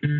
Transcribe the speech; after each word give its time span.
Greetings, 0.00 0.14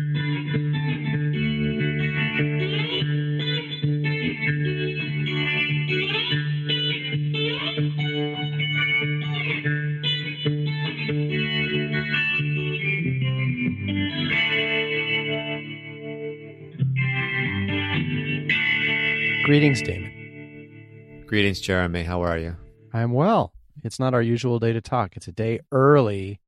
Damon. 19.81 21.23
Greetings, 21.25 21.61
Jeremy. 21.61 22.03
How 22.03 22.21
are 22.21 22.37
you? 22.37 22.57
I'm 22.93 23.13
well. 23.13 23.53
It's 23.85 23.97
not 23.97 24.13
our 24.13 24.21
usual 24.21 24.59
day 24.59 24.73
to 24.73 24.81
talk. 24.81 25.15
It's 25.15 25.29
a 25.29 25.31
day 25.31 25.61
early. 25.71 26.41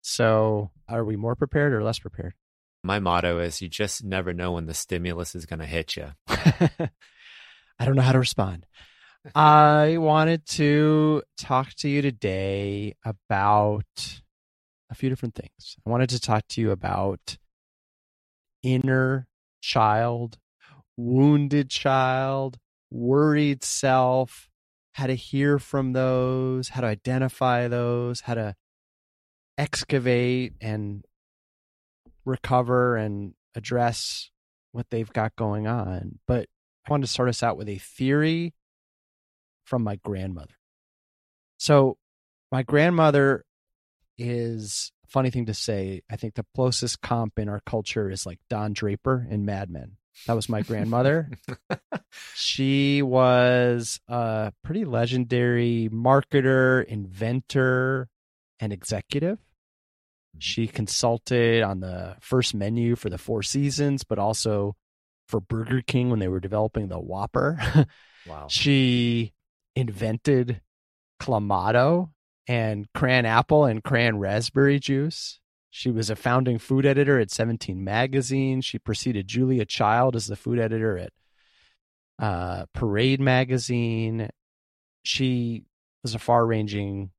So, 0.00 0.72
are 0.88 1.04
we 1.04 1.14
more 1.14 1.36
prepared 1.36 1.72
or 1.72 1.84
less 1.84 2.00
prepared? 2.00 2.34
My 2.84 2.98
motto 2.98 3.38
is 3.38 3.62
you 3.62 3.68
just 3.68 4.04
never 4.04 4.32
know 4.32 4.52
when 4.52 4.66
the 4.66 4.74
stimulus 4.74 5.34
is 5.34 5.46
going 5.46 5.60
to 5.60 5.66
hit 5.66 5.96
you. 5.96 6.08
I 6.28 7.84
don't 7.84 7.94
know 7.94 8.02
how 8.02 8.12
to 8.12 8.18
respond. 8.18 8.66
I 9.34 9.98
wanted 9.98 10.46
to 10.46 11.22
talk 11.38 11.74
to 11.76 11.88
you 11.88 12.02
today 12.02 12.94
about 13.04 14.20
a 14.90 14.94
few 14.94 15.08
different 15.08 15.36
things. 15.36 15.76
I 15.86 15.90
wanted 15.90 16.10
to 16.10 16.20
talk 16.20 16.48
to 16.48 16.60
you 16.60 16.72
about 16.72 17.38
inner 18.64 19.28
child 19.60 20.38
wounded 20.96 21.70
child, 21.70 22.58
worried 22.90 23.64
self, 23.64 24.48
how 24.92 25.06
to 25.06 25.14
hear 25.14 25.58
from 25.58 25.92
those, 25.92 26.68
how 26.70 26.82
to 26.82 26.86
identify 26.86 27.68
those, 27.68 28.20
how 28.20 28.34
to 28.34 28.54
excavate 29.58 30.54
and 30.60 31.04
recover 32.24 32.96
and 32.96 33.34
address 33.54 34.30
what 34.72 34.86
they've 34.90 35.12
got 35.12 35.36
going 35.36 35.66
on. 35.66 36.18
But 36.26 36.48
I 36.86 36.90
wanted 36.90 37.06
to 37.06 37.12
start 37.12 37.28
us 37.28 37.42
out 37.42 37.56
with 37.56 37.68
a 37.68 37.78
theory 37.78 38.54
from 39.64 39.82
my 39.82 39.96
grandmother. 39.96 40.54
So, 41.58 41.96
my 42.50 42.62
grandmother 42.62 43.44
is 44.18 44.92
a 45.04 45.08
funny 45.08 45.30
thing 45.30 45.46
to 45.46 45.54
say. 45.54 46.02
I 46.10 46.16
think 46.16 46.34
the 46.34 46.44
closest 46.54 47.00
comp 47.00 47.38
in 47.38 47.48
our 47.48 47.60
culture 47.64 48.10
is 48.10 48.26
like 48.26 48.40
Don 48.50 48.72
Draper 48.72 49.26
in 49.30 49.44
Mad 49.44 49.70
Men. 49.70 49.96
That 50.26 50.34
was 50.34 50.48
my 50.48 50.62
grandmother. 50.62 51.30
she 52.34 53.00
was 53.00 54.00
a 54.08 54.52
pretty 54.62 54.84
legendary 54.84 55.88
marketer, 55.90 56.84
inventor, 56.84 58.08
and 58.60 58.72
executive. 58.72 59.38
She 60.42 60.66
consulted 60.66 61.62
on 61.62 61.80
the 61.80 62.16
first 62.20 62.52
menu 62.52 62.96
for 62.96 63.08
the 63.08 63.18
Four 63.18 63.44
Seasons, 63.44 64.02
but 64.02 64.18
also 64.18 64.74
for 65.28 65.40
Burger 65.40 65.82
King 65.82 66.10
when 66.10 66.18
they 66.18 66.28
were 66.28 66.40
developing 66.40 66.88
the 66.88 66.98
Whopper. 66.98 67.58
Wow. 68.24 68.46
she 68.48 69.32
invented 69.74 70.60
Clamato 71.20 72.10
and 72.46 72.86
cran 72.94 73.26
apple 73.26 73.64
and 73.64 73.82
cran 73.82 74.20
raspberry 74.20 74.78
juice. 74.78 75.40
She 75.70 75.90
was 75.90 76.08
a 76.08 76.14
founding 76.14 76.58
food 76.58 76.86
editor 76.86 77.18
at 77.18 77.32
17 77.32 77.82
Magazine. 77.82 78.60
She 78.60 78.78
preceded 78.78 79.26
Julia 79.26 79.64
Child 79.64 80.14
as 80.14 80.28
the 80.28 80.36
food 80.36 80.60
editor 80.60 80.98
at 80.98 81.12
uh, 82.20 82.66
Parade 82.72 83.20
Magazine. 83.20 84.30
She 85.02 85.64
was 86.04 86.14
a 86.14 86.20
far 86.20 86.46
ranging 86.46 87.10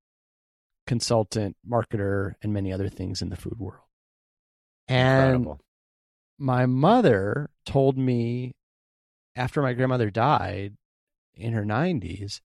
consultant, 0.86 1.56
marketer, 1.68 2.34
and 2.42 2.54
many 2.54 2.72
other 2.74 2.90
things 2.90 3.22
in 3.22 3.30
the 3.30 3.36
food 3.36 3.58
world. 3.60 3.84
And 4.88 5.36
Incredible. 5.36 5.62
my 6.38 6.66
mother 6.66 7.50
told 7.66 7.98
me 7.98 8.56
after 9.36 9.62
my 9.62 9.74
grandmother 9.74 10.10
died 10.10 10.76
in 11.36 11.54
her 11.54 11.64
90s 11.64 12.42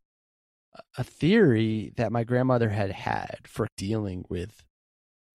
a 0.96 1.04
theory 1.04 1.92
that 1.96 2.12
my 2.12 2.24
grandmother 2.24 2.70
had 2.70 2.92
had 2.92 3.40
for 3.44 3.68
dealing 3.76 4.24
with 4.28 4.62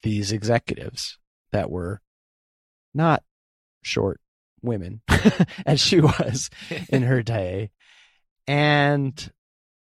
these 0.02 0.32
executives 0.32 1.18
that 1.52 1.70
were 1.70 2.02
not 2.94 3.24
short 3.82 4.20
women 4.62 5.02
as 5.66 5.80
she 5.80 6.00
was 6.00 6.50
in 6.90 7.04
her 7.04 7.22
day 7.24 7.70
and 8.48 9.32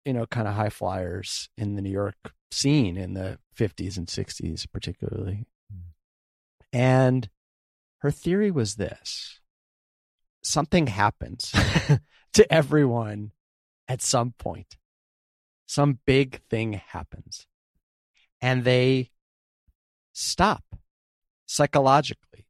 you 0.05 0.13
know 0.13 0.25
kind 0.25 0.47
of 0.47 0.53
high 0.53 0.69
flyers 0.69 1.49
in 1.57 1.75
the 1.75 1.81
New 1.81 1.91
York 1.91 2.33
scene 2.53 2.97
in 2.97 3.13
the 3.13 3.39
50s 3.57 3.97
and 3.97 4.07
60s 4.07 4.65
particularly 4.71 5.45
hmm. 5.71 5.79
and 6.71 7.29
her 7.99 8.11
theory 8.11 8.51
was 8.51 8.75
this 8.75 9.39
something 10.41 10.87
happens 10.87 11.53
to 12.33 12.53
everyone 12.53 13.31
at 13.87 14.01
some 14.01 14.33
point 14.37 14.77
some 15.65 15.99
big 16.05 16.41
thing 16.49 16.73
happens 16.73 17.47
and 18.41 18.65
they 18.65 19.09
stop 20.11 20.63
psychologically. 21.45 22.45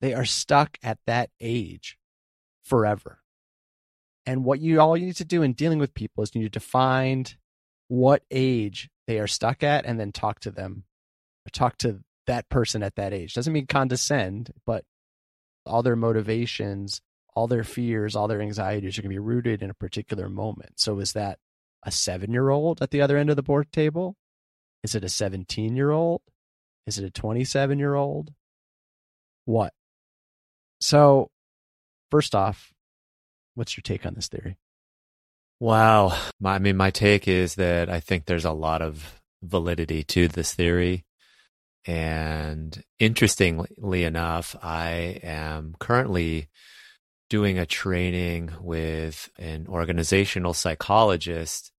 They 0.00 0.12
are 0.14 0.24
stuck 0.24 0.78
at 0.82 0.98
that 1.06 1.30
age 1.40 1.98
forever. 2.64 3.20
And 4.26 4.44
what 4.44 4.60
you 4.60 4.80
all 4.80 4.96
you 4.96 5.06
need 5.06 5.16
to 5.16 5.24
do 5.24 5.42
in 5.42 5.52
dealing 5.52 5.78
with 5.78 5.94
people 5.94 6.24
is 6.24 6.34
you 6.34 6.42
need 6.42 6.52
to 6.52 6.60
find 6.60 7.36
what 7.88 8.22
age 8.30 8.90
they 9.06 9.18
are 9.18 9.26
stuck 9.26 9.62
at 9.62 9.84
and 9.84 9.98
then 10.00 10.12
talk 10.12 10.40
to 10.40 10.50
them 10.50 10.84
talk 11.52 11.78
to 11.78 12.00
that 12.26 12.48
person 12.48 12.82
at 12.82 12.96
that 12.96 13.12
age. 13.12 13.34
Doesn't 13.34 13.52
mean 13.52 13.66
condescend, 13.66 14.52
but 14.64 14.84
all 15.64 15.82
their 15.82 15.96
motivations, 15.96 17.00
all 17.34 17.46
their 17.46 17.64
fears, 17.64 18.16
all 18.16 18.28
their 18.28 18.40
anxieties 18.40 18.98
are 18.98 19.02
going 19.02 19.10
to 19.10 19.14
be 19.14 19.18
rooted 19.18 19.62
in 19.62 19.70
a 19.70 19.74
particular 19.74 20.28
moment. 20.28 20.80
So 20.80 20.98
is 20.98 21.12
that 21.12 21.38
a 21.82 21.90
seven 21.90 22.32
year 22.32 22.50
old 22.50 22.82
at 22.82 22.90
the 22.90 23.00
other 23.00 23.16
end 23.16 23.30
of 23.30 23.36
the 23.36 23.42
board 23.42 23.72
table? 23.72 24.16
Is 24.82 24.94
it 24.94 25.04
a 25.04 25.08
17 25.08 25.76
year 25.76 25.90
old? 25.90 26.22
Is 26.86 26.98
it 26.98 27.04
a 27.04 27.10
27 27.10 27.78
year 27.78 27.94
old? 27.94 28.32
What? 29.44 29.72
So, 30.80 31.30
first 32.10 32.34
off, 32.34 32.72
what's 33.54 33.76
your 33.76 33.82
take 33.82 34.04
on 34.04 34.14
this 34.14 34.28
theory? 34.28 34.58
Wow. 35.58 36.16
My, 36.40 36.56
I 36.56 36.58
mean, 36.58 36.76
my 36.76 36.90
take 36.90 37.28
is 37.28 37.54
that 37.54 37.88
I 37.88 38.00
think 38.00 38.24
there's 38.26 38.44
a 38.44 38.52
lot 38.52 38.82
of 38.82 39.20
validity 39.42 40.02
to 40.04 40.28
this 40.28 40.54
theory. 40.54 41.04
And 41.86 42.82
interestingly 42.98 44.04
enough, 44.04 44.56
I 44.62 45.20
am 45.22 45.76
currently 45.78 46.48
doing 47.30 47.58
a 47.58 47.66
training 47.66 48.50
with 48.60 49.30
an 49.38 49.66
organizational 49.68 50.52
psychologist. 50.52 51.72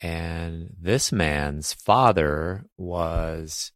And 0.00 0.74
this 0.80 1.10
man's 1.10 1.72
father 1.72 2.66
was 2.76 3.72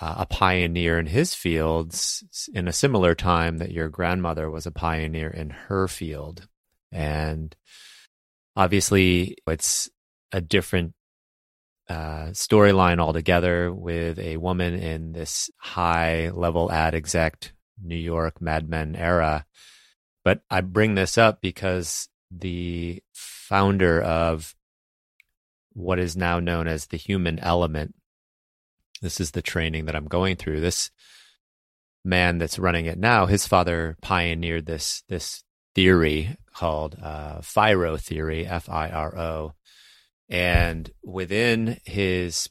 uh, 0.00 0.16
a 0.18 0.26
pioneer 0.26 0.98
in 0.98 1.06
his 1.06 1.34
fields 1.34 2.48
in 2.52 2.66
a 2.66 2.72
similar 2.72 3.14
time 3.14 3.58
that 3.58 3.72
your 3.72 3.88
grandmother 3.88 4.50
was 4.50 4.66
a 4.66 4.72
pioneer 4.72 5.28
in 5.28 5.50
her 5.50 5.86
field. 5.86 6.48
And 6.90 7.54
obviously, 8.56 9.36
it's 9.46 9.90
a 10.32 10.40
different 10.40 10.94
uh, 11.88 12.30
storyline 12.32 12.98
altogether 12.98 13.72
with 13.72 14.18
a 14.18 14.38
woman 14.38 14.74
in 14.74 15.12
this 15.12 15.50
high 15.58 16.30
level 16.30 16.70
ad 16.72 16.94
exec 16.94 17.52
New 17.80 17.96
York 17.96 18.40
Mad 18.40 18.68
Men 18.68 18.96
era. 18.96 19.46
But 20.24 20.40
I 20.50 20.62
bring 20.62 20.94
this 20.94 21.16
up 21.16 21.40
because 21.40 22.08
the 22.30 23.02
founder 23.12 24.00
of 24.02 24.54
what 25.74 25.98
is 25.98 26.16
now 26.16 26.40
known 26.40 26.66
as 26.66 26.86
the 26.86 26.96
human 26.96 27.38
element 27.38 27.94
this 29.02 29.20
is 29.20 29.32
the 29.32 29.42
training 29.42 29.86
that 29.86 29.94
I'm 29.94 30.06
going 30.06 30.36
through. 30.36 30.60
This 30.60 30.90
man 32.04 32.38
that's 32.38 32.58
running 32.58 32.86
it 32.86 32.98
now, 32.98 33.26
his 33.26 33.46
father 33.46 33.96
pioneered 34.00 34.66
this 34.66 35.02
this 35.08 35.44
theory 35.74 36.36
called 36.56 36.96
uh, 37.02 37.40
FIRO 37.42 37.96
theory, 37.96 38.46
F 38.46 38.68
I 38.68 38.88
R 38.88 39.16
O, 39.16 39.52
and 40.28 40.90
within 41.04 41.78
his 41.84 42.48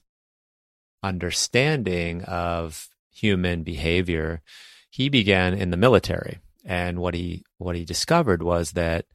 understanding 1.04 2.24
of 2.24 2.88
human 3.12 3.64
behavior, 3.64 4.42
he 4.90 5.10
began 5.10 5.54
in 5.54 5.72
the 5.72 5.78
military. 5.78 6.40
And 6.64 7.00
what 7.00 7.14
he 7.14 7.44
what 7.58 7.76
he 7.76 7.86
discovered 7.86 8.42
was 8.42 8.72
that 8.72 9.06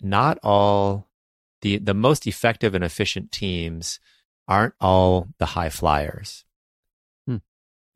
not 0.00 0.38
all 0.42 1.08
the 1.62 1.78
the 1.78 1.94
most 1.94 2.26
effective 2.26 2.74
and 2.74 2.84
efficient 2.84 3.30
teams 3.30 4.00
aren't 4.48 4.74
all 4.80 5.28
the 5.38 5.46
high 5.46 5.70
flyers. 5.70 6.44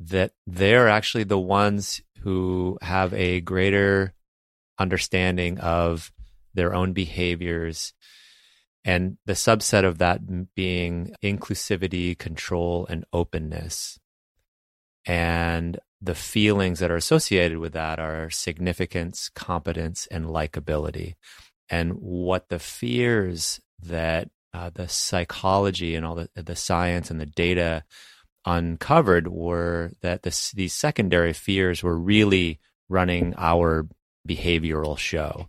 That 0.00 0.32
they're 0.46 0.88
actually 0.88 1.24
the 1.24 1.38
ones 1.38 2.02
who 2.20 2.78
have 2.82 3.14
a 3.14 3.40
greater 3.40 4.12
understanding 4.78 5.58
of 5.58 6.12
their 6.54 6.74
own 6.74 6.92
behaviors 6.92 7.92
and 8.84 9.16
the 9.24 9.32
subset 9.32 9.84
of 9.84 9.98
that 9.98 10.54
being 10.54 11.14
inclusivity, 11.22 12.18
control, 12.18 12.86
and 12.88 13.04
openness. 13.12 13.98
And 15.06 15.78
the 16.00 16.14
feelings 16.14 16.80
that 16.80 16.90
are 16.90 16.96
associated 16.96 17.58
with 17.58 17.72
that 17.72 17.98
are 17.98 18.28
significance, 18.28 19.30
competence, 19.30 20.06
and 20.10 20.26
likability. 20.26 21.14
And 21.70 21.94
what 21.94 22.50
the 22.50 22.58
fears 22.58 23.60
that 23.82 24.28
uh, 24.52 24.70
the 24.72 24.86
psychology 24.86 25.94
and 25.94 26.04
all 26.04 26.14
the, 26.14 26.28
the 26.34 26.56
science 26.56 27.10
and 27.10 27.20
the 27.20 27.26
data 27.26 27.84
uncovered 28.44 29.28
were 29.28 29.92
that 30.02 30.22
this, 30.22 30.52
these 30.52 30.74
secondary 30.74 31.32
fears 31.32 31.82
were 31.82 31.98
really 31.98 32.60
running 32.88 33.34
our 33.38 33.88
behavioral 34.28 34.98
show. 34.98 35.48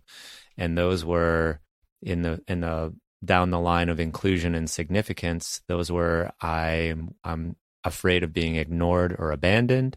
And 0.58 0.76
those 0.76 1.04
were 1.04 1.60
in 2.02 2.22
the, 2.22 2.42
in 2.48 2.60
the, 2.60 2.94
down 3.24 3.50
the 3.50 3.60
line 3.60 3.88
of 3.88 4.00
inclusion 4.00 4.54
and 4.54 4.68
significance, 4.68 5.60
those 5.68 5.90
were 5.90 6.30
I, 6.40 6.94
I'm 7.24 7.56
afraid 7.84 8.22
of 8.22 8.32
being 8.32 8.56
ignored 8.56 9.14
or 9.18 9.32
abandoned. 9.32 9.96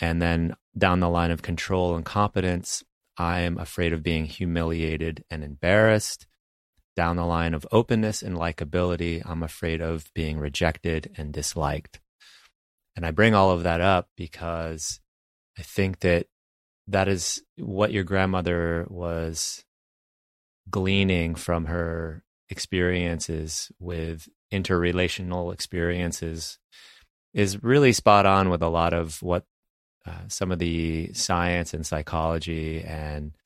And 0.00 0.20
then 0.20 0.56
down 0.76 1.00
the 1.00 1.08
line 1.08 1.30
of 1.30 1.42
control 1.42 1.94
and 1.94 2.04
competence, 2.04 2.82
I'm 3.16 3.58
afraid 3.58 3.92
of 3.92 4.02
being 4.02 4.26
humiliated 4.26 5.24
and 5.30 5.44
embarrassed. 5.44 6.26
Down 6.96 7.16
the 7.16 7.24
line 7.24 7.54
of 7.54 7.66
openness 7.72 8.22
and 8.22 8.36
likability, 8.36 9.22
I'm 9.24 9.42
afraid 9.42 9.80
of 9.80 10.12
being 10.14 10.38
rejected 10.38 11.12
and 11.16 11.32
disliked. 11.32 12.00
And 12.96 13.04
I 13.04 13.10
bring 13.10 13.34
all 13.34 13.50
of 13.50 13.64
that 13.64 13.80
up 13.80 14.08
because 14.16 15.00
I 15.58 15.62
think 15.62 16.00
that 16.00 16.26
that 16.88 17.08
is 17.08 17.42
what 17.56 17.92
your 17.92 18.04
grandmother 18.04 18.86
was 18.88 19.64
gleaning 20.70 21.34
from 21.34 21.66
her 21.66 22.22
experiences 22.48 23.70
with 23.78 24.28
interrelational 24.52 25.52
experiences 25.52 26.58
is 27.32 27.62
really 27.62 27.92
spot 27.92 28.26
on 28.26 28.48
with 28.48 28.62
a 28.62 28.68
lot 28.68 28.92
of 28.92 29.20
what 29.22 29.44
uh, 30.06 30.28
some 30.28 30.52
of 30.52 30.58
the 30.58 31.12
science 31.14 31.74
and 31.74 31.86
psychology 31.86 32.82
and 32.82 33.36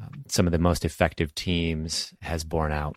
um, 0.00 0.24
some 0.28 0.46
of 0.46 0.52
the 0.52 0.58
most 0.58 0.84
effective 0.84 1.34
teams 1.34 2.12
has 2.22 2.42
borne 2.42 2.72
out. 2.72 2.96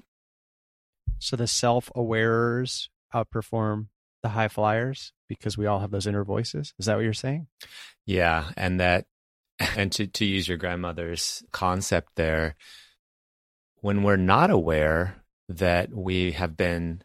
So 1.19 1.35
the 1.35 1.47
self 1.47 1.91
awares 1.95 2.87
outperform 3.13 3.87
the 4.23 4.29
high 4.29 4.47
flyers 4.47 5.11
because 5.27 5.57
we 5.57 5.65
all 5.65 5.79
have 5.79 5.91
those 5.91 6.07
inner 6.07 6.23
voices. 6.23 6.73
Is 6.79 6.85
that 6.85 6.95
what 6.95 7.03
you're 7.03 7.13
saying? 7.13 7.47
Yeah. 8.05 8.51
And 8.55 8.79
that, 8.79 9.05
and 9.75 9.91
to, 9.93 10.07
to 10.07 10.25
use 10.25 10.47
your 10.47 10.57
grandmother's 10.57 11.43
concept 11.51 12.15
there, 12.15 12.55
when 13.81 14.03
we're 14.03 14.15
not 14.15 14.49
aware 14.49 15.23
that 15.49 15.93
we 15.93 16.31
have 16.31 16.55
been 16.55 17.01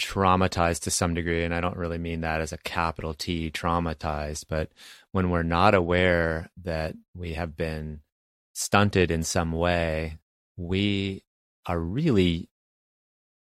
traumatized 0.00 0.82
to 0.82 0.90
some 0.90 1.14
degree, 1.14 1.44
and 1.44 1.54
I 1.54 1.60
don't 1.60 1.76
really 1.76 1.98
mean 1.98 2.22
that 2.22 2.40
as 2.40 2.52
a 2.52 2.58
capital 2.58 3.12
T 3.12 3.50
traumatized, 3.50 4.44
but 4.48 4.70
when 5.12 5.30
we're 5.30 5.42
not 5.42 5.74
aware 5.74 6.48
that 6.62 6.94
we 7.14 7.34
have 7.34 7.56
been 7.56 8.00
stunted 8.54 9.10
in 9.10 9.22
some 9.22 9.52
way, 9.52 10.18
we 10.56 11.24
are 11.66 11.78
really 11.78 12.48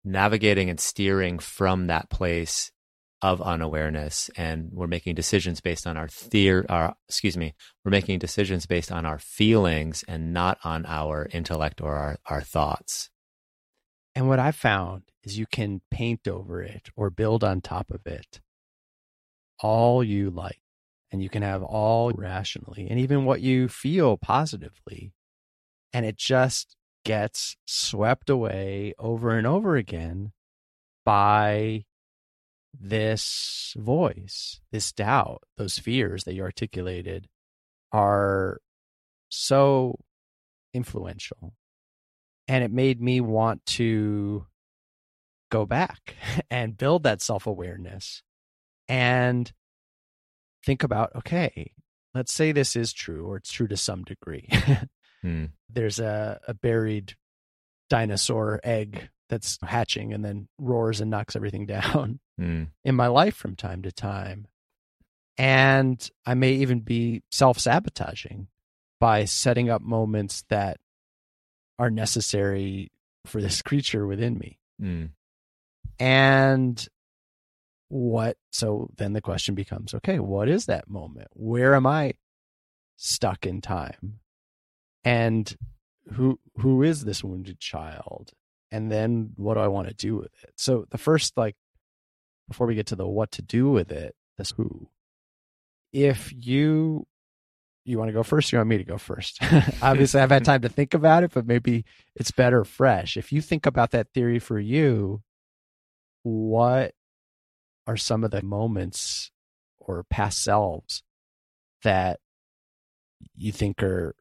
navigating 0.04 0.70
and 0.70 0.80
steering 0.80 1.40
from 1.40 1.88
that 1.88 2.10
place 2.10 2.72
of 3.22 3.42
unawareness 3.42 4.30
and 4.36 4.70
we're 4.74 4.88
making 4.88 5.16
decisions 5.16 5.62
based 5.62 5.86
on 5.86 5.98
our 5.98 6.08
theory 6.08 6.66
our 6.70 6.96
excuse 7.08 7.38
me 7.38 7.54
we're 7.86 7.92
making 7.92 8.18
decisions 8.18 8.66
based 8.66 8.92
on 8.92 9.06
our 9.06 9.20
feelings 9.20 10.04
and 10.08 10.34
not 10.34 10.58
on 10.64 10.86
our 10.88 11.28
intellect 11.32 11.82
or 11.82 11.96
our, 11.96 12.18
our 12.26 12.42
thoughts 12.42 13.10
and 14.16 14.28
what 14.28 14.40
i 14.40 14.52
found 14.52 15.04
is 15.24 15.38
you 15.38 15.46
can 15.46 15.82
paint 15.92 16.28
over 16.28 16.62
it 16.62 16.90
or 16.96 17.10
build 17.10 17.44
on 17.44 17.62
top 17.62 17.92
of 17.92 18.06
it 18.08 18.42
all 19.62 20.04
you 20.04 20.30
like. 20.30 20.60
And 21.12 21.22
you 21.22 21.30
can 21.30 21.44
have 21.44 21.62
all 21.62 22.12
rationally 22.12 22.88
and 22.90 23.00
even 23.00 23.26
what 23.26 23.42
you 23.42 23.68
feel 23.68 24.18
positively. 24.18 25.14
And 25.92 26.06
it 26.06 26.16
just 26.16 26.76
gets 27.04 27.58
swept 27.66 28.30
away 28.30 28.94
over 28.98 29.32
and 29.32 29.46
over 29.46 29.76
again 29.76 30.32
by 31.04 31.84
this 32.80 33.74
voice, 33.78 34.60
this 34.72 34.92
doubt, 34.92 35.44
those 35.58 35.78
fears 35.78 36.24
that 36.24 36.34
you 36.34 36.44
articulated 36.44 37.28
are 37.92 38.60
so 39.30 40.00
influential. 40.74 41.54
And 42.48 42.64
it 42.64 42.72
made 42.72 43.02
me 43.02 43.22
want 43.22 43.66
to 43.68 44.46
go 45.52 45.66
back 45.66 46.16
and 46.50 46.78
build 46.78 47.04
that 47.04 47.22
self 47.22 47.46
awareness 47.46 48.24
and 48.88 49.52
think 50.66 50.84
about 50.84 51.16
okay, 51.16 51.72
let's 52.14 52.34
say 52.34 52.52
this 52.52 52.76
is 52.76 52.94
true 52.94 53.28
or 53.28 53.38
it's 53.38 53.52
true 53.52 53.68
to 53.68 53.78
some 53.78 54.04
degree. 54.04 54.48
hmm. 55.22 55.46
There's 55.70 56.00
a, 56.00 56.40
a 56.48 56.54
buried 56.54 57.16
dinosaur 57.90 58.60
egg 58.64 59.10
that's 59.32 59.58
hatching 59.64 60.14
and 60.14 60.24
then 60.24 60.48
roars 60.60 61.02
and 61.02 61.10
knocks 61.10 61.36
everything 61.36 61.66
down 61.78 62.20
mm. 62.40 62.68
in 62.84 62.96
my 62.96 63.08
life 63.08 63.36
from 63.36 63.56
time 63.56 63.82
to 63.82 63.92
time. 63.92 64.46
And 65.38 66.08
I 66.26 66.36
may 66.36 66.52
even 66.52 66.82
be 66.82 67.24
self 67.32 67.58
sabotaging 67.58 68.48
by 69.00 69.26
setting 69.26 69.70
up 69.70 69.82
moments 69.82 70.44
that 70.50 70.78
are 71.80 71.90
necessary 71.90 72.92
for 73.26 73.42
this 73.42 73.62
creature 73.64 74.06
within 74.06 74.38
me. 74.38 74.60
Mm. 74.80 75.10
And 75.98 76.88
what, 77.88 78.38
so 78.52 78.90
then 78.98 79.14
the 79.14 79.22
question 79.22 79.56
becomes 79.56 79.94
okay, 79.96 80.20
what 80.20 80.50
is 80.50 80.66
that 80.66 80.90
moment? 80.90 81.30
Where 81.34 81.74
am 81.74 81.88
I 81.88 82.14
stuck 82.98 83.46
in 83.46 83.62
time? 83.62 84.20
And 85.04 85.56
who 86.14 86.40
who 86.58 86.84
is 86.84 87.06
this 87.06 87.24
wounded 87.24 87.60
child? 87.60 88.32
And 88.72 88.92
then 88.92 89.32
what 89.36 89.56
do 89.56 89.60
I 89.60 89.68
want 89.68 89.90
to 89.90 89.94
do 89.94 90.16
with 90.16 90.32
it? 90.44 90.54
So 90.56 90.86
the 90.90 90.98
first 90.98 91.36
like 91.38 91.56
before 92.48 92.68
we 92.68 92.76
get 92.76 92.88
to 92.88 92.96
the 92.96 93.08
what 93.08 93.32
to 93.32 93.42
do 93.42 93.70
with 93.70 93.92
it, 93.92 94.16
this 94.38 94.52
who. 94.52 94.90
If 95.94 96.34
you 96.34 97.06
you 97.84 97.98
want 97.98 98.10
to 98.10 98.14
go 98.14 98.24
first? 98.24 98.52
You 98.52 98.60
want 98.60 98.70
me 98.70 98.78
to 98.78 98.84
go 98.84 98.98
first? 98.98 99.40
Obviously, 99.82 100.22
I've 100.22 100.30
had 100.30 100.46
time 100.52 100.62
to 100.62 100.70
think 100.70 100.94
about 100.94 101.24
it, 101.24 101.32
but 101.34 101.48
maybe 101.48 101.84
it's 102.16 102.32
better 102.32 102.64
fresh. 102.64 103.18
If 103.18 103.32
you 103.32 103.42
think 103.42 103.66
about 103.66 103.92
that 103.92 104.14
theory 104.14 104.40
for 104.40 104.60
you, 104.60 105.24
what 106.24 106.94
are 107.88 107.98
some 107.98 108.24
of 108.24 108.32
the 108.32 108.44
moments 108.44 109.32
or 109.80 110.04
past 110.10 110.44
selves 110.44 111.04
that 111.84 112.20
you 113.36 113.52
think 113.52 113.82
are 113.82 114.16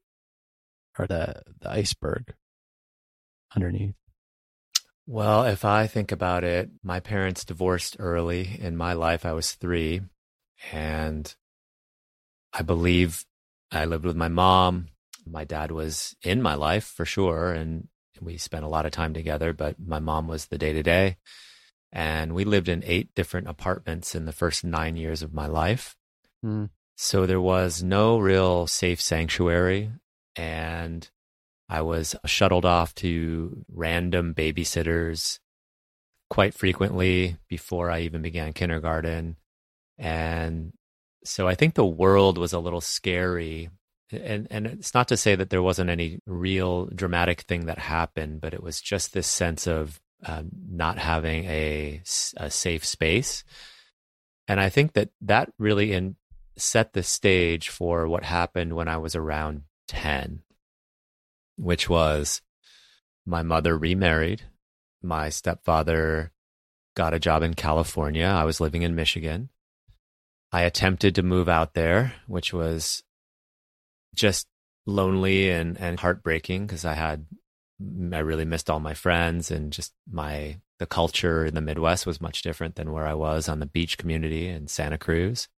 are 0.99 1.07
the 1.07 1.43
the 1.61 1.71
iceberg 1.71 2.35
underneath 3.55 3.95
well 5.11 5.45
if 5.45 5.65
i 5.65 5.87
think 5.87 6.13
about 6.13 6.45
it 6.45 6.71
my 6.83 7.01
parents 7.01 7.45
divorced 7.45 7.97
early 7.99 8.59
in 8.61 8.77
my 8.77 8.93
life 8.93 9.27
i 9.27 9.33
was 9.33 9.53
3 9.53 10.01
and 10.73 11.35
i 12.53 12.63
believe 12.63 13.25
i 13.73 13.85
lived 13.85 14.05
with 14.05 14.17
my 14.17 14.29
mom 14.29 14.89
my 15.27 15.45
dad 15.45 15.71
was 15.71 16.17
in 16.23 16.41
my 16.41 16.55
life 16.55 16.85
for 16.85 17.05
sure 17.05 17.53
and 17.53 17.89
we 18.21 18.37
spent 18.37 18.65
a 18.65 18.69
lot 18.69 18.87
of 18.87 18.93
time 18.93 19.15
together 19.15 19.53
but 19.53 19.77
my 19.79 19.99
mom 19.99 20.29
was 20.29 20.47
the 20.47 20.59
day 20.59 20.73
to 20.73 20.83
day 20.83 21.17
and 21.93 22.35
we 22.35 22.45
lived 22.45 22.69
in 22.69 22.85
eight 22.87 23.15
different 23.15 23.49
apartments 23.49 24.15
in 24.15 24.25
the 24.25 24.33
first 24.33 24.65
nine 24.65 24.97
years 24.97 25.23
of 25.23 25.35
my 25.35 25.47
life. 25.47 25.97
Mm. 26.45 26.71
So 26.97 27.27
there 27.27 27.41
was 27.41 27.83
no 27.83 28.19
real 28.19 28.67
safe 28.67 29.01
sanctuary. 29.01 29.91
And 30.37 31.09
I 31.71 31.83
was 31.83 32.17
shuttled 32.27 32.65
off 32.65 32.97
to 32.97 33.65
random 33.73 34.35
babysitters 34.35 35.39
quite 36.29 36.53
frequently 36.53 37.37
before 37.49 37.91
I 37.91 38.01
even 38.01 38.23
began 38.23 38.53
kindergarten. 38.53 39.37
And 39.97 40.73
so 41.25 41.47
I 41.47 41.55
think 41.55 41.75
the 41.75 41.87
world 41.87 42.39
was 42.39 42.53
a 42.53 42.59
little 42.59 42.81
scary. 42.81 43.71
And 44.11 44.49
and 44.51 44.67
it's 44.67 44.95
not 44.95 45.07
to 45.09 45.17
say 45.17 45.37
that 45.37 45.51
there 45.51 45.63
wasn't 45.63 45.91
any 45.91 46.19
real 46.27 46.87
dramatic 46.87 47.43
thing 47.43 47.67
that 47.67 47.79
happened, 47.79 48.41
but 48.41 48.53
it 48.53 48.65
was 48.65 48.81
just 48.81 49.13
this 49.13 49.29
sense 49.29 49.69
of 49.69 50.01
uh, 50.27 50.43
not 50.69 50.99
having 50.99 51.45
a, 51.45 52.03
a 52.37 52.51
safe 52.51 52.85
space. 52.85 53.45
And 54.49 54.61
I 54.61 54.71
think 54.71 54.95
that 54.95 55.11
that 55.21 55.53
really 55.57 55.93
in, 55.93 56.17
set 56.57 56.95
the 56.95 57.05
stage 57.05 57.69
for 57.69 58.09
what 58.09 58.25
happened 58.25 58.75
when 58.75 58.89
I 58.89 58.97
was 58.97 59.15
around 59.15 59.63
10, 59.87 60.43
which 61.61 61.89
was 61.89 62.41
my 63.27 63.43
mother 63.43 63.77
remarried. 63.77 64.43
My 65.03 65.29
stepfather 65.29 66.33
got 66.97 67.15
a 67.15 67.21
job 67.21 67.43
in 67.43 67.55
California. 67.55 68.27
I 68.27 68.45
was 68.45 68.61
living 68.61 68.83
in 68.83 68.95
Michigan. 68.95 69.51
I 70.53 70.63
attempted 70.63 71.15
to 71.15 71.23
move 71.23 71.49
out 71.49 71.75
there, 71.75 72.15
which 72.27 72.53
was 72.53 73.05
just 74.15 74.49
lonely 74.87 75.51
and, 75.51 75.79
and 75.79 76.01
heartbreaking 76.01 76.67
because 76.67 76.85
I 76.85 76.95
had 76.95 77.27
I 78.13 78.19
really 78.19 78.45
missed 78.45 78.69
all 78.69 78.81
my 78.81 78.95
friends 78.95 79.51
and 79.51 79.73
just 79.73 79.95
my 80.11 80.59
the 80.79 80.87
culture 80.87 81.45
in 81.47 81.55
the 81.55 81.61
Midwest 81.61 82.07
was 82.07 82.21
much 82.21 82.43
different 82.43 82.75
than 82.75 82.93
where 82.93 83.07
I 83.07 83.15
was 83.15 83.49
on 83.49 83.61
the 83.61 83.67
beach 83.67 83.97
community 83.97 84.49
in 84.49 84.67
Santa 84.67 84.99
Cruz. 84.99 85.49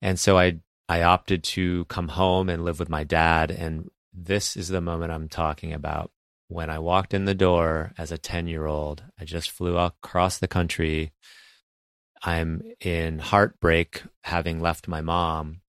And 0.00 0.18
so 0.18 0.38
I 0.38 0.60
I 0.88 1.02
opted 1.02 1.42
to 1.44 1.84
come 1.86 2.08
home 2.08 2.48
and 2.48 2.64
live 2.64 2.78
with 2.78 2.88
my 2.88 3.04
dad 3.04 3.50
and 3.50 3.90
this 4.12 4.56
is 4.56 4.68
the 4.68 4.80
moment 4.80 5.12
I'm 5.12 5.28
talking 5.28 5.72
about. 5.72 6.10
When 6.48 6.68
I 6.68 6.78
walked 6.78 7.14
in 7.14 7.24
the 7.24 7.34
door 7.34 7.92
as 7.96 8.12
a 8.12 8.18
10-year-old, 8.18 9.02
I 9.18 9.24
just 9.24 9.50
flew 9.50 9.78
across 9.78 10.38
the 10.38 10.48
country. 10.48 11.12
I'm 12.22 12.62
in 12.80 13.18
heartbreak 13.18 14.02
having 14.22 14.60
left 14.60 14.86
my 14.86 15.00
mom 15.00 15.62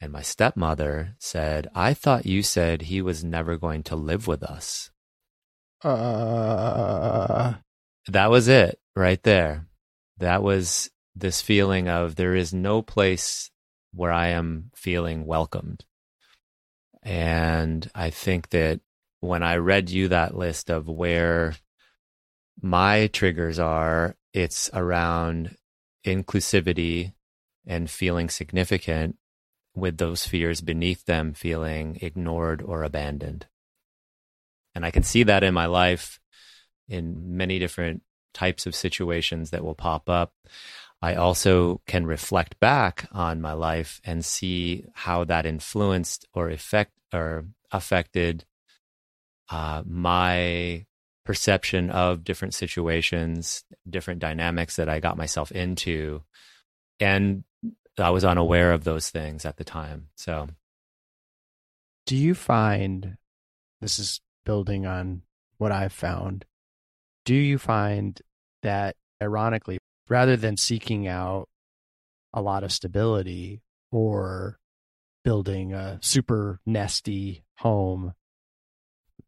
and 0.00 0.12
my 0.12 0.22
stepmother 0.22 1.14
said, 1.18 1.68
"I 1.74 1.92
thought 1.94 2.24
you 2.24 2.42
said 2.42 2.82
he 2.82 3.02
was 3.02 3.22
never 3.22 3.56
going 3.58 3.82
to 3.84 3.96
live 3.96 4.26
with 4.26 4.42
us." 4.42 4.90
Uh 5.82 7.54
that 8.08 8.30
was 8.30 8.48
it 8.48 8.80
right 8.96 9.22
there. 9.22 9.66
That 10.18 10.42
was 10.42 10.90
this 11.14 11.42
feeling 11.42 11.88
of 11.88 12.16
there 12.16 12.34
is 12.34 12.52
no 12.52 12.82
place 12.82 13.50
where 13.92 14.12
I 14.12 14.28
am 14.28 14.70
feeling 14.74 15.26
welcomed. 15.26 15.84
And 17.02 17.90
I 17.94 18.10
think 18.10 18.50
that 18.50 18.80
when 19.20 19.42
I 19.42 19.56
read 19.56 19.90
you 19.90 20.08
that 20.08 20.36
list 20.36 20.70
of 20.70 20.88
where 20.88 21.54
my 22.60 23.06
triggers 23.08 23.58
are, 23.58 24.16
it's 24.32 24.70
around 24.72 25.56
inclusivity 26.06 27.12
and 27.66 27.90
feeling 27.90 28.28
significant 28.28 29.16
with 29.74 29.98
those 29.98 30.26
fears 30.26 30.60
beneath 30.60 31.04
them 31.04 31.32
feeling 31.32 31.98
ignored 32.02 32.62
or 32.62 32.82
abandoned. 32.82 33.46
And 34.74 34.84
I 34.84 34.90
can 34.90 35.02
see 35.02 35.22
that 35.24 35.42
in 35.42 35.54
my 35.54 35.66
life 35.66 36.20
in 36.88 37.36
many 37.36 37.58
different 37.58 38.02
types 38.34 38.66
of 38.66 38.74
situations 38.74 39.50
that 39.50 39.64
will 39.64 39.74
pop 39.74 40.08
up. 40.08 40.32
I 41.02 41.14
also 41.14 41.80
can 41.86 42.06
reflect 42.06 42.60
back 42.60 43.08
on 43.12 43.40
my 43.40 43.52
life 43.52 44.00
and 44.04 44.24
see 44.24 44.86
how 44.92 45.24
that 45.24 45.46
influenced 45.46 46.26
or 46.34 46.50
effect 46.50 46.92
or 47.12 47.46
affected 47.70 48.44
uh, 49.48 49.82
my 49.86 50.84
perception 51.24 51.90
of 51.90 52.24
different 52.24 52.54
situations, 52.54 53.64
different 53.88 54.20
dynamics 54.20 54.76
that 54.76 54.88
I 54.88 55.00
got 55.00 55.16
myself 55.16 55.50
into, 55.52 56.22
and 56.98 57.44
I 57.98 58.10
was 58.10 58.24
unaware 58.24 58.72
of 58.72 58.84
those 58.84 59.10
things 59.10 59.44
at 59.44 59.56
the 59.56 59.64
time. 59.64 60.08
So, 60.16 60.48
do 62.06 62.16
you 62.16 62.34
find 62.34 63.16
this 63.80 63.98
is 63.98 64.20
building 64.44 64.86
on 64.86 65.22
what 65.58 65.72
I've 65.72 65.92
found? 65.92 66.44
Do 67.24 67.34
you 67.34 67.58
find 67.58 68.20
that, 68.62 68.96
ironically, 69.22 69.78
rather 70.10 70.36
than 70.36 70.56
seeking 70.56 71.06
out 71.06 71.48
a 72.34 72.42
lot 72.42 72.64
of 72.64 72.72
stability 72.72 73.62
or 73.90 74.58
building 75.24 75.72
a 75.72 75.98
super 76.02 76.60
nesty 76.66 77.44
home 77.58 78.12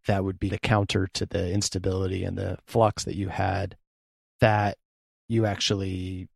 that 0.07 0.25
would 0.25 0.39
be 0.39 0.49
the 0.49 0.59
counter 0.59 1.07
to 1.15 1.25
the 1.25 1.53
instability 1.53 2.25
and 2.25 2.37
the 2.37 2.59
flux 2.67 3.05
that 3.05 3.15
you 3.15 3.29
had, 3.29 3.77
that 4.41 4.77
you 5.29 5.47
actually 5.47 6.29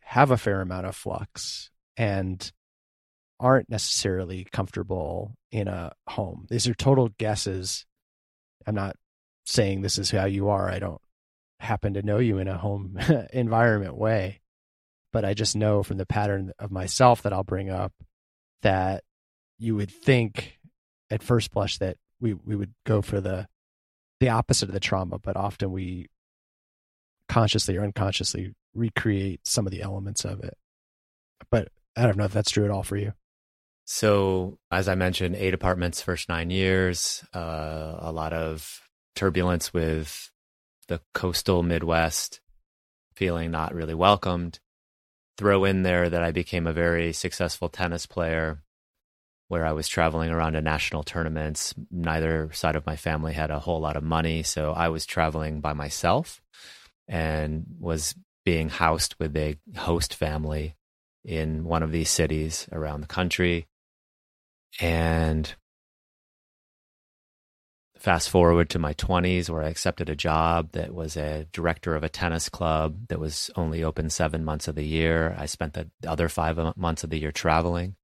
have 0.00 0.30
a 0.30 0.38
fair 0.38 0.62
amount 0.62 0.86
of 0.86 0.96
flux 0.96 1.70
and 1.98 2.50
aren't 3.38 3.68
necessarily 3.68 4.46
comfortable 4.50 5.34
in 5.52 5.68
a 5.68 5.92
home. 6.08 6.46
These 6.48 6.66
are 6.66 6.74
total 6.74 7.10
guesses. 7.18 7.84
I'm 8.66 8.74
not 8.74 8.96
saying 9.44 9.82
this 9.82 9.98
is 9.98 10.10
how 10.10 10.24
you 10.24 10.48
are. 10.48 10.70
I 10.70 10.78
don't 10.78 11.00
happen 11.60 11.94
to 11.94 12.02
know 12.02 12.18
you 12.18 12.38
in 12.38 12.48
a 12.48 12.58
home 12.58 12.98
environment 13.32 13.96
way, 13.96 14.40
but 15.12 15.24
I 15.24 15.34
just 15.34 15.56
know 15.56 15.82
from 15.82 15.98
the 15.98 16.06
pattern 16.06 16.52
of 16.58 16.70
myself 16.70 17.22
that 17.22 17.32
I'll 17.32 17.44
bring 17.44 17.70
up 17.70 17.92
that 18.62 19.04
you 19.58 19.76
would 19.76 19.90
think 19.90 20.58
at 21.10 21.22
first 21.22 21.50
blush 21.52 21.78
that 21.78 21.96
we 22.20 22.34
we 22.34 22.56
would 22.56 22.74
go 22.84 23.02
for 23.02 23.20
the 23.20 23.48
the 24.20 24.28
opposite 24.28 24.68
of 24.68 24.72
the 24.72 24.80
trauma, 24.80 25.18
but 25.18 25.36
often 25.36 25.70
we 25.70 26.06
consciously 27.28 27.76
or 27.76 27.84
unconsciously 27.84 28.54
recreate 28.74 29.40
some 29.46 29.66
of 29.66 29.72
the 29.72 29.82
elements 29.82 30.24
of 30.24 30.42
it. 30.42 30.56
But 31.50 31.68
I 31.96 32.02
don't 32.02 32.16
know 32.16 32.24
if 32.24 32.32
that's 32.32 32.50
true 32.50 32.64
at 32.64 32.70
all 32.70 32.82
for 32.82 32.96
you. 32.96 33.12
So, 33.84 34.58
as 34.70 34.88
I 34.88 34.94
mentioned, 34.94 35.36
eight 35.36 35.54
apartments 35.54 36.02
first 36.02 36.28
nine 36.28 36.50
years, 36.50 37.24
uh, 37.34 37.96
a 37.98 38.12
lot 38.12 38.32
of 38.32 38.80
turbulence 39.14 39.72
with 39.72 40.30
the 40.88 41.00
coastal 41.14 41.62
Midwest, 41.62 42.40
feeling 43.14 43.50
not 43.50 43.74
really 43.74 43.94
welcomed. 43.94 44.58
Throw 45.36 45.64
in 45.64 45.82
there 45.82 46.10
that 46.10 46.22
I 46.22 46.32
became 46.32 46.66
a 46.66 46.72
very 46.72 47.12
successful 47.12 47.68
tennis 47.68 48.06
player 48.06 48.62
where 49.46 49.64
I 49.64 49.72
was 49.72 49.88
traveling 49.88 50.30
around 50.30 50.54
to 50.54 50.60
national 50.60 51.04
tournaments. 51.04 51.74
Neither 51.90 52.50
side 52.52 52.76
of 52.76 52.86
my 52.86 52.96
family 52.96 53.32
had 53.32 53.50
a 53.50 53.60
whole 53.60 53.80
lot 53.80 53.96
of 53.96 54.02
money. 54.02 54.42
So 54.42 54.72
I 54.72 54.88
was 54.88 55.06
traveling 55.06 55.60
by 55.60 55.72
myself 55.72 56.42
and 57.06 57.64
was 57.78 58.14
being 58.44 58.68
housed 58.68 59.14
with 59.18 59.36
a 59.36 59.56
host 59.76 60.14
family 60.14 60.76
in 61.24 61.64
one 61.64 61.82
of 61.82 61.92
these 61.92 62.10
cities 62.10 62.68
around 62.72 63.00
the 63.00 63.06
country. 63.06 63.66
And 64.80 65.54
fast 67.98 68.30
forward 68.30 68.70
to 68.70 68.78
my 68.78 68.94
20s, 68.94 69.50
where 69.50 69.62
I 69.62 69.68
accepted 69.68 70.08
a 70.08 70.16
job 70.16 70.72
that 70.72 70.94
was 70.94 71.16
a 71.16 71.46
director 71.52 71.94
of 71.94 72.02
a 72.02 72.08
tennis 72.08 72.48
club 72.48 73.08
that 73.08 73.18
was 73.18 73.50
only 73.56 73.82
open 73.82 74.10
seven 74.10 74.44
months 74.44 74.68
of 74.68 74.74
the 74.74 74.86
year. 74.86 75.34
I 75.38 75.46
spent 75.46 75.74
the 75.74 75.88
other 76.06 76.28
five 76.28 76.76
months 76.76 77.04
of 77.04 77.10
the 77.10 77.18
year 77.18 77.32
traveling. 77.32 77.96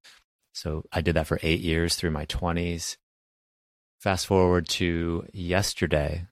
So 0.53 0.83
I 0.91 1.01
did 1.01 1.15
that 1.15 1.27
for 1.27 1.39
eight 1.41 1.61
years 1.61 1.95
through 1.95 2.11
my 2.11 2.25
20s. 2.25 2.97
Fast 3.99 4.27
forward 4.27 4.67
to 4.69 5.25
yesterday, 5.33 6.27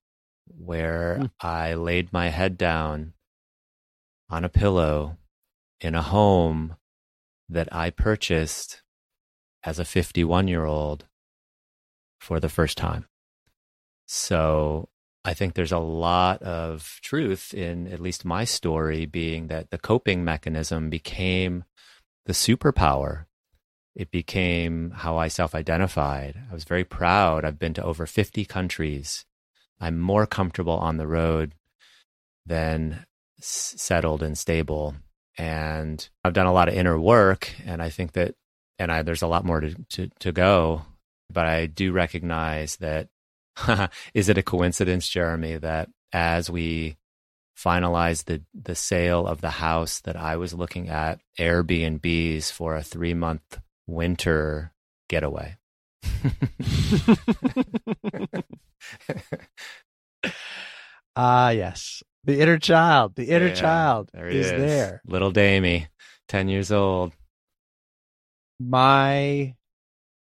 where 0.47 1.19
mm. 1.21 1.31
I 1.41 1.73
laid 1.73 2.13
my 2.13 2.29
head 2.29 2.57
down 2.57 3.13
on 4.29 4.43
a 4.43 4.49
pillow 4.49 5.17
in 5.81 5.95
a 5.95 6.01
home 6.01 6.75
that 7.49 7.73
I 7.73 7.89
purchased 7.89 8.81
as 9.63 9.79
a 9.79 9.85
51 9.85 10.47
year 10.47 10.65
old 10.65 11.05
for 12.19 12.39
the 12.39 12.49
first 12.49 12.77
time. 12.77 13.05
So 14.05 14.89
I 15.25 15.33
think 15.33 15.53
there's 15.53 15.71
a 15.71 15.79
lot 15.79 16.41
of 16.41 16.99
truth 17.01 17.53
in 17.53 17.87
at 17.87 17.99
least 17.99 18.25
my 18.25 18.43
story 18.43 19.05
being 19.05 19.47
that 19.47 19.69
the 19.69 19.77
coping 19.77 20.23
mechanism 20.23 20.89
became 20.89 21.63
the 22.25 22.33
superpower. 22.33 23.25
It 23.95 24.11
became 24.11 24.91
how 24.91 25.17
I 25.17 25.27
self 25.27 25.55
identified. 25.55 26.35
I 26.49 26.53
was 26.53 26.63
very 26.63 26.83
proud. 26.83 27.45
I've 27.45 27.59
been 27.59 27.73
to 27.75 27.83
over 27.83 28.05
50 28.05 28.43
countries. 28.45 29.25
I'm 29.79 29.99
more 29.99 30.25
comfortable 30.25 30.77
on 30.77 30.97
the 30.97 31.07
road 31.07 31.55
than 32.45 33.05
settled 33.39 34.23
and 34.23 34.37
stable. 34.37 34.95
And 35.37 36.07
I've 36.23 36.33
done 36.33 36.45
a 36.45 36.53
lot 36.53 36.67
of 36.67 36.75
inner 36.75 36.99
work, 36.99 37.51
and 37.65 37.81
I 37.81 37.89
think 37.89 38.13
that, 38.13 38.35
and 38.77 38.91
I, 38.91 39.01
there's 39.01 39.23
a 39.23 39.27
lot 39.27 39.45
more 39.45 39.61
to, 39.61 39.75
to, 39.89 40.09
to 40.19 40.31
go. 40.31 40.83
But 41.31 41.47
I 41.47 41.65
do 41.65 41.91
recognize 41.91 42.75
that 42.77 43.09
is 44.13 44.29
it 44.29 44.37
a 44.37 44.43
coincidence, 44.43 45.07
Jeremy, 45.07 45.57
that 45.57 45.89
as 46.11 46.49
we 46.49 46.97
finalized 47.57 48.25
the 48.25 48.41
the 48.53 48.75
sale 48.75 49.27
of 49.27 49.41
the 49.41 49.51
house 49.51 50.01
that 50.01 50.15
I 50.15 50.37
was 50.37 50.53
looking 50.53 50.89
at 50.89 51.19
Airbnbs 51.39 52.51
for 52.51 52.75
a 52.75 52.83
three 52.83 53.13
month 53.13 53.59
winter 53.87 54.73
getaway. 55.07 55.57
Ah, 61.15 61.49
yes. 61.49 62.03
The 62.23 62.39
inner 62.39 62.57
child, 62.57 63.15
the 63.15 63.29
inner 63.29 63.47
yeah, 63.47 63.53
child 63.53 64.09
there 64.13 64.27
is, 64.27 64.47
is 64.47 64.51
there. 64.51 65.01
Little 65.05 65.31
Damie, 65.31 65.87
10 66.29 66.47
years 66.47 66.71
old. 66.71 67.11
My 68.59 69.55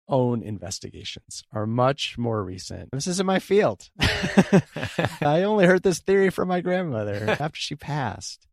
own 0.07 0.41
investigations 0.43 1.43
are 1.51 1.65
much 1.65 2.17
more 2.17 2.43
recent. 2.43 2.89
This 2.91 3.07
isn't 3.07 3.25
my 3.25 3.39
field. 3.39 3.89
I 3.99 5.43
only 5.43 5.65
heard 5.65 5.83
this 5.83 5.99
theory 5.99 6.29
from 6.29 6.47
my 6.47 6.61
grandmother 6.61 7.35
after 7.39 7.59
she 7.59 7.75
passed. 7.75 8.47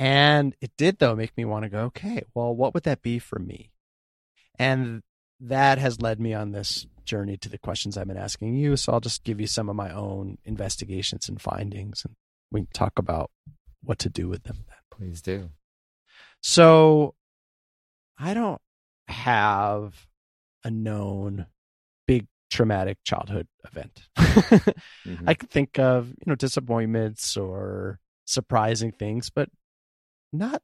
And 0.00 0.54
it 0.60 0.70
did, 0.78 0.98
though, 0.98 1.16
make 1.16 1.36
me 1.36 1.44
want 1.44 1.64
to 1.64 1.68
go, 1.68 1.80
okay, 1.86 2.22
well, 2.34 2.54
what 2.54 2.72
would 2.74 2.84
that 2.84 3.02
be 3.02 3.18
for 3.18 3.38
me? 3.38 3.72
And 4.58 5.02
that 5.40 5.78
has 5.78 6.00
led 6.00 6.20
me 6.20 6.34
on 6.34 6.52
this 6.52 6.86
journey 7.04 7.36
to 7.38 7.48
the 7.48 7.58
questions 7.58 7.96
I've 7.96 8.08
been 8.08 8.16
asking 8.16 8.54
you. 8.54 8.76
So 8.76 8.92
I'll 8.92 9.00
just 9.00 9.24
give 9.24 9.40
you 9.40 9.46
some 9.46 9.68
of 9.68 9.76
my 9.76 9.90
own 9.90 10.38
investigations 10.44 11.28
and 11.28 11.40
findings, 11.40 12.04
and 12.04 12.14
we 12.52 12.60
can 12.60 12.68
talk 12.72 12.98
about 12.98 13.30
what 13.82 13.98
to 14.00 14.08
do 14.08 14.28
with 14.28 14.44
them. 14.44 14.64
Then. 14.68 14.76
Please 14.90 15.22
do. 15.22 15.50
So 16.40 17.14
I 18.18 18.34
don't 18.34 18.60
have 19.08 20.07
a 20.68 20.70
known 20.70 21.46
big 22.06 22.26
traumatic 22.50 22.98
childhood 23.02 23.48
event. 23.64 24.02
mm-hmm. 24.18 25.26
I 25.26 25.34
can 25.34 25.48
think 25.48 25.78
of, 25.78 26.08
you 26.08 26.24
know, 26.26 26.34
disappointments 26.34 27.36
or 27.36 27.98
surprising 28.26 28.92
things, 28.92 29.30
but 29.30 29.48
not 30.30 30.62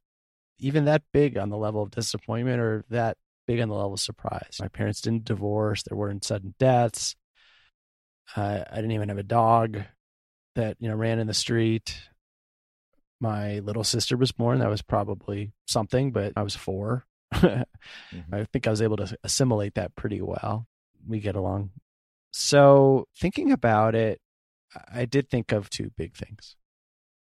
even 0.58 0.84
that 0.84 1.02
big 1.12 1.38
on 1.38 1.48
the 1.48 1.56
level 1.56 1.82
of 1.82 1.90
disappointment 1.90 2.60
or 2.60 2.84
that 2.90 3.16
big 3.46 3.60
on 3.60 3.68
the 3.68 3.74
level 3.74 3.94
of 3.94 4.00
surprise. 4.00 4.58
My 4.60 4.68
parents 4.68 5.00
didn't 5.00 5.24
divorce. 5.24 5.82
There 5.82 5.96
weren't 5.96 6.24
sudden 6.24 6.54
deaths. 6.58 7.16
Uh, 8.36 8.62
I 8.70 8.76
didn't 8.76 8.92
even 8.92 9.08
have 9.08 9.18
a 9.18 9.22
dog 9.22 9.82
that 10.54 10.76
you 10.80 10.88
know 10.88 10.96
ran 10.96 11.18
in 11.18 11.26
the 11.26 11.34
street. 11.34 11.98
My 13.20 13.60
little 13.60 13.84
sister 13.84 14.18
was 14.18 14.32
born. 14.32 14.58
That 14.58 14.68
was 14.68 14.82
probably 14.82 15.52
something, 15.66 16.12
but 16.12 16.34
I 16.36 16.42
was 16.42 16.54
4 16.54 17.06
mm-hmm. 18.12 18.34
I 18.34 18.44
think 18.44 18.66
I 18.66 18.70
was 18.70 18.82
able 18.82 18.96
to 18.98 19.16
assimilate 19.24 19.74
that 19.74 19.96
pretty 19.96 20.20
well. 20.20 20.66
We 21.06 21.20
get 21.20 21.36
along. 21.36 21.70
So 22.32 23.06
thinking 23.16 23.52
about 23.52 23.94
it, 23.94 24.20
I 24.92 25.04
did 25.04 25.28
think 25.28 25.52
of 25.52 25.70
two 25.70 25.90
big 25.96 26.16
things. 26.16 26.56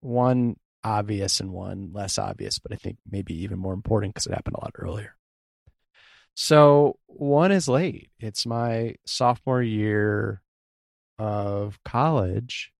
One 0.01 0.57
obvious 0.83 1.39
and 1.39 1.51
one 1.51 1.91
less 1.93 2.17
obvious, 2.17 2.59
but 2.59 2.71
I 2.71 2.75
think 2.75 2.97
maybe 3.09 3.33
even 3.43 3.59
more 3.59 3.73
important 3.73 4.13
because 4.13 4.27
it 4.27 4.33
happened 4.33 4.55
a 4.55 4.63
lot 4.63 4.73
earlier. 4.75 5.15
So 6.33 6.99
one 7.07 7.51
is 7.51 7.67
late. 7.67 8.11
It's 8.19 8.45
my 8.45 8.95
sophomore 9.05 9.61
year 9.61 10.41
of 11.17 11.79
college. 11.83 12.71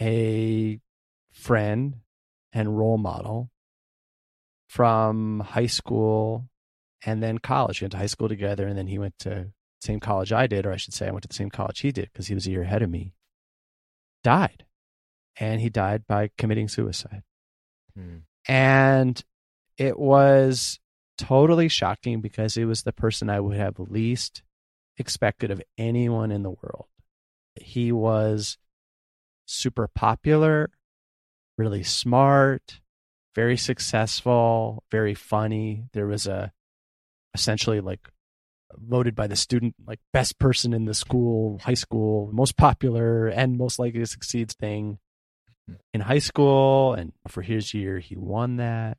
A 0.00 0.80
friend 1.32 1.96
and 2.52 2.78
role 2.78 2.98
model 2.98 3.50
from 4.70 5.40
high 5.40 5.66
school 5.66 6.48
and 7.04 7.20
then 7.20 7.38
college. 7.38 7.80
We 7.80 7.86
went 7.86 7.92
to 7.92 7.98
high 7.98 8.06
school 8.06 8.28
together, 8.28 8.68
and 8.68 8.78
then 8.78 8.86
he 8.86 9.00
went 9.00 9.18
to 9.20 9.48
same 9.80 9.98
college 9.98 10.32
I 10.32 10.46
did, 10.46 10.64
or 10.64 10.72
I 10.72 10.76
should 10.76 10.94
say, 10.94 11.08
I 11.08 11.10
went 11.10 11.22
to 11.22 11.28
the 11.28 11.34
same 11.34 11.50
college 11.50 11.80
he 11.80 11.90
did 11.90 12.08
because 12.12 12.28
he 12.28 12.34
was 12.34 12.46
a 12.46 12.50
year 12.52 12.62
ahead 12.62 12.82
of 12.82 12.88
me. 12.88 13.14
Died, 14.22 14.64
and 15.40 15.60
he 15.60 15.70
died 15.70 16.06
by 16.06 16.30
committing 16.38 16.68
suicide. 16.68 17.22
Hmm. 17.96 18.18
And 18.46 19.20
it 19.76 19.98
was 19.98 20.78
totally 21.18 21.68
shocking 21.68 22.20
because 22.20 22.56
it 22.56 22.66
was 22.66 22.84
the 22.84 22.92
person 22.92 23.28
I 23.28 23.40
would 23.40 23.56
have 23.56 23.80
least 23.80 24.44
expected 24.98 25.50
of 25.50 25.60
anyone 25.78 26.30
in 26.30 26.44
the 26.44 26.50
world. 26.50 26.86
He 27.56 27.90
was 27.90 28.56
super 29.46 29.88
popular, 29.88 30.70
really 31.58 31.82
smart, 31.82 32.79
very 33.34 33.56
successful, 33.56 34.82
very 34.90 35.14
funny. 35.14 35.84
There 35.92 36.06
was 36.06 36.26
a 36.26 36.52
essentially 37.34 37.80
like 37.80 38.08
voted 38.74 39.14
by 39.14 39.26
the 39.26 39.36
student 39.36 39.74
like 39.86 40.00
best 40.12 40.38
person 40.38 40.72
in 40.72 40.84
the 40.84 40.94
school, 40.94 41.58
high 41.58 41.74
school, 41.74 42.30
most 42.32 42.56
popular 42.56 43.28
and 43.28 43.58
most 43.58 43.78
likely 43.78 44.00
to 44.00 44.06
succeed 44.06 44.50
thing 44.52 44.98
mm-hmm. 45.68 45.80
in 45.94 46.00
high 46.02 46.18
school. 46.18 46.94
And 46.94 47.12
for 47.28 47.42
his 47.42 47.74
year, 47.74 47.98
he 47.98 48.16
won 48.16 48.56
that. 48.56 48.98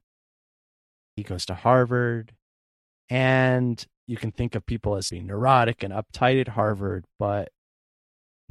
He 1.16 1.24
goes 1.24 1.46
to 1.48 1.54
Harvard. 1.54 2.34
And 3.10 3.86
you 4.08 4.18
can 4.18 4.32
think 4.32 4.56
of 4.56 4.66
people 4.66 4.96
as 4.96 5.10
being 5.10 5.28
neurotic 5.28 5.84
and 5.84 5.94
uptight 5.94 6.40
at 6.40 6.50
Harvard, 6.50 7.06
but 7.20 7.50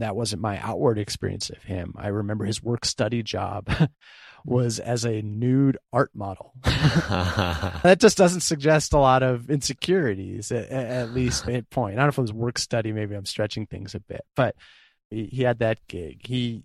that 0.01 0.17
wasn't 0.17 0.43
my 0.43 0.59
outward 0.59 0.99
experience 0.99 1.51
of 1.51 1.63
him. 1.63 1.95
I 1.97 2.09
remember 2.09 2.45
his 2.45 2.63
work 2.63 2.85
study 2.85 3.23
job 3.23 3.69
was 4.45 4.79
as 4.79 5.05
a 5.05 5.23
nude 5.23 5.79
art 5.93 6.11
model. 6.15 6.53
that 6.65 7.99
just 7.99 8.17
doesn't 8.17 8.41
suggest 8.41 8.93
a 8.93 8.99
lot 8.99 9.23
of 9.23 9.51
insecurities, 9.51 10.51
at, 10.53 10.71
at 10.71 11.13
least 11.13 11.49
at 11.49 11.71
point. 11.71 11.95
I 11.95 11.97
don't 11.99 12.07
know 12.07 12.11
if 12.11 12.19
it 12.19 12.23
was 12.23 12.33
work 12.33 12.59
study, 12.59 12.93
maybe 12.93 13.15
I'm 13.15 13.27
stretching 13.27 13.67
things 13.67 13.95
a 13.95 14.01
bit, 14.01 14.23
but 14.35 14.55
he, 15.11 15.27
he 15.27 15.43
had 15.43 15.59
that 15.61 15.79
gig. 15.89 16.27
He 16.27 16.65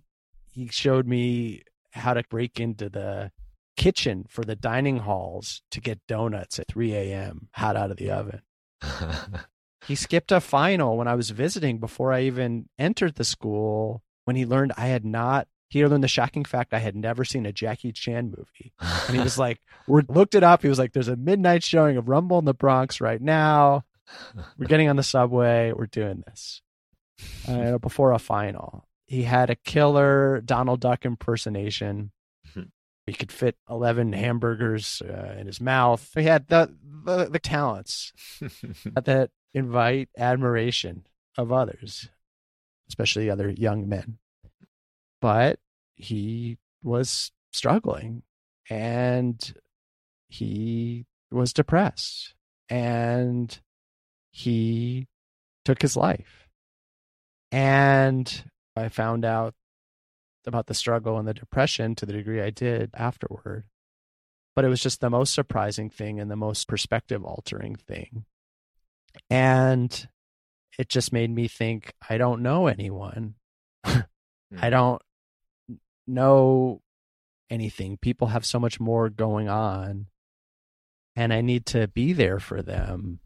he 0.52 0.68
showed 0.68 1.06
me 1.06 1.62
how 1.92 2.14
to 2.14 2.22
break 2.30 2.58
into 2.60 2.88
the 2.88 3.30
kitchen 3.76 4.24
for 4.28 4.42
the 4.42 4.56
dining 4.56 4.98
halls 4.98 5.62
to 5.70 5.80
get 5.80 6.06
donuts 6.06 6.58
at 6.58 6.68
3 6.68 6.94
a.m. 6.94 7.48
hot 7.52 7.76
out 7.76 7.90
of 7.90 7.98
the 7.98 8.10
oven. 8.10 8.40
he 9.86 9.94
skipped 9.94 10.32
a 10.32 10.40
final 10.40 10.96
when 10.96 11.08
I 11.08 11.14
was 11.14 11.30
visiting 11.30 11.78
before 11.78 12.12
I 12.12 12.22
even 12.22 12.68
entered 12.78 13.14
the 13.14 13.24
school 13.24 14.02
when 14.24 14.36
he 14.36 14.44
learned 14.44 14.72
I 14.76 14.86
had 14.86 15.04
not 15.04 15.48
he 15.68 15.84
learned 15.84 16.04
the 16.04 16.08
shocking 16.08 16.44
fact 16.44 16.72
I 16.72 16.78
had 16.78 16.94
never 16.94 17.24
seen 17.24 17.44
a 17.44 17.52
Jackie 17.52 17.92
Chan 17.92 18.30
movie. 18.36 18.72
And 18.78 19.16
he 19.16 19.22
was 19.22 19.36
like, 19.38 19.60
we 19.88 20.02
looked 20.08 20.34
it 20.34 20.44
up. 20.44 20.62
He 20.62 20.68
was 20.68 20.78
like, 20.78 20.92
there's 20.92 21.08
a 21.08 21.16
midnight 21.16 21.64
showing 21.64 21.96
of 21.96 22.08
Rumble 22.08 22.38
in 22.38 22.44
the 22.44 22.54
Bronx 22.54 23.00
right 23.00 23.20
now. 23.20 23.84
We're 24.56 24.68
getting 24.68 24.88
on 24.88 24.96
the 24.96 25.02
subway. 25.02 25.72
We're 25.72 25.86
doing 25.86 26.22
this. 26.26 26.62
Uh, 27.48 27.78
before 27.78 28.12
a 28.12 28.18
final. 28.18 28.86
He 29.06 29.22
had 29.22 29.50
a 29.50 29.56
killer 29.56 30.40
Donald 30.40 30.80
Duck 30.80 31.04
impersonation. 31.04 32.12
He 33.06 33.12
could 33.12 33.30
fit 33.30 33.56
11 33.70 34.12
hamburgers 34.14 35.00
uh, 35.00 35.36
in 35.38 35.46
his 35.46 35.60
mouth. 35.60 36.10
He 36.14 36.24
had 36.24 36.48
the, 36.48 36.74
the, 37.04 37.26
the 37.26 37.38
talents 37.38 38.12
that 38.84 39.30
invite 39.56 40.10
admiration 40.18 41.06
of 41.38 41.50
others, 41.50 42.10
especially 42.90 43.30
other 43.30 43.48
young 43.48 43.88
men. 43.88 44.18
But 45.22 45.58
he 45.94 46.58
was 46.82 47.32
struggling 47.52 48.22
and 48.68 49.54
he 50.28 51.06
was 51.30 51.54
depressed 51.54 52.34
and 52.68 53.58
he 54.30 55.08
took 55.64 55.80
his 55.80 55.96
life. 55.96 56.48
And 57.50 58.44
I 58.76 58.90
found 58.90 59.24
out 59.24 59.54
about 60.46 60.66
the 60.66 60.74
struggle 60.74 61.18
and 61.18 61.26
the 61.26 61.32
depression 61.32 61.94
to 61.94 62.04
the 62.04 62.12
degree 62.12 62.42
I 62.42 62.50
did 62.50 62.90
afterward. 62.92 63.64
But 64.54 64.66
it 64.66 64.68
was 64.68 64.82
just 64.82 65.00
the 65.00 65.08
most 65.08 65.32
surprising 65.32 65.88
thing 65.88 66.20
and 66.20 66.30
the 66.30 66.36
most 66.36 66.68
perspective 66.68 67.24
altering 67.24 67.74
thing. 67.74 68.26
And 69.30 70.08
it 70.78 70.88
just 70.88 71.12
made 71.12 71.30
me 71.30 71.48
think 71.48 71.92
I 72.08 72.18
don't 72.18 72.42
know 72.42 72.66
anyone. 72.66 73.34
I 73.84 74.04
hmm. 74.50 74.70
don't 74.70 75.02
know 76.06 76.82
anything. 77.50 77.98
People 77.98 78.28
have 78.28 78.44
so 78.44 78.58
much 78.58 78.80
more 78.80 79.08
going 79.08 79.48
on. 79.48 80.06
And 81.14 81.32
I 81.32 81.40
need 81.40 81.64
to 81.66 81.88
be 81.88 82.12
there 82.12 82.38
for 82.38 82.60
them 82.60 83.20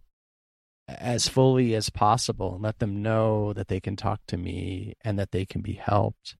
as 0.86 1.28
fully 1.28 1.74
as 1.74 1.90
possible 1.90 2.54
and 2.54 2.62
let 2.62 2.78
them 2.78 3.02
know 3.02 3.52
that 3.52 3.68
they 3.68 3.80
can 3.80 3.96
talk 3.96 4.20
to 4.28 4.36
me 4.36 4.94
and 5.04 5.18
that 5.18 5.32
they 5.32 5.44
can 5.44 5.60
be 5.60 5.72
helped 5.72 6.36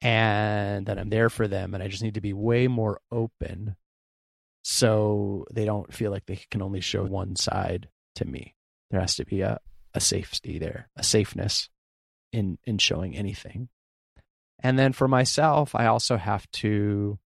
and 0.00 0.86
that 0.86 0.98
I'm 0.98 1.10
there 1.10 1.30
for 1.30 1.46
them. 1.46 1.74
And 1.74 1.82
I 1.82 1.88
just 1.88 2.02
need 2.02 2.14
to 2.14 2.20
be 2.20 2.32
way 2.32 2.66
more 2.66 3.00
open 3.10 3.76
so 4.62 5.46
they 5.52 5.64
don't 5.64 5.92
feel 5.94 6.10
like 6.10 6.26
they 6.26 6.40
can 6.50 6.62
only 6.62 6.80
show 6.80 7.04
one 7.04 7.36
side 7.36 7.88
to 8.18 8.24
me. 8.24 8.54
There 8.90 9.00
has 9.00 9.16
to 9.16 9.24
be 9.24 9.40
a, 9.40 9.58
a 9.94 10.00
safety 10.00 10.58
there, 10.58 10.88
a 10.96 11.02
safeness 11.02 11.68
in, 12.32 12.58
in 12.64 12.78
showing 12.78 13.16
anything. 13.16 13.68
And 14.60 14.78
then 14.78 14.92
for 14.92 15.08
myself, 15.08 15.74
I 15.74 15.86
also 15.86 16.16
have 16.16 16.50
to 16.52 17.18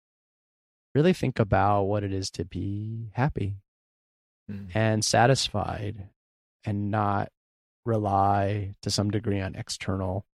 really 0.95 1.13
think 1.13 1.39
about 1.39 1.85
what 1.85 2.05
it 2.05 2.13
is 2.13 2.31
to 2.33 2.45
be 2.45 3.11
happy 3.13 3.57
mm. 4.51 4.69
and 4.75 5.05
satisfied 5.05 6.09
and 6.65 6.91
not 6.91 7.31
rely 7.85 8.75
to 8.83 8.91
some 8.91 9.11
degree 9.11 9.41
on 9.41 9.55
external 9.55 10.27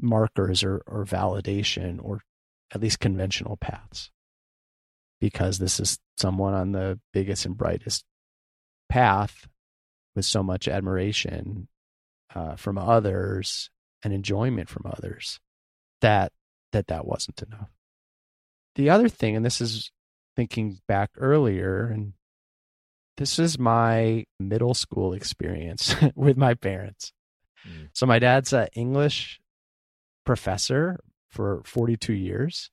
markers 0.00 0.62
or, 0.62 0.82
or 0.86 1.04
validation 1.04 1.98
or 2.02 2.20
at 2.72 2.80
least 2.80 3.00
conventional 3.00 3.56
paths 3.56 4.10
because 5.20 5.58
this 5.58 5.80
is 5.80 5.98
someone 6.16 6.54
on 6.54 6.72
the 6.72 6.98
biggest 7.12 7.46
and 7.46 7.56
brightest 7.56 8.04
path 8.88 9.48
with 10.16 10.24
so 10.24 10.42
much 10.42 10.66
admiration 10.66 11.68
uh, 12.34 12.56
from 12.56 12.78
others 12.78 13.70
and 14.02 14.12
enjoyment 14.12 14.68
from 14.68 14.82
others 14.86 15.38
that 16.00 16.32
that 16.72 16.88
that 16.88 17.06
wasn't 17.06 17.42
enough 17.42 17.70
the 18.74 18.90
other 18.90 19.08
thing 19.08 19.36
and 19.36 19.44
this 19.44 19.60
is 19.60 19.92
thinking 20.34 20.78
back 20.88 21.10
earlier 21.16 21.86
and 21.86 22.12
this 23.16 23.38
is 23.38 23.58
my 23.58 24.24
middle 24.40 24.74
school 24.74 25.12
experience 25.12 25.94
with 26.14 26.36
my 26.36 26.54
parents 26.54 27.12
mm. 27.66 27.88
so 27.92 28.04
my 28.04 28.18
dad's 28.18 28.52
an 28.52 28.66
english 28.74 29.40
professor 30.24 30.98
for 31.30 31.62
42 31.64 32.12
years 32.12 32.70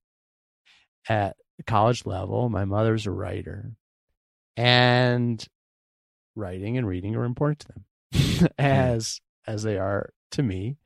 at 1.07 1.35
college 1.67 2.05
level. 2.05 2.49
My 2.49 2.65
mother's 2.65 3.05
a 3.05 3.11
writer, 3.11 3.71
and 4.57 5.45
writing 6.35 6.77
and 6.77 6.87
reading 6.87 7.15
are 7.15 7.25
important 7.25 7.59
to 7.59 7.67
them, 7.73 8.49
as 8.57 9.19
as 9.47 9.63
they 9.63 9.77
are 9.77 10.09
to 10.31 10.43
me, 10.43 10.77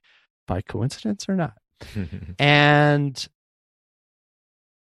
by 0.48 0.62
coincidence 0.62 1.28
or 1.30 1.36
not. 1.36 1.54
and 2.40 3.28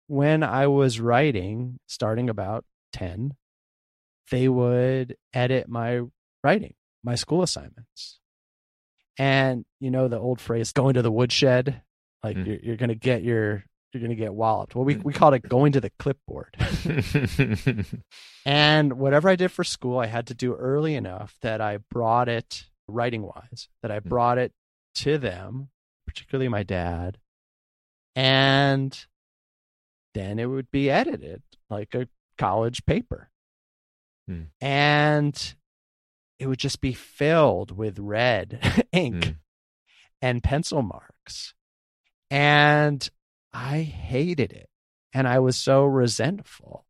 when 0.07 0.43
I 0.43 0.67
was 0.67 0.99
writing, 0.99 1.79
starting 1.85 2.29
about 2.29 2.65
10, 2.93 3.35
they 4.31 4.47
would 4.47 5.15
edit 5.33 5.67
my 5.67 6.01
writing, 6.43 6.73
my 7.03 7.15
school 7.15 7.43
assignments. 7.43 8.19
And 9.17 9.65
you 9.79 9.91
know 9.91 10.07
the 10.07 10.19
old 10.19 10.39
phrase, 10.39 10.71
going 10.71 10.93
to 10.93 11.01
the 11.01 11.11
woodshed, 11.11 11.81
like 12.23 12.37
mm. 12.37 12.47
you're, 12.47 12.59
you're 12.63 12.77
going 12.77 12.89
to 12.89 12.95
get 12.95 13.21
your 13.21 13.65
you're 13.91 14.01
going 14.01 14.09
to 14.11 14.15
get 14.15 14.33
walloped. 14.33 14.75
Well, 14.75 14.85
we, 14.85 14.97
we 14.97 15.13
called 15.13 15.33
it 15.33 15.47
going 15.47 15.71
to 15.73 15.81
the 15.81 15.91
clipboard. 15.99 16.55
and 18.45 18.93
whatever 18.93 19.29
I 19.29 19.35
did 19.35 19.51
for 19.51 19.63
school, 19.63 19.99
I 19.99 20.05
had 20.07 20.27
to 20.27 20.33
do 20.33 20.53
early 20.55 20.95
enough 20.95 21.37
that 21.41 21.61
I 21.61 21.77
brought 21.89 22.29
it 22.29 22.65
writing 22.87 23.23
wise, 23.23 23.67
that 23.81 23.91
I 23.91 23.99
brought 23.99 24.37
it 24.37 24.53
to 24.95 25.17
them, 25.17 25.69
particularly 26.07 26.49
my 26.49 26.63
dad. 26.63 27.17
And 28.15 28.97
then 30.13 30.39
it 30.39 30.45
would 30.47 30.71
be 30.71 30.89
edited 30.89 31.41
like 31.69 31.93
a 31.93 32.07
college 32.37 32.85
paper. 32.85 33.29
Hmm. 34.27 34.43
And 34.59 35.55
it 36.37 36.47
would 36.47 36.59
just 36.59 36.81
be 36.81 36.93
filled 36.93 37.75
with 37.77 37.99
red 37.99 38.85
ink 38.91 39.25
Hmm. 39.25 39.31
and 40.21 40.43
pencil 40.43 40.81
marks. 40.81 41.53
And 42.31 43.09
I 43.53 43.81
hated 43.81 44.51
it. 44.51 44.69
And 45.13 45.27
I 45.27 45.39
was 45.39 45.55
so 45.57 45.85
resentful. 45.85 46.85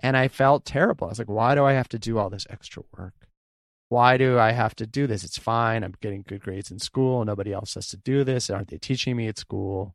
And 0.00 0.16
I 0.16 0.28
felt 0.28 0.64
terrible. 0.64 1.06
I 1.06 1.10
was 1.10 1.18
like, 1.18 1.28
why 1.28 1.54
do 1.54 1.64
I 1.64 1.72
have 1.72 1.88
to 1.88 1.98
do 1.98 2.18
all 2.18 2.30
this 2.30 2.46
extra 2.50 2.82
work? 2.96 3.14
Why 3.88 4.16
do 4.18 4.38
I 4.38 4.52
have 4.52 4.76
to 4.76 4.86
do 4.86 5.06
this? 5.06 5.24
It's 5.24 5.38
fine. 5.38 5.82
I'm 5.82 5.94
getting 6.00 6.22
good 6.26 6.42
grades 6.42 6.70
in 6.70 6.78
school. 6.78 7.24
Nobody 7.24 7.52
else 7.52 7.74
has 7.74 7.88
to 7.88 7.96
do 7.96 8.22
this. 8.22 8.50
Aren't 8.50 8.68
they 8.68 8.76
teaching 8.76 9.16
me 9.16 9.28
at 9.28 9.38
school? 9.38 9.94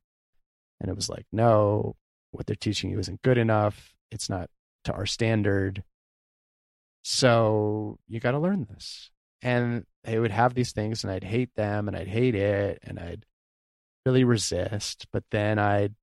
And 0.82 0.90
it 0.90 0.96
was 0.96 1.10
like, 1.10 1.26
no, 1.32 1.96
what 2.32 2.48
they're 2.48 2.56
teaching 2.56 2.90
you 2.90 3.00
isn't 3.00 3.22
good 3.22 3.38
enough. 3.38 3.94
It's 4.12 4.30
not 4.30 4.50
to 4.86 4.94
our 4.94 5.06
standard. 5.06 5.84
So 7.04 8.00
you 8.08 8.20
got 8.20 8.32
to 8.32 8.40
learn 8.40 8.68
this. 8.70 9.12
And 9.42 9.86
they 10.04 10.18
would 10.18 10.32
have 10.32 10.54
these 10.54 10.72
things, 10.72 11.04
and 11.04 11.12
I'd 11.12 11.24
hate 11.24 11.54
them, 11.56 11.88
and 11.88 11.96
I'd 11.96 12.08
hate 12.08 12.36
it, 12.36 12.80
and 12.84 12.98
I'd 12.98 13.26
really 14.06 14.24
resist. 14.24 15.08
But 15.12 15.24
then 15.32 15.60
I'd 15.60 15.96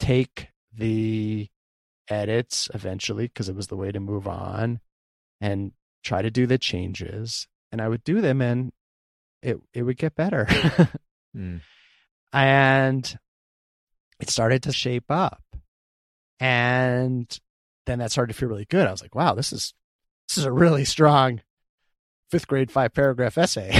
take 0.00 0.48
the 0.72 1.48
edits 2.08 2.68
eventually 2.74 3.26
because 3.28 3.48
it 3.48 3.56
was 3.56 3.68
the 3.68 3.76
way 3.76 3.90
to 3.92 4.00
move 4.00 4.28
on 4.28 4.80
and 5.40 5.72
try 6.02 6.22
to 6.22 6.30
do 6.30 6.46
the 6.46 6.58
changes. 6.58 7.46
And 7.72 7.80
I 7.80 7.88
would 7.88 8.04
do 8.04 8.20
them, 8.20 8.40
and 8.40 8.72
it 9.42 9.58
it 9.72 9.82
would 9.82 9.96
get 9.96 10.14
better. 10.14 10.46
Mm. 11.36 11.60
and 12.32 13.18
it 14.20 14.30
started 14.30 14.62
to 14.64 14.72
shape 14.72 15.10
up 15.10 15.42
and 16.40 17.40
then 17.86 17.98
that 18.00 18.10
started 18.10 18.32
to 18.32 18.38
feel 18.38 18.48
really 18.48 18.64
good 18.64 18.86
i 18.86 18.90
was 18.90 19.02
like 19.02 19.14
wow 19.14 19.34
this 19.34 19.52
is 19.52 19.72
this 20.28 20.38
is 20.38 20.44
a 20.44 20.52
really 20.52 20.84
strong 20.84 21.40
fifth 22.30 22.46
grade 22.46 22.70
five 22.70 22.92
paragraph 22.92 23.38
essay. 23.38 23.70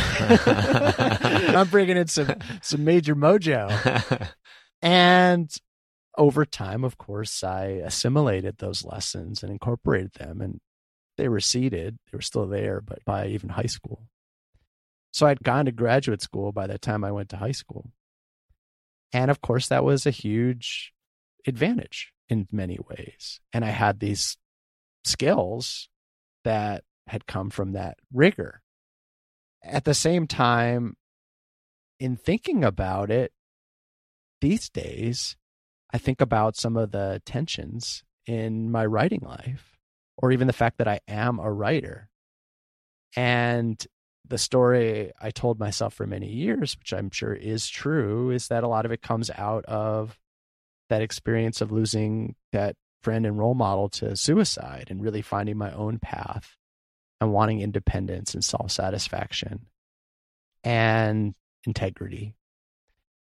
I'm 1.54 1.68
bringing 1.68 1.96
in 1.96 2.06
some 2.08 2.34
some 2.62 2.84
major 2.84 3.14
mojo. 3.14 4.30
And 4.82 5.50
over 6.16 6.44
time 6.44 6.84
of 6.84 6.96
course 6.96 7.42
i 7.42 7.64
assimilated 7.64 8.58
those 8.58 8.84
lessons 8.84 9.42
and 9.42 9.50
incorporated 9.50 10.12
them 10.12 10.40
and 10.40 10.60
they 11.16 11.26
receded 11.26 11.98
they 12.06 12.16
were 12.16 12.22
still 12.22 12.46
there 12.46 12.80
but 12.80 13.04
by 13.04 13.26
even 13.26 13.48
high 13.48 13.62
school. 13.66 14.06
So 15.12 15.26
i'd 15.26 15.42
gone 15.42 15.64
to 15.64 15.72
graduate 15.72 16.22
school 16.22 16.52
by 16.52 16.66
the 16.66 16.78
time 16.78 17.02
i 17.02 17.10
went 17.10 17.30
to 17.30 17.36
high 17.38 17.52
school. 17.52 17.90
And 19.14 19.30
of 19.30 19.40
course, 19.40 19.68
that 19.68 19.84
was 19.84 20.06
a 20.06 20.10
huge 20.10 20.92
advantage 21.46 22.12
in 22.28 22.48
many 22.50 22.78
ways. 22.88 23.40
And 23.52 23.64
I 23.64 23.70
had 23.70 24.00
these 24.00 24.36
skills 25.04 25.88
that 26.42 26.82
had 27.06 27.26
come 27.26 27.50
from 27.50 27.72
that 27.72 27.98
rigor. 28.12 28.62
At 29.62 29.84
the 29.84 29.94
same 29.94 30.26
time, 30.26 30.96
in 31.98 32.16
thinking 32.16 32.64
about 32.64 33.10
it 33.10 33.32
these 34.40 34.68
days, 34.68 35.36
I 35.92 35.98
think 35.98 36.20
about 36.20 36.56
some 36.56 36.76
of 36.76 36.90
the 36.90 37.22
tensions 37.24 38.02
in 38.26 38.70
my 38.70 38.84
writing 38.84 39.20
life, 39.22 39.78
or 40.16 40.32
even 40.32 40.46
the 40.46 40.52
fact 40.52 40.78
that 40.78 40.88
I 40.88 41.00
am 41.08 41.38
a 41.38 41.52
writer. 41.52 42.08
And 43.16 43.84
the 44.26 44.38
story 44.38 45.12
I 45.20 45.30
told 45.30 45.58
myself 45.58 45.94
for 45.94 46.06
many 46.06 46.28
years, 46.28 46.76
which 46.78 46.92
I'm 46.92 47.10
sure 47.10 47.34
is 47.34 47.68
true, 47.68 48.30
is 48.30 48.48
that 48.48 48.64
a 48.64 48.68
lot 48.68 48.86
of 48.86 48.92
it 48.92 49.02
comes 49.02 49.30
out 49.30 49.64
of 49.66 50.18
that 50.88 51.02
experience 51.02 51.60
of 51.60 51.72
losing 51.72 52.34
that 52.52 52.76
friend 53.02 53.26
and 53.26 53.38
role 53.38 53.54
model 53.54 53.88
to 53.90 54.16
suicide 54.16 54.88
and 54.90 55.02
really 55.02 55.22
finding 55.22 55.56
my 55.56 55.72
own 55.72 55.98
path 55.98 56.56
and 57.24 57.32
wanting 57.32 57.60
independence 57.60 58.34
and 58.34 58.44
self 58.44 58.70
satisfaction 58.70 59.66
and 60.62 61.34
integrity. 61.66 62.34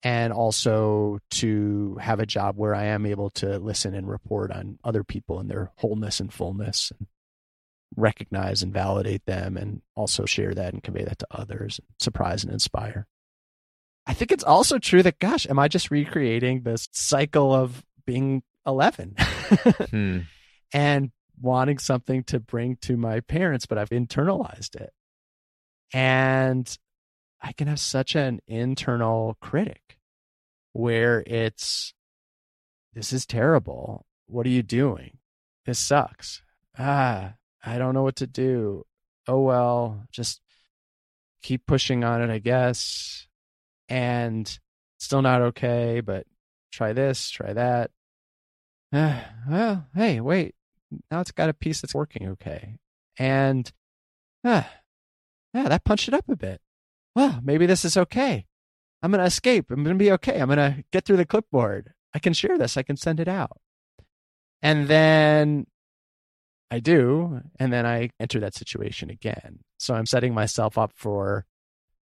And 0.05 0.33
also 0.33 1.19
to 1.33 1.99
have 2.01 2.21
a 2.21 2.27
job 2.27 2.57
where 2.57 2.75
I 2.75 2.85
am 2.85 3.05
able 3.05 3.31
to 3.31 3.59
listen 3.59 3.95
and 3.95 4.09
report 4.09 4.53
on 4.53 4.79
other 4.85 5.03
people 5.03 5.41
and 5.41 5.51
their 5.51 5.73
wholeness 5.77 6.21
and 6.21 6.33
fullness 6.33 6.93
and 6.97 7.09
recognize 7.97 8.63
and 8.63 8.73
validate 8.73 9.27
them 9.27 9.57
and 9.57 9.83
also 9.97 10.25
share 10.25 10.55
that 10.55 10.73
and 10.73 10.83
convey 10.83 11.05
that 11.05 11.19
to 11.19 11.27
others 11.33 11.81
and 11.81 11.89
surprise 11.99 12.45
and 12.45 12.53
inspire. 12.53 13.09
I 14.07 14.15
think 14.15 14.31
it's 14.31 14.45
also 14.45 14.79
true 14.79 15.03
that, 15.03 15.19
gosh, 15.19 15.47
am 15.51 15.59
I 15.59 15.67
just 15.69 15.91
recreating 15.91 16.63
this 16.63 16.89
cycle 16.93 17.53
of 17.53 17.85
being 18.07 18.43
11 18.67 19.17
Hmm. 19.91 20.19
and 20.73 21.11
wanting 21.41 21.79
something 21.79 22.25
to 22.25 22.41
bring 22.41 22.77
to 22.83 22.97
my 22.97 23.21
parents, 23.21 23.67
but 23.67 23.79
I've 23.79 23.91
internalized 23.91 24.77
it. 24.77 24.93
And 25.93 26.79
I 27.41 27.53
can 27.53 27.69
have 27.69 27.81
such 27.81 28.15
an 28.15 28.41
internal 28.47 29.37
critic 29.41 29.99
where 30.73 31.23
it's, 31.27 31.95
this 32.95 33.13
is 33.13 33.27
terrible. 33.27 34.07
What 34.27 34.47
are 34.47 34.51
you 34.51 34.63
doing? 34.63 35.19
This 35.67 35.79
sucks. 35.79 36.43
Ah, 36.79 37.35
I 37.65 37.79
don't 37.79 37.95
know 37.95 38.03
what 38.03 38.17
to 38.17 38.27
do. 38.27 38.85
Oh, 39.27 39.41
well, 39.41 40.05
just 40.11 40.41
keep 41.43 41.67
pushing 41.67 42.05
on 42.05 42.23
it, 42.23 42.31
I 42.31 42.39
guess. 42.39 43.27
And 43.89 44.59
still 44.99 45.23
not 45.23 45.43
okay, 45.43 46.01
but 46.01 46.27
try 46.73 46.93
this, 46.93 47.31
try 47.31 47.53
that. 47.53 47.91
Ah, 48.93 49.31
well, 49.49 49.87
hey, 49.95 50.21
wait. 50.21 50.55
Now 51.11 51.21
it's 51.21 51.33
got 51.33 51.49
a 51.49 51.55
piece 51.55 51.81
that's 51.81 51.95
working 51.95 52.29
okay. 52.29 52.79
And 53.19 53.71
ah, 54.45 54.71
yeah, 55.55 55.69
that 55.69 55.85
punched 55.85 56.09
it 56.09 56.15
up 56.15 56.29
a 56.29 56.37
bit. 56.37 56.61
Well, 57.15 57.41
maybe 57.43 57.67
this 57.67 57.85
is 57.85 57.97
okay. 57.97 58.47
I'm 59.03 59.11
going 59.11 59.21
to 59.21 59.27
escape. 59.27 59.71
I'm 59.71 59.85
going 59.85 59.97
to 59.97 60.03
be 60.03 60.13
okay. 60.13 60.41
I'm 60.41 60.49
going 60.49 60.59
to 60.59 60.85
get 60.93 61.05
through 61.05 61.17
the 61.19 61.27
clipboard. 61.27 61.93
I 62.15 62.19
can 62.19 62.33
share 62.33 62.59
this. 62.59 62.77
I 62.77 62.83
can 62.83 62.97
send 62.97 63.21
it 63.21 63.29
out. 63.29 63.59
And 64.63 64.89
then 64.89 65.67
I 66.71 66.81
do. 66.81 67.41
And 67.59 67.73
then 67.73 67.87
I 67.87 68.11
enter 68.19 68.41
that 68.41 68.55
situation 68.55 69.11
again. 69.11 69.61
So 69.79 69.95
I'm 69.95 70.07
setting 70.07 70.35
myself 70.35 70.77
up 70.77 70.93
for 70.95 71.47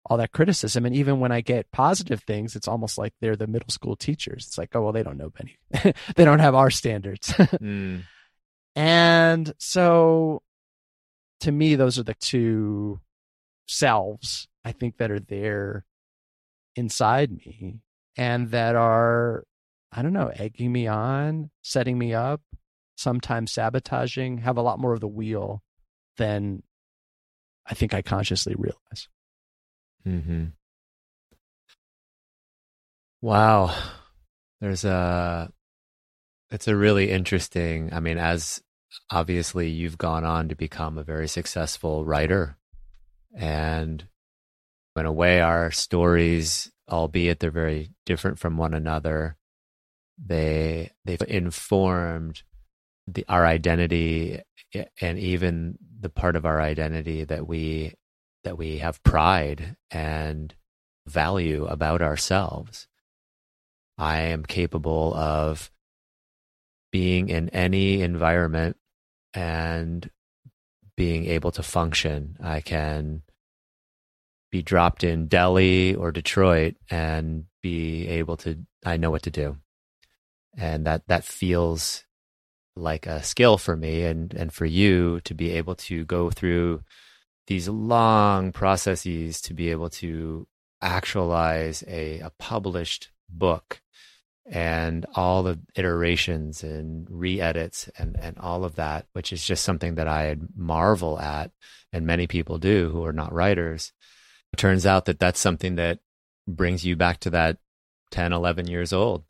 all 0.07 0.17
that 0.17 0.31
criticism. 0.31 0.85
And 0.85 0.95
even 0.95 1.19
when 1.19 1.31
I 1.31 1.41
get 1.41 1.71
positive 1.71 2.21
things, 2.23 2.55
it's 2.55 2.67
almost 2.67 2.97
like 2.97 3.13
they're 3.19 3.35
the 3.35 3.47
middle 3.47 3.69
school 3.69 3.95
teachers. 3.95 4.45
It's 4.47 4.57
like, 4.57 4.75
oh, 4.75 4.83
well, 4.83 4.93
they 4.93 5.03
don't 5.03 5.17
know 5.17 5.31
Benny. 5.31 5.57
they 6.15 6.25
don't 6.25 6.39
have 6.39 6.55
our 6.55 6.69
standards. 6.69 7.33
Mm. 7.55 8.03
And 8.75 9.53
so 9.57 10.41
to 11.41 11.51
me, 11.51 11.75
those 11.75 11.99
are 11.99 12.03
the 12.03 12.15
two 12.15 12.99
selves 13.67 14.47
I 14.63 14.71
think 14.71 14.97
that 14.97 15.11
are 15.11 15.19
there 15.19 15.85
inside 16.75 17.31
me 17.31 17.81
and 18.17 18.49
that 18.51 18.75
are, 18.75 19.43
I 19.91 20.01
don't 20.01 20.13
know, 20.13 20.31
egging 20.35 20.71
me 20.71 20.87
on, 20.87 21.51
setting 21.61 21.97
me 21.97 22.13
up, 22.13 22.41
sometimes 22.97 23.51
sabotaging, 23.51 24.39
have 24.39 24.57
a 24.57 24.61
lot 24.61 24.79
more 24.79 24.93
of 24.93 25.01
the 25.01 25.07
wheel 25.07 25.61
than 26.17 26.63
I 27.65 27.73
think 27.73 27.93
I 27.93 28.01
consciously 28.01 28.55
realize. 28.57 29.07
hmm 30.03 30.45
Wow. 33.21 33.75
There's 34.61 34.85
a, 34.85 35.51
it's 36.55 36.69
a 36.69 36.75
really 36.75 37.11
interesting, 37.11 37.89
I 37.91 37.99
mean, 37.99 38.17
as 38.17 38.63
obviously 39.11 39.69
you've 39.69 39.97
gone 39.97 40.23
on 40.23 40.47
to 40.47 40.55
become 40.55 40.97
a 40.97 41.03
very 41.03 41.27
successful 41.27 42.05
writer. 42.05 42.57
And 43.35 44.07
in 44.95 45.05
a 45.05 45.11
way, 45.11 45.41
our 45.41 45.69
stories, 45.71 46.71
albeit 46.89 47.41
they're 47.41 47.51
very 47.51 47.91
different 48.05 48.39
from 48.39 48.55
one 48.55 48.73
another, 48.73 49.35
they, 50.17 50.91
they've 51.03 51.21
informed 51.27 52.41
the, 53.05 53.25
our 53.27 53.45
identity 53.45 54.39
and 55.01 55.19
even 55.19 55.77
the 55.99 56.09
part 56.09 56.37
of 56.37 56.45
our 56.45 56.61
identity 56.61 57.25
that 57.25 57.45
we 57.45 57.93
that 58.45 58.57
we 58.57 58.77
have 58.77 59.03
pride 59.03 59.75
and 59.91 60.55
value 61.05 61.65
about 61.65 62.01
ourselves. 62.01 62.87
I 63.97 64.21
am 64.21 64.45
capable 64.45 65.13
of 65.15 65.69
being 66.95 67.29
in 67.29 67.49
any 67.49 68.01
environment 68.01 68.77
and 69.33 70.09
being 70.95 71.25
able 71.25 71.51
to 71.51 71.63
function. 71.63 72.37
I 72.41 72.61
can 72.61 73.23
be 74.51 74.61
dropped 74.63 75.03
in 75.03 75.27
Delhi 75.27 75.95
or 75.95 76.11
Detroit 76.13 76.75
and 76.89 77.45
be 77.61 78.07
able 78.07 78.37
to, 78.37 78.49
I 78.85 78.97
know 78.97 79.11
what 79.11 79.23
to 79.23 79.31
do. 79.31 79.57
and 80.57 80.85
that 80.87 81.03
that 81.07 81.23
feels 81.25 82.05
like 82.75 83.07
a 83.07 83.23
skill 83.23 83.57
for 83.57 83.75
me 83.75 84.03
and 84.05 84.33
and 84.33 84.53
for 84.53 84.65
you 84.65 85.19
to 85.21 85.33
be 85.33 85.51
able 85.51 85.75
to 85.75 86.05
go 86.05 86.29
through 86.29 86.81
these 87.47 87.67
long 87.69 88.51
processes 88.51 89.41
to 89.41 89.53
be 89.53 89.71
able 89.71 89.89
to 89.89 90.47
actualize 90.81 91.83
a, 91.87 92.19
a 92.19 92.31
published 92.39 93.11
book 93.29 93.81
and 94.45 95.05
all 95.15 95.41
the 95.43 95.59
iterations 95.75 96.63
and 96.63 97.07
re-edits 97.09 97.89
and, 97.97 98.15
and 98.19 98.37
all 98.37 98.63
of 98.63 98.75
that, 98.75 99.07
which 99.13 99.33
is 99.33 99.43
just 99.43 99.63
something 99.63 99.95
that 99.95 100.07
I 100.07 100.35
marvel 100.55 101.19
at 101.19 101.51
and 101.91 102.05
many 102.05 102.27
people 102.27 102.59
do 102.59 102.89
who 102.89 103.03
are 103.05 103.13
not 103.13 103.33
writers. 103.33 103.91
It 104.53 104.57
turns 104.57 104.85
out 104.85 105.05
that 105.05 105.19
that's 105.19 105.39
something 105.39 105.75
that 105.75 105.99
brings 106.47 106.85
you 106.85 106.95
back 106.95 107.19
to 107.21 107.31
that 107.31 107.57
10, 108.11 108.33
11 108.33 108.67
years 108.67 108.93
old 108.93 109.23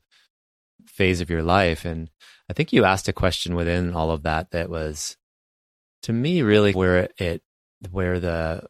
phase 0.85 1.21
of 1.21 1.29
your 1.29 1.43
life. 1.43 1.85
And 1.85 2.09
I 2.49 2.53
think 2.53 2.73
you 2.73 2.83
asked 2.83 3.07
a 3.07 3.13
question 3.13 3.55
within 3.55 3.93
all 3.93 4.11
of 4.11 4.23
that 4.23 4.51
that 4.51 4.69
was 4.69 5.15
to 6.03 6.13
me 6.13 6.41
really 6.41 6.73
where 6.73 7.09
it, 7.17 7.41
where 7.89 8.19
the, 8.19 8.67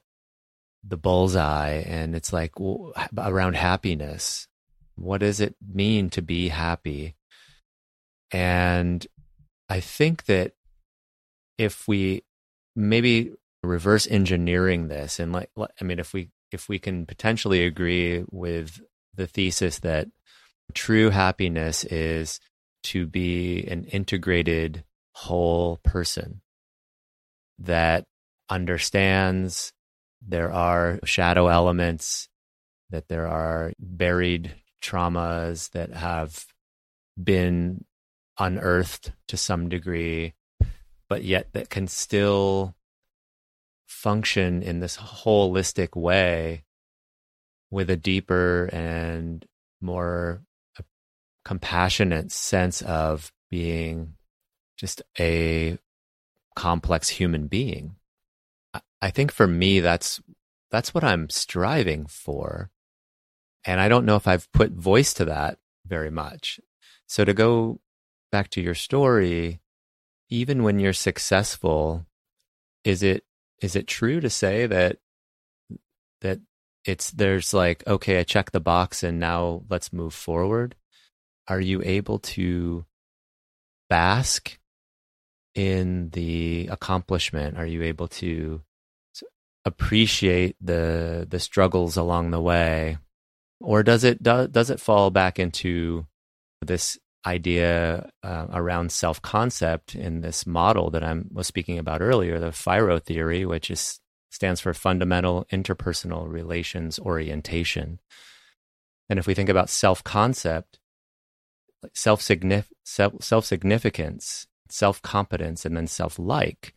the 0.87 0.97
bullseye 0.97 1.81
and 1.87 2.15
it's 2.15 2.31
like 2.31 2.59
well, 2.59 2.93
around 3.17 3.55
happiness 3.55 4.47
what 4.95 5.19
does 5.19 5.39
it 5.39 5.55
mean 5.61 6.09
to 6.11 6.21
be 6.21 6.49
happy? 6.49 7.15
And 8.31 9.05
I 9.69 9.79
think 9.79 10.25
that 10.25 10.53
if 11.57 11.87
we 11.87 12.23
maybe 12.75 13.33
reverse 13.63 14.07
engineering 14.07 14.87
this 14.87 15.19
and 15.19 15.31
like 15.31 15.49
I 15.57 15.83
mean 15.83 15.99
if 15.99 16.13
we 16.13 16.29
if 16.51 16.69
we 16.69 16.77
can 16.77 17.05
potentially 17.05 17.65
agree 17.65 18.23
with 18.29 18.81
the 19.15 19.27
thesis 19.27 19.79
that 19.79 20.07
true 20.73 21.09
happiness 21.09 21.83
is 21.85 22.39
to 22.83 23.07
be 23.07 23.65
an 23.67 23.85
integrated 23.85 24.83
whole 25.13 25.79
person 25.83 26.41
that 27.59 28.05
understands 28.49 29.73
there 30.21 30.51
are 30.51 30.99
shadow 31.05 31.47
elements 31.47 32.27
that 32.89 33.07
there 33.07 33.27
are 33.27 33.73
buried 33.79 34.53
traumas 34.85 35.71
that 35.71 35.91
have 35.93 36.45
been 37.21 37.85
unearthed 38.39 39.11
to 39.27 39.37
some 39.37 39.69
degree, 39.69 40.33
but 41.07 41.23
yet 41.23 41.53
that 41.53 41.69
can 41.69 41.87
still 41.87 42.75
function 43.85 44.61
in 44.61 44.79
this 44.79 44.97
holistic 44.97 45.95
way 45.95 46.63
with 47.71 47.89
a 47.89 47.97
deeper 47.97 48.69
and 48.71 49.45
more 49.81 50.41
compassionate 51.43 52.31
sense 52.31 52.81
of 52.81 53.31
being 53.49 54.15
just 54.77 55.01
a 55.19 55.77
complex 56.55 57.09
human 57.09 57.47
being. 57.47 57.95
I 59.01 59.11
think 59.11 59.31
for 59.31 59.47
me 59.47 59.79
that's 59.79 60.21
that's 60.71 60.93
what 60.93 61.03
I'm 61.03 61.29
striving 61.29 62.07
for. 62.07 62.71
And 63.65 63.81
I 63.81 63.87
don't 63.87 64.05
know 64.05 64.15
if 64.15 64.27
I've 64.27 64.51
put 64.51 64.71
voice 64.71 65.13
to 65.15 65.25
that 65.25 65.57
very 65.87 66.11
much. 66.11 66.59
So 67.07 67.25
to 67.25 67.33
go 67.33 67.79
back 68.31 68.49
to 68.51 68.61
your 68.61 68.75
story, 68.75 69.59
even 70.29 70.63
when 70.63 70.79
you're 70.79 70.93
successful, 70.93 72.05
is 72.83 73.01
it 73.01 73.23
is 73.61 73.75
it 73.75 73.87
true 73.87 74.19
to 74.19 74.29
say 74.29 74.67
that 74.67 74.97
that 76.21 76.39
it's 76.85 77.11
there's 77.11 77.53
like 77.53 77.85
okay, 77.87 78.19
I 78.19 78.23
check 78.23 78.51
the 78.51 78.59
box 78.59 79.03
and 79.03 79.19
now 79.19 79.63
let's 79.69 79.91
move 79.91 80.13
forward? 80.13 80.75
Are 81.47 81.61
you 81.61 81.81
able 81.83 82.19
to 82.19 82.85
bask 83.89 84.59
in 85.55 86.09
the 86.09 86.67
accomplishment? 86.71 87.57
Are 87.57 87.65
you 87.65 87.83
able 87.83 88.07
to 88.09 88.61
appreciate 89.63 90.55
the 90.61 91.25
the 91.27 91.39
struggles 91.39 91.97
along 91.97 92.29
the 92.29 92.41
way 92.41 92.99
or 93.65 93.81
does 93.81 94.03
it 94.03 94.21
do, 94.21 94.47
does 94.47 94.69
it 94.69 94.79
fall 94.79 95.09
back 95.09 95.39
into 95.39 96.05
this 96.61 96.99
idea 97.25 98.09
uh, 98.23 98.45
around 98.53 98.91
self 98.91 99.21
concept 99.21 99.95
in 99.95 100.21
this 100.21 100.45
model 100.45 100.91
that 100.91 101.03
I 101.03 101.15
was 101.31 101.47
speaking 101.47 101.79
about 101.79 102.01
earlier, 102.01 102.39
the 102.39 102.51
FIRO 102.51 102.99
theory, 102.99 103.45
which 103.45 103.71
is 103.71 103.99
stands 104.29 104.61
for 104.61 104.73
fundamental 104.73 105.47
interpersonal 105.51 106.31
relations 106.31 106.99
orientation. 106.99 107.99
And 109.09 109.17
if 109.17 109.25
we 109.25 109.33
think 109.33 109.49
about 109.49 109.69
self 109.69 110.03
concept, 110.03 110.79
self 111.93 112.21
self 112.21 113.45
significance, 113.45 114.47
self 114.69 115.01
competence, 115.01 115.65
and 115.65 115.75
then 115.75 115.87
self 115.87 116.19
like, 116.19 116.75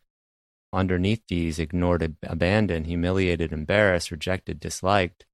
underneath 0.73 1.21
these 1.27 1.59
ignored, 1.59 2.15
abandoned, 2.23 2.87
humiliated, 2.87 3.53
embarrassed, 3.53 4.09
rejected, 4.09 4.59
disliked, 4.59 5.25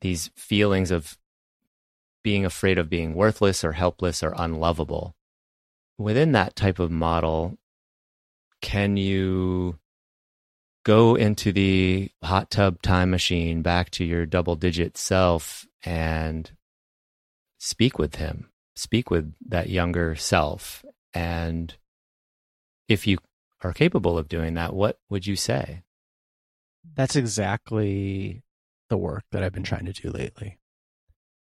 these 0.00 0.30
feelings 0.36 0.90
of 0.90 1.18
being 2.22 2.44
afraid 2.44 2.78
of 2.78 2.90
being 2.90 3.14
worthless 3.14 3.64
or 3.64 3.72
helpless 3.72 4.22
or 4.22 4.34
unlovable. 4.36 5.14
Within 5.98 6.32
that 6.32 6.56
type 6.56 6.78
of 6.78 6.90
model, 6.90 7.58
can 8.60 8.96
you 8.96 9.78
go 10.84 11.14
into 11.14 11.52
the 11.52 12.10
hot 12.22 12.50
tub 12.50 12.82
time 12.82 13.10
machine 13.10 13.62
back 13.62 13.90
to 13.90 14.04
your 14.04 14.26
double 14.26 14.56
digit 14.56 14.96
self 14.96 15.66
and 15.84 16.50
speak 17.58 17.98
with 17.98 18.16
him, 18.16 18.50
speak 18.74 19.10
with 19.10 19.34
that 19.48 19.68
younger 19.68 20.14
self? 20.14 20.84
And 21.12 21.74
if 22.88 23.06
you 23.06 23.18
are 23.62 23.72
capable 23.72 24.16
of 24.16 24.28
doing 24.28 24.54
that, 24.54 24.74
what 24.74 24.98
would 25.08 25.26
you 25.26 25.36
say? 25.36 25.82
That's 26.94 27.16
exactly 27.16 28.42
the 28.90 28.98
work 28.98 29.24
that 29.32 29.42
I've 29.42 29.52
been 29.52 29.62
trying 29.62 29.86
to 29.86 29.92
do 29.92 30.10
lately, 30.10 30.58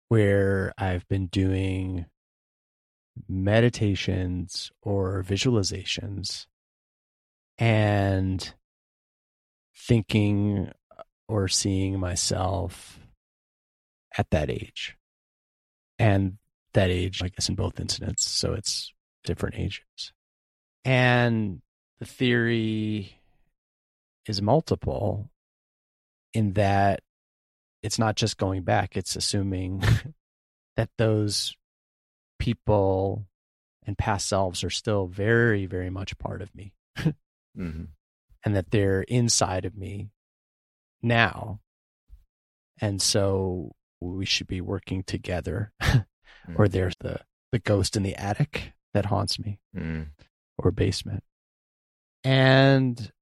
where 0.07 0.73
I've 0.77 1.07
been 1.07 1.27
doing 1.27 2.07
meditations 3.29 4.71
or 4.81 5.23
visualizations 5.23 6.47
and 7.59 8.53
thinking 9.77 10.71
or 11.27 11.47
seeing 11.47 11.99
myself 11.99 12.99
at 14.17 14.29
that 14.31 14.49
age. 14.49 14.97
And 15.99 16.37
that 16.73 16.89
age, 16.89 17.21
I 17.21 17.27
guess, 17.29 17.49
in 17.49 17.55
both 17.55 17.79
incidents. 17.79 18.27
So 18.27 18.53
it's 18.53 18.91
different 19.23 19.55
ages. 19.57 20.11
And 20.83 21.61
the 21.99 22.05
theory 22.05 23.19
is 24.27 24.41
multiple 24.41 25.29
in 26.33 26.53
that 26.53 27.02
it's 27.83 27.99
not 27.99 28.15
just 28.15 28.37
going 28.37 28.63
back, 28.63 28.95
it's 28.97 29.15
assuming 29.15 29.83
that 30.77 30.89
those 30.97 31.55
people 32.39 33.27
and 33.85 33.97
past 33.97 34.27
selves 34.27 34.63
are 34.63 34.69
still 34.69 35.05
very, 35.05 35.65
very 35.65 35.89
much 35.89 36.17
part 36.17 36.41
of 36.41 36.53
me. 36.55 36.73
mm-hmm. 36.97 37.83
And 38.45 38.57
that 38.57 38.71
they're 38.71 39.03
inside 39.03 39.63
of 39.63 39.77
me 39.77 40.09
now. 41.01 41.61
And 42.81 43.01
so 43.01 43.71
we 44.01 44.25
should 44.25 44.47
be 44.47 44.59
working 44.59 45.03
together. 45.03 45.71
mm-hmm. 45.81 46.55
Or 46.57 46.67
there's 46.67 46.95
the, 46.99 47.21
the 47.53 47.59
ghost 47.59 47.95
in 47.95 48.03
the 48.03 48.17
attic 48.17 48.73
that 48.93 49.05
haunts 49.05 49.39
me 49.39 49.59
mm. 49.73 50.07
or 50.57 50.71
basement. 50.71 51.23
And 52.25 53.13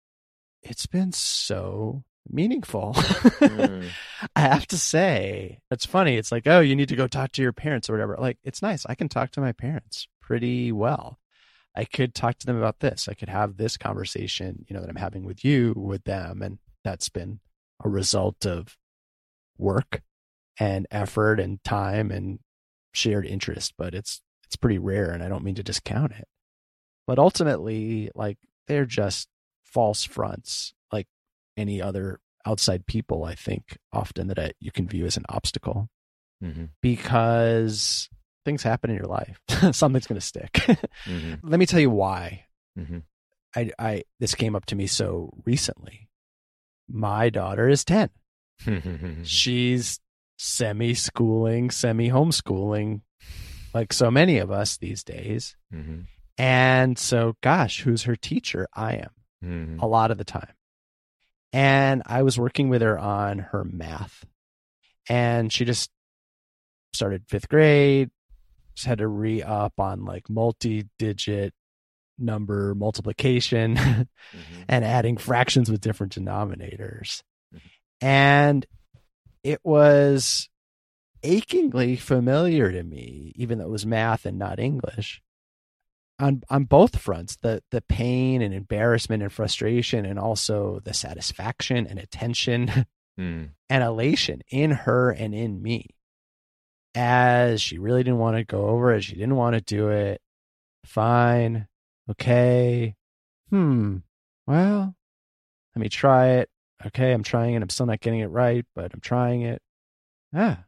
it's 0.63 0.87
been 0.87 1.11
so 1.11 2.03
meaningful. 2.31 2.93
mm. 2.95 3.87
I 4.35 4.39
have 4.39 4.67
to 4.67 4.77
say, 4.77 5.59
it's 5.69 5.85
funny. 5.85 6.17
It's 6.17 6.31
like, 6.31 6.47
oh, 6.47 6.59
you 6.59 6.75
need 6.75 6.89
to 6.89 6.95
go 6.95 7.07
talk 7.07 7.31
to 7.33 7.41
your 7.41 7.53
parents 7.53 7.89
or 7.89 7.93
whatever. 7.93 8.17
Like, 8.19 8.37
it's 8.43 8.61
nice. 8.61 8.85
I 8.85 8.95
can 8.95 9.09
talk 9.09 9.31
to 9.31 9.41
my 9.41 9.51
parents 9.51 10.07
pretty 10.21 10.71
well. 10.71 11.19
I 11.75 11.85
could 11.85 12.13
talk 12.13 12.37
to 12.39 12.45
them 12.45 12.57
about 12.57 12.79
this. 12.79 13.07
I 13.07 13.13
could 13.13 13.29
have 13.29 13.57
this 13.57 13.77
conversation, 13.77 14.65
you 14.67 14.75
know, 14.75 14.81
that 14.81 14.89
I'm 14.89 14.95
having 14.95 15.23
with 15.23 15.45
you 15.45 15.73
with 15.75 16.03
them. 16.03 16.41
And 16.41 16.59
that's 16.83 17.09
been 17.09 17.39
a 17.83 17.89
result 17.89 18.45
of 18.45 18.75
work 19.57 20.01
and 20.59 20.87
effort 20.91 21.39
and 21.39 21.63
time 21.63 22.11
and 22.11 22.39
shared 22.93 23.25
interest, 23.25 23.73
but 23.77 23.93
it's 23.93 24.21
it's 24.45 24.55
pretty 24.57 24.77
rare 24.77 25.11
and 25.11 25.23
I 25.23 25.29
don't 25.29 25.45
mean 25.45 25.55
to 25.55 25.63
discount 25.63 26.11
it. 26.11 26.27
But 27.07 27.19
ultimately, 27.19 28.11
like 28.15 28.37
they're 28.67 28.85
just 28.85 29.29
false 29.63 30.03
fronts 30.03 30.73
any 31.57 31.81
other 31.81 32.19
outside 32.45 32.85
people, 32.85 33.23
I 33.23 33.35
think, 33.35 33.77
often 33.93 34.27
that 34.27 34.39
I, 34.39 34.51
you 34.59 34.71
can 34.71 34.87
view 34.87 35.05
as 35.05 35.17
an 35.17 35.25
obstacle 35.29 35.89
mm-hmm. 36.43 36.65
because 36.81 38.09
things 38.45 38.63
happen 38.63 38.89
in 38.89 38.95
your 38.95 39.05
life. 39.05 39.39
Something's 39.71 40.07
going 40.07 40.19
to 40.19 40.25
stick. 40.25 40.53
mm-hmm. 40.53 41.33
Let 41.43 41.59
me 41.59 41.65
tell 41.65 41.79
you 41.79 41.89
why. 41.89 42.45
Mm-hmm. 42.77 42.99
I, 43.55 43.71
I, 43.77 44.03
this 44.19 44.33
came 44.33 44.55
up 44.55 44.65
to 44.67 44.75
me 44.75 44.87
so 44.87 45.31
recently. 45.45 46.07
My 46.89 47.29
daughter 47.29 47.67
is 47.69 47.83
10. 47.85 48.09
She's 49.23 49.99
semi 50.37 50.93
schooling, 50.93 51.69
semi 51.71 52.09
homeschooling 52.09 53.01
like 53.73 53.93
so 53.93 54.09
many 54.11 54.37
of 54.37 54.51
us 54.51 54.77
these 54.77 55.03
days. 55.03 55.55
Mm-hmm. 55.73 56.01
And 56.37 56.97
so, 56.97 57.35
gosh, 57.41 57.81
who's 57.81 58.03
her 58.03 58.15
teacher? 58.15 58.67
I 58.73 58.95
am 58.95 59.09
Mm-hmm. 59.43 59.79
a 59.79 59.87
lot 59.87 60.11
of 60.11 60.19
the 60.19 60.23
time. 60.23 60.53
And 61.53 62.03
I 62.05 62.23
was 62.23 62.39
working 62.39 62.69
with 62.69 62.81
her 62.81 62.97
on 62.97 63.39
her 63.39 63.63
math. 63.63 64.25
And 65.09 65.51
she 65.51 65.65
just 65.65 65.89
started 66.93 67.23
fifth 67.27 67.49
grade, 67.49 68.09
just 68.75 68.87
had 68.87 68.99
to 68.99 69.07
re 69.07 69.41
up 69.43 69.79
on 69.79 70.05
like 70.05 70.29
multi 70.29 70.87
digit 70.99 71.53
number 72.17 72.75
multiplication 72.75 73.75
Mm-hmm. 74.33 74.61
and 74.69 74.85
adding 74.85 75.17
fractions 75.17 75.69
with 75.69 75.81
different 75.81 76.15
denominators. 76.15 77.21
Mhm. 77.53 77.59
And 77.99 78.65
it 79.43 79.59
was 79.63 80.47
achingly 81.23 81.97
familiar 81.97 82.71
to 82.71 82.81
me, 82.83 83.33
even 83.35 83.57
though 83.57 83.65
it 83.65 83.71
was 83.71 83.85
math 83.85 84.25
and 84.25 84.39
not 84.39 84.57
English. 84.59 85.21
On 86.21 86.43
on 86.49 86.65
both 86.65 86.99
fronts, 86.99 87.35
the 87.35 87.63
the 87.71 87.81
pain 87.81 88.41
and 88.41 88.53
embarrassment 88.53 89.23
and 89.23 89.31
frustration, 89.33 90.05
and 90.05 90.17
also 90.17 90.79
the 90.83 90.93
satisfaction 90.93 91.85
and 91.87 91.99
attention 91.99 92.85
Mm-hmm. 93.19 93.45
and 93.69 93.83
elation 93.83 94.41
in 94.49 94.71
her 94.71 95.11
and 95.11 95.33
in 95.33 95.61
me. 95.61 95.87
As 96.95 97.61
she 97.61 97.77
really 97.77 98.03
didn't 98.03 98.19
want 98.19 98.37
to 98.37 98.43
go 98.43 98.67
over 98.67 98.93
it, 98.93 99.03
she 99.03 99.15
didn't 99.15 99.35
want 99.35 99.55
to 99.55 99.61
do 99.61 99.89
it. 99.89 100.21
Fine. 100.85 101.67
Okay. 102.09 102.95
Hmm. 103.49 103.97
Well, 104.47 104.95
let 105.75 105.81
me 105.81 105.89
try 105.89 106.29
it. 106.31 106.49
Okay, 106.85 107.11
I'm 107.13 107.23
trying 107.23 107.53
it. 107.53 107.61
I'm 107.61 107.69
still 107.69 107.85
not 107.85 107.99
getting 108.01 108.19
it 108.19 108.27
right, 108.27 108.65
but 108.75 108.91
I'm 108.93 108.99
trying 108.99 109.43
it. 109.43 109.61
Ah, 110.33 110.63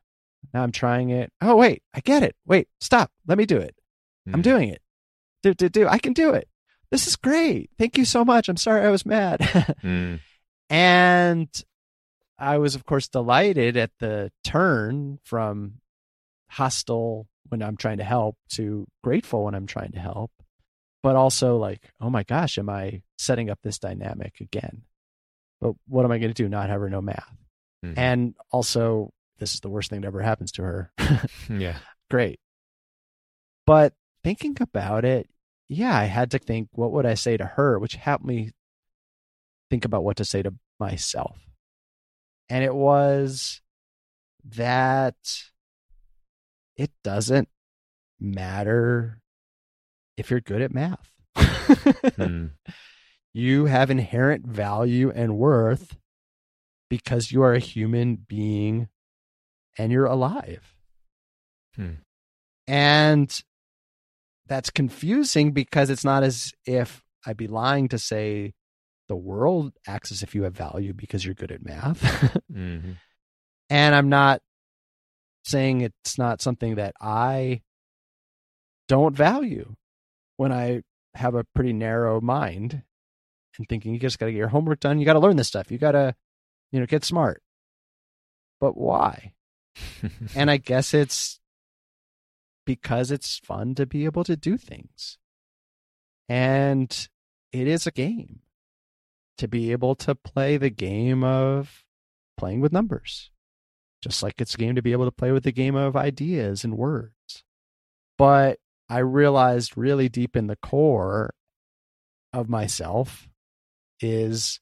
now 0.54 0.64
I'm 0.64 0.72
trying 0.72 1.10
it. 1.10 1.32
Oh, 1.42 1.56
wait, 1.56 1.82
I 1.94 2.02
get 2.02 2.24
it. 2.24 2.36
Wait, 2.46 2.68
stop. 2.80 3.12
Let 3.28 3.38
me 3.38 3.46
do 3.46 3.58
it. 3.58 3.76
I'm 4.32 4.42
doing 4.42 4.70
it. 4.70 4.82
Do, 5.44 5.54
do, 5.54 5.70
do. 5.70 5.88
I 5.88 6.00
can 6.00 6.14
do 6.14 6.32
it. 6.34 6.48
This 6.90 7.08
is 7.08 7.16
great. 7.16 7.70
Thank 7.78 7.98
you 7.98 8.06
so 8.06 8.24
much. 8.26 8.50
I'm 8.50 8.58
sorry 8.58 8.86
I 8.86 8.92
was 8.92 9.06
mad. 9.06 9.40
Mm-hmm. 9.40 10.16
And 10.70 11.50
I 12.40 12.58
was, 12.58 12.74
of 12.74 12.84
course, 12.86 13.08
delighted 13.08 13.78
at 13.78 13.92
the 14.00 14.32
turn 14.44 15.20
from 15.24 15.82
hostile 16.50 17.28
when 17.50 17.62
I'm 17.62 17.78
trying 17.78 17.98
to 17.98 18.04
help 18.04 18.38
to 18.52 18.88
grateful 19.04 19.44
when 19.44 19.54
I'm 19.54 19.68
trying 19.68 19.92
to 19.92 20.00
help, 20.00 20.32
but 21.04 21.16
also 21.16 21.58
like, 21.58 21.92
oh 22.02 22.10
my 22.10 22.24
gosh, 22.24 22.58
am 22.58 22.70
I 22.70 23.04
setting 23.20 23.52
up 23.52 23.60
this 23.62 23.78
dynamic 23.78 24.40
again? 24.40 24.84
But 25.62 25.76
what 25.88 26.06
am 26.06 26.12
I 26.12 26.18
going 26.18 26.34
to 26.34 26.44
do? 26.44 26.50
Not 26.50 26.70
have 26.70 26.82
her 26.82 26.90
know 26.90 27.02
math. 27.02 27.36
Mhm. 27.86 27.94
And 27.96 28.36
also, 28.52 29.14
this 29.38 29.54
is 29.54 29.60
the 29.60 29.70
worst 29.70 29.92
thing 29.92 30.02
that 30.02 30.08
ever 30.08 30.22
happens 30.22 30.54
to 30.54 30.64
her. 30.64 30.92
yeah. 31.50 31.78
Great. 32.10 32.40
But 33.68 33.94
thinking 34.24 34.58
about 34.60 35.06
it, 35.06 35.30
yeah, 35.76 35.98
I 35.98 36.06
had 36.06 36.32
to 36.32 36.40
think, 36.40 36.70
what 36.72 36.92
would 36.92 37.06
I 37.06 37.14
say 37.14 37.38
to 37.38 37.46
her, 37.46 37.80
which 37.80 37.96
helped 37.96 38.26
me 38.26 38.52
think 39.70 39.86
about 39.86 40.04
what 40.04 40.18
to 40.18 40.26
say 40.26 40.42
to 40.42 40.54
myself. 40.80 41.40
And 42.50 42.64
it 42.64 42.76
was 42.76 43.62
that 44.46 45.16
it 46.76 46.92
doesn't 47.04 47.50
matter 48.20 49.22
if 50.18 50.30
you're 50.30 50.42
good 50.42 50.62
at 50.62 50.74
math. 50.74 51.10
Mm. 51.38 52.52
You 53.36 53.66
have 53.66 53.90
inherent 53.90 54.46
value 54.46 55.10
and 55.10 55.38
worth 55.38 55.98
because 56.88 57.32
you 57.32 57.42
are 57.42 57.54
a 57.54 57.60
human 57.60 58.16
being 58.16 58.90
and 59.76 59.92
you're 59.92 60.06
alive. 60.06 60.76
Hmm. 61.76 61.94
And 62.68 63.44
that's 64.48 64.70
confusing 64.70 65.52
because 65.52 65.90
it's 65.90 66.04
not 66.04 66.24
as 66.24 66.52
if 66.66 67.02
I'd 67.26 67.38
be 67.38 67.48
lying 67.48 67.88
to 67.90 67.98
say 67.98 68.54
the 69.08 69.16
world 69.16 69.74
acts 69.88 70.12
as 70.12 70.24
if 70.24 70.34
you 70.36 70.44
have 70.44 70.56
value 70.56 70.94
because 70.94 71.24
you're 71.26 71.34
good 71.36 71.52
at 71.52 71.64
math. 71.66 72.02
Mhm. 72.52 72.98
and 73.70 73.96
I'm 73.96 74.10
not 74.10 74.42
saying 75.46 75.82
it's 75.82 76.18
not 76.18 76.42
something 76.42 76.76
that 76.76 76.94
I 77.02 77.62
don't 78.88 79.16
value 79.16 79.76
when 80.38 80.52
I 80.52 80.84
have 81.16 81.36
a 81.36 81.44
pretty 81.56 81.74
narrow 81.74 82.20
mind 82.22 82.84
and 83.58 83.68
thinking 83.70 83.94
you 83.94 84.00
just 84.00 84.20
got 84.20 84.28
to 84.28 84.32
get 84.32 84.38
your 84.38 84.48
homework 84.48 84.80
done. 84.80 85.00
You 85.00 85.06
got 85.06 85.14
to 85.14 85.20
learn 85.20 85.36
this 85.36 85.48
stuff. 85.48 85.72
You 85.72 85.78
got 85.78 85.92
to, 85.94 86.16
you 86.72 86.80
know, 86.80 86.86
get 86.86 87.04
smart. 87.04 87.42
But 88.60 88.76
why? 88.78 89.34
And 90.36 90.50
I 90.52 90.58
guess 90.58 90.94
it's 90.94 91.40
because 92.66 93.12
it's 93.12 93.40
fun 93.40 93.76
to 93.76 93.86
be 93.86 94.06
able 94.06 94.24
to 94.24 94.36
do 94.36 94.58
things. 94.58 95.18
And 96.30 97.08
it 97.52 97.68
is 97.68 97.86
a 97.86 97.92
game 97.92 98.40
to 99.38 99.48
be 99.48 99.72
able 99.72 99.96
to 99.96 100.16
play 100.16 100.58
the 100.58 100.70
game 100.70 101.24
of 101.24 101.84
playing 102.38 102.62
with 102.62 102.72
numbers, 102.72 103.32
just 104.02 104.24
like 104.24 104.40
it's 104.40 104.56
a 104.56 104.58
game 104.58 104.76
to 104.76 104.82
be 104.82 104.92
able 104.92 105.06
to 105.06 105.12
play 105.12 105.32
with 105.32 105.44
the 105.44 105.52
game 105.52 105.76
of 105.76 105.96
ideas 105.96 106.64
and 106.64 106.78
words. 106.78 107.44
But 108.18 108.60
I 108.90 109.00
realized 109.00 109.78
really 109.78 110.10
deep 110.10 110.36
in 110.36 110.48
the 110.48 110.56
core 110.56 111.34
of 112.32 112.50
myself 112.50 113.28
is 114.00 114.60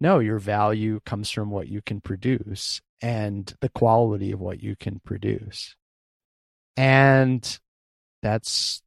no, 0.00 0.18
your 0.18 0.38
value 0.38 1.00
comes 1.04 1.30
from 1.30 1.50
what 1.50 1.68
you 1.68 1.82
can 1.82 2.00
produce 2.00 2.80
and 3.00 3.52
the 3.60 3.68
quality 3.68 4.32
of 4.32 4.40
what 4.40 4.62
you 4.62 4.74
can 4.76 5.00
produce. 5.00 5.76
And 6.76 7.58
that's 8.22 8.82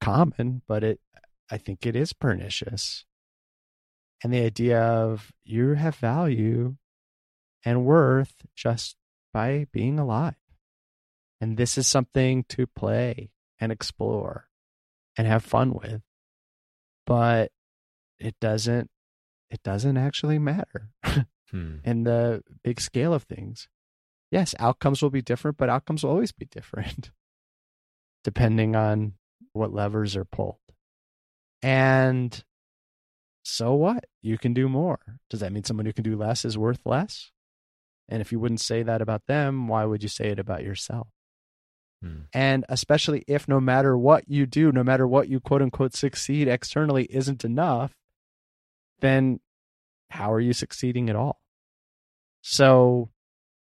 common, 0.00 0.62
but 0.66 0.84
it 0.84 1.00
I 1.50 1.58
think 1.58 1.86
it 1.86 1.96
is 1.96 2.12
pernicious. 2.12 3.04
And 4.22 4.32
the 4.32 4.44
idea 4.44 4.80
of 4.80 5.32
you 5.44 5.74
have 5.74 5.96
value 5.96 6.76
and 7.64 7.84
worth 7.84 8.34
just 8.54 8.96
by 9.32 9.66
being 9.72 9.98
alive. 9.98 10.34
And 11.40 11.56
this 11.56 11.76
is 11.76 11.86
something 11.86 12.44
to 12.50 12.66
play 12.66 13.30
and 13.58 13.70
explore 13.70 14.48
and 15.16 15.26
have 15.26 15.44
fun 15.44 15.74
with. 15.74 16.02
But 17.06 17.52
it 18.18 18.36
doesn't 18.40 18.90
it 19.50 19.62
doesn't 19.62 19.96
actually 19.96 20.38
matter 20.38 20.90
Hmm. 21.50 21.76
in 21.84 22.04
the 22.04 22.42
big 22.64 22.80
scale 22.80 23.12
of 23.12 23.24
things. 23.24 23.68
Yes, 24.30 24.54
outcomes 24.58 25.02
will 25.02 25.10
be 25.10 25.22
different, 25.22 25.56
but 25.58 25.68
outcomes 25.68 26.02
will 26.02 26.10
always 26.10 26.32
be 26.32 26.46
different 26.46 27.10
depending 28.24 28.74
on 28.74 29.12
what 29.52 29.72
levers 29.72 30.16
are 30.16 30.24
pulled. 30.24 30.56
And 31.62 32.42
so 33.44 33.74
what? 33.74 34.04
You 34.22 34.38
can 34.38 34.54
do 34.54 34.68
more. 34.68 34.98
Does 35.30 35.40
that 35.40 35.52
mean 35.52 35.64
someone 35.64 35.86
who 35.86 35.92
can 35.92 36.04
do 36.04 36.16
less 36.16 36.44
is 36.44 36.58
worth 36.58 36.80
less? 36.84 37.30
And 38.08 38.20
if 38.20 38.32
you 38.32 38.40
wouldn't 38.40 38.60
say 38.60 38.82
that 38.82 39.00
about 39.00 39.22
them, 39.28 39.68
why 39.68 39.84
would 39.84 40.02
you 40.02 40.08
say 40.08 40.28
it 40.28 40.38
about 40.38 40.62
yourself? 40.62 41.08
Hmm. 42.02 42.22
And 42.32 42.64
especially 42.68 43.24
if 43.26 43.48
no 43.48 43.60
matter 43.60 43.96
what 43.96 44.28
you 44.28 44.46
do, 44.46 44.72
no 44.72 44.82
matter 44.82 45.06
what 45.06 45.28
you 45.28 45.40
quote 45.40 45.62
unquote 45.62 45.94
succeed 45.94 46.48
externally 46.48 47.04
isn't 47.04 47.44
enough, 47.44 47.92
then 49.00 49.40
how 50.10 50.32
are 50.32 50.40
you 50.40 50.52
succeeding 50.52 51.08
at 51.08 51.16
all? 51.16 51.40
So 52.42 53.10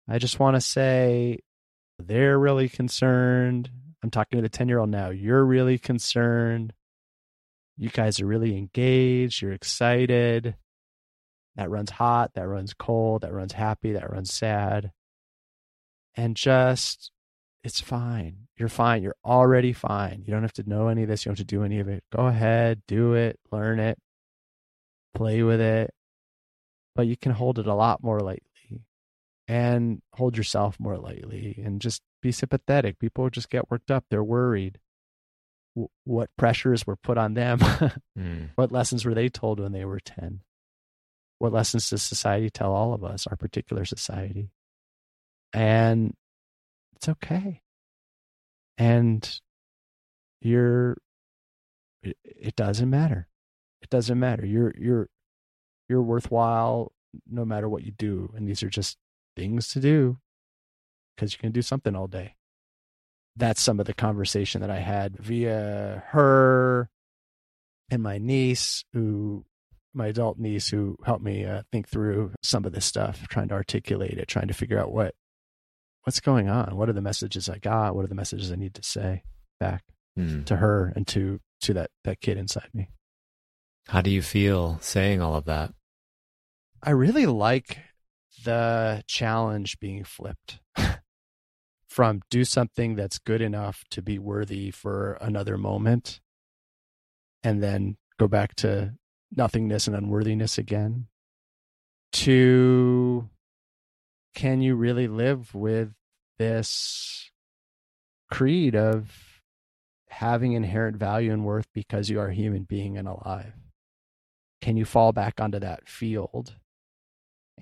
I 0.08 0.18
just 0.18 0.38
want 0.38 0.56
to 0.56 0.60
say 0.60 1.40
they're 1.98 2.38
really 2.38 2.68
concerned. 2.68 3.70
I'm 4.02 4.10
talking 4.10 4.38
to 4.38 4.42
the 4.42 4.48
10 4.48 4.68
year 4.68 4.78
old 4.78 4.90
now. 4.90 5.10
You're 5.10 5.44
really 5.44 5.78
concerned. 5.78 6.72
You 7.76 7.90
guys 7.90 8.20
are 8.20 8.26
really 8.26 8.56
engaged. 8.56 9.42
You're 9.42 9.52
excited. 9.52 10.56
That 11.56 11.70
runs 11.70 11.90
hot. 11.90 12.32
That 12.34 12.48
runs 12.48 12.74
cold. 12.74 13.22
That 13.22 13.32
runs 13.32 13.52
happy. 13.52 13.92
That 13.92 14.10
runs 14.10 14.32
sad. 14.32 14.92
And 16.14 16.36
just, 16.36 17.10
it's 17.64 17.80
fine. 17.80 18.48
You're 18.56 18.68
fine. 18.68 19.02
You're 19.02 19.16
already 19.24 19.72
fine. 19.72 20.22
You 20.24 20.32
don't 20.32 20.42
have 20.42 20.52
to 20.54 20.68
know 20.68 20.88
any 20.88 21.02
of 21.02 21.08
this. 21.08 21.24
You 21.24 21.30
don't 21.30 21.38
have 21.38 21.46
to 21.46 21.54
do 21.56 21.64
any 21.64 21.80
of 21.80 21.88
it. 21.88 22.04
Go 22.14 22.26
ahead, 22.26 22.82
do 22.88 23.14
it, 23.14 23.38
learn 23.50 23.80
it, 23.80 23.98
play 25.14 25.42
with 25.42 25.60
it. 25.60 25.92
But 26.94 27.06
you 27.06 27.16
can 27.16 27.32
hold 27.32 27.58
it 27.58 27.66
a 27.66 27.74
lot 27.74 28.02
more 28.02 28.20
lightly 28.20 28.55
and 29.48 30.02
hold 30.14 30.36
yourself 30.36 30.78
more 30.80 30.96
lightly 30.96 31.60
and 31.64 31.80
just 31.80 32.02
be 32.22 32.32
sympathetic. 32.32 32.98
People 32.98 33.30
just 33.30 33.50
get 33.50 33.70
worked 33.70 33.90
up. 33.90 34.04
They're 34.10 34.24
worried. 34.24 34.78
W- 35.76 35.88
what 36.04 36.30
pressures 36.36 36.86
were 36.86 36.96
put 36.96 37.18
on 37.18 37.34
them? 37.34 37.60
Hmm. 38.16 38.44
what 38.56 38.72
lessons 38.72 39.04
were 39.04 39.14
they 39.14 39.28
told 39.28 39.60
when 39.60 39.72
they 39.72 39.84
were 39.84 40.00
10? 40.00 40.40
What 41.38 41.52
lessons 41.52 41.90
does 41.90 42.02
society 42.02 42.50
tell 42.50 42.72
all 42.72 42.94
of 42.94 43.04
us, 43.04 43.26
our 43.26 43.36
particular 43.36 43.84
society? 43.84 44.50
And 45.52 46.14
it's 46.96 47.08
okay. 47.08 47.60
And 48.78 49.40
you're, 50.40 50.96
it, 52.02 52.16
it 52.24 52.56
doesn't 52.56 52.90
matter. 52.90 53.28
It 53.82 53.90
doesn't 53.90 54.18
matter. 54.18 54.44
You're, 54.44 54.74
you're, 54.76 55.08
you're 55.88 56.02
worthwhile 56.02 56.92
no 57.28 57.44
matter 57.44 57.68
what 57.68 57.84
you 57.84 57.92
do. 57.92 58.32
And 58.34 58.48
these 58.48 58.62
are 58.62 58.70
just 58.70 58.96
things 59.36 59.68
to 59.68 59.80
do 59.80 60.18
because 61.14 61.32
you 61.32 61.38
can 61.38 61.52
do 61.52 61.62
something 61.62 61.94
all 61.94 62.06
day. 62.06 62.34
that's 63.36 63.60
some 63.60 63.78
of 63.78 63.86
the 63.86 63.94
conversation 63.94 64.62
that 64.62 64.70
I 64.70 64.80
had 64.80 65.18
via 65.18 66.02
her 66.08 66.88
and 67.90 68.02
my 68.02 68.18
niece, 68.18 68.84
who 68.92 69.44
my 69.94 70.08
adult 70.08 70.38
niece, 70.38 70.68
who 70.68 70.96
helped 71.04 71.24
me 71.24 71.44
uh, 71.44 71.62
think 71.70 71.88
through 71.88 72.32
some 72.42 72.64
of 72.64 72.72
this 72.72 72.84
stuff, 72.84 73.28
trying 73.28 73.48
to 73.48 73.54
articulate 73.54 74.18
it, 74.18 74.28
trying 74.28 74.48
to 74.48 74.54
figure 74.54 74.78
out 74.78 74.92
what 74.92 75.14
what's 76.04 76.20
going 76.20 76.48
on. 76.48 76.76
What 76.76 76.88
are 76.88 76.94
the 76.94 77.00
messages 77.00 77.48
I 77.48 77.58
got? 77.58 77.94
What 77.94 78.04
are 78.04 78.08
the 78.08 78.14
messages 78.14 78.52
I 78.52 78.56
need 78.56 78.74
to 78.74 78.82
say 78.82 79.22
back 79.60 79.84
mm. 80.18 80.44
to 80.46 80.56
her 80.56 80.92
and 80.96 81.06
to 81.08 81.40
to 81.62 81.74
that 81.74 81.90
that 82.04 82.20
kid 82.20 82.38
inside 82.38 82.68
me? 82.72 82.90
How 83.88 84.00
do 84.00 84.10
you 84.10 84.22
feel 84.22 84.78
saying 84.80 85.20
all 85.20 85.36
of 85.36 85.44
that? 85.44 85.72
I 86.82 86.90
really 86.90 87.26
like 87.26 87.78
the 88.46 89.02
challenge 89.08 89.78
being 89.80 90.04
flipped 90.04 90.60
from 91.88 92.22
do 92.30 92.44
something 92.44 92.94
that's 92.94 93.18
good 93.18 93.40
enough 93.40 93.84
to 93.90 94.00
be 94.00 94.18
worthy 94.18 94.70
for 94.70 95.18
another 95.20 95.58
moment 95.58 96.20
and 97.42 97.60
then 97.60 97.96
go 98.18 98.28
back 98.28 98.54
to 98.54 98.94
nothingness 99.34 99.88
and 99.88 99.96
unworthiness 99.96 100.58
again 100.58 101.08
to 102.12 103.28
can 104.36 104.60
you 104.60 104.76
really 104.76 105.08
live 105.08 105.52
with 105.52 105.92
this 106.38 107.32
creed 108.30 108.76
of 108.76 109.42
having 110.08 110.52
inherent 110.52 110.96
value 110.96 111.32
and 111.32 111.44
worth 111.44 111.66
because 111.72 112.08
you 112.08 112.20
are 112.20 112.28
a 112.28 112.34
human 112.34 112.62
being 112.62 112.96
and 112.96 113.08
alive? 113.08 113.54
Can 114.60 114.76
you 114.76 114.84
fall 114.84 115.12
back 115.12 115.40
onto 115.40 115.58
that 115.58 115.88
field? 115.88 116.54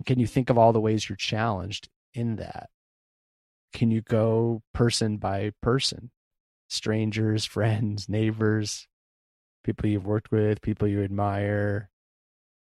Can 0.05 0.19
you 0.19 0.27
think 0.27 0.51
of 0.51 0.59
all 0.59 0.73
the 0.73 0.81
ways 0.81 1.09
you're 1.09 1.17
challenged 1.17 1.89
in 2.13 2.37
that? 2.37 2.71
Can 3.73 3.91
you 3.91 4.03
go 4.03 4.63
person 4.73 5.17
by 5.17 5.53
person? 5.63 6.11
Strangers, 6.69 7.45
friends, 7.45 8.09
neighbors, 8.09 8.89
people 9.63 9.89
you've 9.89 10.07
worked 10.07 10.31
with, 10.31 10.61
people 10.61 10.89
you 10.89 11.03
admire, 11.03 11.91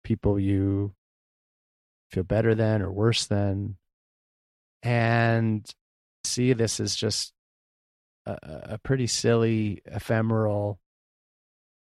people 0.04 0.38
you 0.38 0.94
feel 2.10 2.24
better 2.24 2.54
than 2.54 2.82
or 2.82 2.92
worse 2.92 3.24
than 3.26 3.76
and 4.82 5.72
see 6.24 6.52
this 6.52 6.80
as 6.80 6.94
just 6.96 7.32
a, 8.26 8.36
a 8.42 8.78
pretty 8.78 9.06
silly, 9.06 9.80
ephemeral 9.86 10.78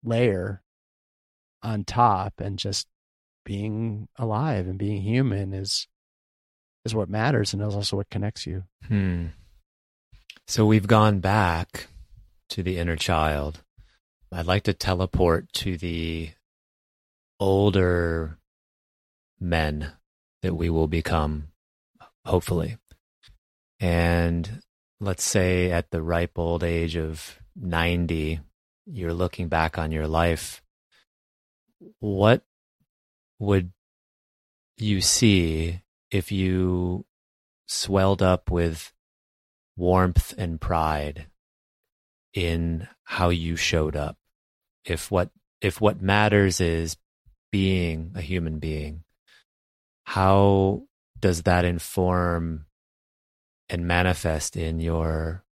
layer 0.05 0.62
on 1.62 1.84
top, 1.84 2.34
and 2.40 2.59
just 2.59 2.86
being 3.45 4.09
alive 4.16 4.66
and 4.66 4.78
being 4.78 5.03
human 5.03 5.53
is 5.53 5.86
is 6.84 6.95
what 6.95 7.11
matters, 7.11 7.53
and 7.53 7.62
is 7.62 7.74
also 7.74 7.97
what 7.97 8.11
connects 8.11 8.47
you. 8.47 8.64
Hmm. 8.88 9.26
So 10.47 10.64
we've 10.66 10.86
gone 10.86 11.20
back 11.20 11.88
to 12.51 12.62
the 12.62 12.78
inner 12.78 12.97
child. 12.97 13.62
I'd 14.32 14.47
like 14.47 14.62
to 14.64 14.72
teleport 14.72 15.53
to 15.55 15.76
the 15.76 16.30
older 17.38 18.38
men 19.41 19.93
that 20.43 20.55
we 20.55 20.70
will 20.70 20.86
become, 20.86 21.49
hopefully. 22.24 22.76
And 23.78 24.62
let's 25.01 25.24
say 25.24 25.70
at 25.70 25.91
the 25.91 26.03
ripe 26.03 26.38
old 26.38 26.62
age 26.62 26.97
of 26.97 27.41
90, 27.57 28.41
you're 28.86 29.14
looking 29.14 29.49
back 29.49 29.78
on 29.78 29.91
your 29.91 30.07
life. 30.07 30.62
What 31.99 32.43
would 33.41 33.72
you 34.76 35.01
see 35.01 35.82
if 36.12 36.30
you 36.30 37.05
swelled 37.66 38.22
up 38.22 38.51
with 38.51 38.93
warmth 39.76 40.32
and 40.38 40.61
pride 40.61 41.26
in 42.32 42.86
how 43.03 43.30
you 43.30 43.57
showed 43.57 43.97
up? 43.97 44.16
If 44.84 45.11
what 45.11 45.30
if 45.61 45.80
what 45.80 46.01
matters 46.01 46.61
is 46.61 46.97
being 47.51 48.12
a 48.14 48.20
human 48.20 48.61
being, 48.61 49.03
how 50.05 50.84
does 51.18 51.43
that 51.43 51.64
inform 51.64 52.66
and 53.70 53.86
manifest 53.86 54.57
in 54.57 54.80
your 54.80 55.45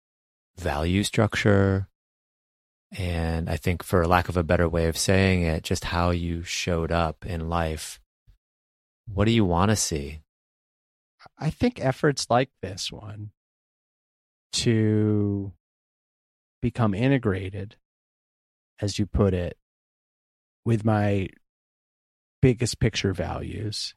value 0.57 1.03
structure. 1.03 1.89
And 2.99 3.51
I 3.51 3.57
think, 3.57 3.83
for 3.83 4.07
lack 4.07 4.31
of 4.31 4.39
a 4.39 4.43
better 4.43 4.69
way 4.69 4.89
of 4.89 4.97
saying 4.97 5.43
it, 5.43 5.63
just 5.63 5.85
how 5.85 6.11
you 6.11 6.43
showed 6.43 6.91
up 6.91 7.27
in 7.27 7.51
life. 7.51 8.01
What 9.07 9.27
do 9.27 9.33
you 9.33 9.45
want 9.45 9.71
to 9.71 9.77
see? 9.77 10.21
I 11.39 11.51
think 11.51 11.79
efforts 11.79 12.29
like 12.31 12.51
this 12.63 12.91
one 12.91 13.33
to 14.53 15.53
become 16.63 16.95
integrated, 16.95 17.77
as 18.81 18.99
you 18.99 19.05
put 19.05 19.35
it, 19.35 19.59
with 20.65 20.85
my 20.85 21.29
biggest 22.41 22.81
picture 22.81 23.13
values, 23.13 23.95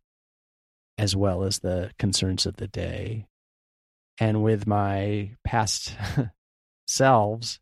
as 0.98 1.16
well 1.16 1.44
as 1.44 1.60
the 1.60 1.92
concerns 1.98 2.46
of 2.46 2.58
the 2.58 2.68
day, 2.68 3.28
and 4.20 4.44
with 4.44 4.68
my 4.68 5.32
past 5.46 5.96
selves 6.88 7.62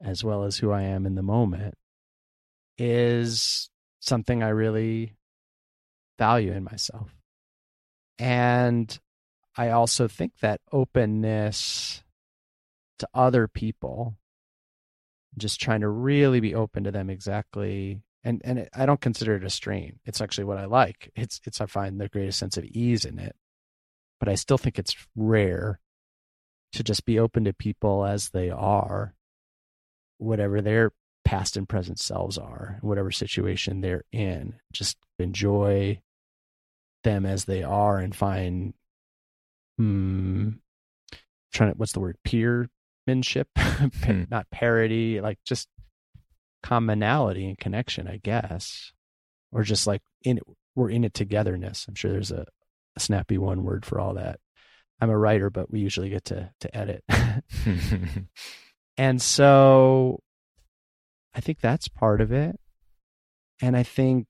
as 0.00 0.22
well 0.22 0.44
as 0.44 0.58
who 0.58 0.70
I 0.70 0.82
am 0.82 1.06
in 1.06 1.14
the 1.14 1.22
moment 1.22 1.74
is 2.78 3.70
something 4.00 4.42
I 4.42 4.48
really 4.48 5.16
value 6.18 6.52
in 6.52 6.64
myself. 6.64 7.10
And 8.18 8.98
I 9.56 9.70
also 9.70 10.08
think 10.08 10.32
that 10.40 10.60
openness 10.72 12.02
to 12.98 13.08
other 13.14 13.48
people, 13.48 14.16
just 15.36 15.60
trying 15.60 15.80
to 15.80 15.88
really 15.88 16.40
be 16.40 16.54
open 16.54 16.84
to 16.84 16.90
them 16.90 17.10
exactly. 17.10 18.02
And 18.24 18.40
and 18.44 18.60
it, 18.60 18.68
I 18.74 18.86
don't 18.86 19.00
consider 19.00 19.36
it 19.36 19.44
a 19.44 19.50
strain. 19.50 20.00
It's 20.04 20.20
actually 20.20 20.44
what 20.44 20.58
I 20.58 20.64
like. 20.64 21.10
It's 21.14 21.40
it's 21.44 21.60
I 21.60 21.66
find 21.66 22.00
the 22.00 22.08
greatest 22.08 22.38
sense 22.38 22.56
of 22.56 22.64
ease 22.64 23.04
in 23.04 23.18
it 23.18 23.36
but 24.18 24.28
I 24.28 24.34
still 24.34 24.58
think 24.58 24.78
it's 24.78 24.96
rare 25.14 25.80
to 26.72 26.82
just 26.82 27.04
be 27.04 27.18
open 27.18 27.44
to 27.44 27.52
people 27.52 28.04
as 28.04 28.30
they 28.30 28.50
are, 28.50 29.14
whatever 30.18 30.60
their 30.60 30.92
past 31.24 31.56
and 31.56 31.68
present 31.68 31.98
selves 31.98 32.38
are, 32.38 32.78
whatever 32.82 33.10
situation 33.10 33.80
they're 33.80 34.04
in. 34.12 34.54
Just 34.72 34.96
enjoy 35.18 36.00
them 37.04 37.26
as 37.26 37.44
they 37.44 37.62
are 37.62 37.98
and 37.98 38.14
find, 38.14 38.74
hmm, 39.76 40.50
trying 41.52 41.72
to, 41.72 41.78
what's 41.78 41.92
the 41.92 42.00
word? 42.00 42.16
Peermanship, 42.26 43.46
hmm. 43.56 44.24
not 44.30 44.50
parody, 44.50 45.20
like 45.20 45.38
just 45.44 45.68
commonality 46.62 47.48
and 47.48 47.58
connection, 47.58 48.08
I 48.08 48.18
guess, 48.18 48.92
or 49.52 49.62
just 49.62 49.86
like 49.86 50.02
in 50.22 50.40
we're 50.74 50.90
in 50.90 51.04
it 51.04 51.14
togetherness. 51.14 51.86
I'm 51.88 51.94
sure 51.94 52.12
there's 52.12 52.30
a, 52.30 52.46
a 52.96 53.00
snappy 53.00 53.38
one 53.38 53.64
word 53.64 53.84
for 53.86 53.98
all 53.98 54.14
that. 54.14 54.38
I'm 55.00 55.10
a 55.10 55.18
writer, 55.18 55.50
but 55.50 55.70
we 55.70 55.80
usually 55.80 56.10
get 56.10 56.26
to 56.26 56.50
to 56.60 56.76
edit. 56.76 57.04
and 58.96 59.20
so 59.20 60.20
I 61.34 61.40
think 61.40 61.60
that's 61.60 61.88
part 61.88 62.20
of 62.20 62.32
it. 62.32 62.58
And 63.60 63.76
I 63.76 63.82
think 63.82 64.26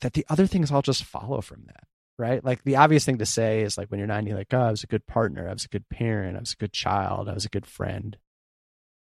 that 0.00 0.12
the 0.12 0.26
other 0.28 0.46
things 0.46 0.70
all 0.70 0.82
just 0.82 1.04
follow 1.04 1.40
from 1.40 1.64
that, 1.66 1.84
right? 2.18 2.44
Like 2.44 2.62
the 2.64 2.76
obvious 2.76 3.04
thing 3.04 3.18
to 3.18 3.26
say 3.26 3.62
is 3.62 3.78
like 3.78 3.90
when 3.90 3.98
you're 3.98 4.06
90, 4.06 4.34
like, 4.34 4.52
oh, 4.52 4.60
I 4.60 4.70
was 4.70 4.84
a 4.84 4.88
good 4.88 5.06
partner, 5.06 5.48
I 5.48 5.52
was 5.52 5.64
a 5.64 5.68
good 5.68 5.88
parent, 5.88 6.36
I 6.36 6.40
was 6.40 6.52
a 6.52 6.56
good 6.56 6.72
child, 6.72 7.28
I 7.28 7.34
was 7.34 7.44
a 7.44 7.50
good 7.50 7.66
friend. 7.66 8.16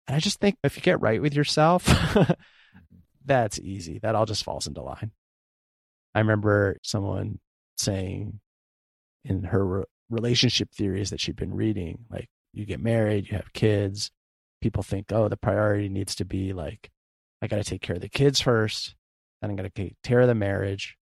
And 0.07 0.17
I 0.17 0.21
just 0.21 0.41
think 0.41 0.57
if 0.63 0.77
you 0.77 0.83
get 0.83 1.01
right 1.01 1.21
with 1.21 1.35
yourself, 1.35 1.87
that's 3.25 3.59
easy. 3.59 3.99
That 3.99 4.15
all 4.15 4.27
just 4.27 4.45
falls 4.45 4.67
into 4.67 4.83
line. 4.83 5.13
I 6.15 6.21
remember 6.21 6.79
someone 6.83 7.41
saying 7.77 8.41
in 9.25 9.45
her 9.45 9.85
relationship 10.11 10.71
theories 10.73 11.11
that 11.11 11.21
she'd 11.21 11.37
been 11.37 11.55
reading 11.55 12.05
like 12.11 12.29
you 12.55 12.65
get 12.65 12.81
married 12.81 13.29
you 13.29 13.37
have 13.37 13.53
kids 13.53 14.11
people 14.61 14.83
think 14.83 15.13
oh 15.13 15.29
the 15.29 15.37
priority 15.37 15.89
needs 15.89 16.15
to 16.15 16.25
be 16.25 16.53
like 16.53 16.91
i 17.43 17.47
got 17.47 17.57
to 17.57 17.65
take 17.65 17.83
care 17.83 17.97
of 17.97 18.03
the 18.03 18.09
kids 18.09 18.41
first 18.41 18.95
then 19.41 19.51
i 19.51 19.55
got 19.55 19.63
to 19.63 19.71
take 19.71 19.97
care 20.03 20.21
of 20.21 20.29
the 20.29 20.35
marriage 20.35 20.97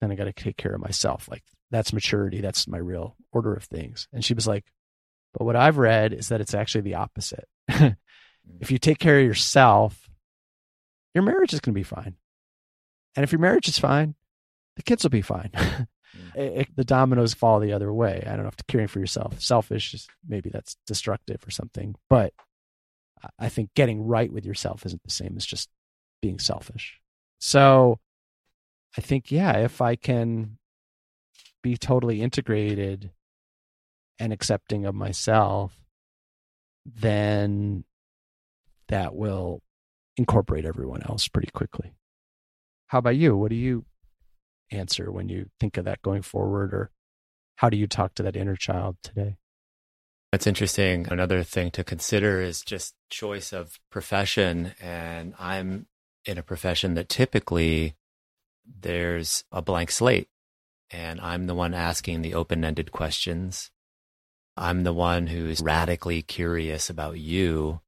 then 0.00 0.10
i 0.10 0.14
got 0.14 0.24
to 0.24 0.32
take 0.32 0.56
care 0.56 0.74
of 0.74 0.80
myself. 0.80 1.28
Like 1.28 1.42
that's 1.70 1.92
maturity 1.92 2.40
that's 2.40 2.68
my 2.68 2.78
real 2.78 3.16
order 3.32 3.54
of 3.54 3.64
things. 3.64 4.08
And 4.12 4.24
she 4.24 4.34
was 4.34 4.46
like 4.46 4.64
but 5.34 5.44
what 5.44 5.56
i've 5.56 5.78
read 5.78 6.12
is 6.12 6.28
that 6.28 6.40
it's 6.40 6.54
actually 6.54 6.82
the 6.82 6.94
opposite. 6.96 7.48
If 8.60 8.70
you 8.70 8.78
take 8.78 9.00
care 9.00 9.18
of 9.18 9.26
yourself 9.26 10.08
your 11.14 11.24
marriage 11.24 11.52
is 11.52 11.58
going 11.58 11.74
to 11.74 11.78
be 11.78 11.82
fine. 11.82 12.14
And 13.16 13.24
if 13.24 13.32
your 13.32 13.40
marriage 13.40 13.68
is 13.68 13.78
fine 13.78 14.14
the 14.76 14.82
kids 14.82 15.02
will 15.02 15.10
be 15.10 15.22
fine 15.22 15.50
it, 16.34 16.52
it, 16.60 16.68
the 16.76 16.84
dominoes 16.84 17.34
fall 17.34 17.60
the 17.60 17.72
other 17.72 17.92
way. 17.92 18.22
I 18.26 18.30
don't 18.30 18.42
know 18.42 18.48
if 18.48 18.66
caring 18.66 18.88
for 18.88 19.00
yourself, 19.00 19.40
selfish, 19.40 20.06
maybe 20.26 20.50
that's 20.50 20.76
destructive 20.86 21.46
or 21.46 21.50
something. 21.50 21.94
But 22.08 22.32
I 23.38 23.48
think 23.48 23.70
getting 23.74 24.06
right 24.06 24.32
with 24.32 24.44
yourself 24.44 24.84
isn't 24.86 25.02
the 25.02 25.10
same 25.10 25.34
as 25.36 25.46
just 25.46 25.68
being 26.22 26.38
selfish. 26.38 27.00
So 27.38 27.98
I 28.96 29.00
think, 29.00 29.30
yeah, 29.30 29.58
if 29.58 29.80
I 29.80 29.96
can 29.96 30.58
be 31.62 31.76
totally 31.76 32.22
integrated 32.22 33.10
and 34.18 34.32
accepting 34.32 34.86
of 34.86 34.94
myself, 34.94 35.78
then 36.84 37.84
that 38.88 39.14
will 39.14 39.62
incorporate 40.16 40.64
everyone 40.64 41.02
else 41.02 41.28
pretty 41.28 41.50
quickly. 41.52 41.92
How 42.86 42.98
about 42.98 43.16
you? 43.16 43.36
What 43.36 43.50
do 43.50 43.56
you 43.56 43.84
answer 44.70 45.10
when 45.10 45.28
you 45.28 45.50
think 45.60 45.76
of 45.76 45.84
that 45.84 46.02
going 46.02 46.22
forward, 46.22 46.74
or 46.74 46.90
how 47.56 47.70
do 47.70 47.76
you 47.76 47.86
talk 47.86 48.14
to 48.14 48.22
that 48.22 48.36
inner 48.36 48.56
child 48.56 48.96
today? 49.02 49.36
That's 50.32 50.46
interesting. 50.46 51.06
Another 51.10 51.42
thing 51.42 51.70
to 51.72 51.84
consider 51.84 52.40
is 52.40 52.62
just 52.62 52.94
choice 53.08 53.52
of 53.52 53.78
profession. 53.90 54.72
And 54.80 55.34
I'm 55.38 55.86
in 56.24 56.36
a 56.36 56.42
profession 56.42 56.94
that 56.94 57.08
typically 57.08 57.94
there's 58.80 59.44
a 59.52 59.62
blank 59.62 59.90
slate, 59.90 60.28
and 60.90 61.20
I'm 61.20 61.46
the 61.46 61.54
one 61.54 61.72
asking 61.72 62.22
the 62.22 62.34
open 62.34 62.64
ended 62.64 62.90
questions. 62.92 63.70
I'm 64.56 64.82
the 64.82 64.92
one 64.92 65.28
who's 65.28 65.60
radically 65.60 66.22
curious 66.22 66.90
about 66.90 67.18
you. 67.18 67.80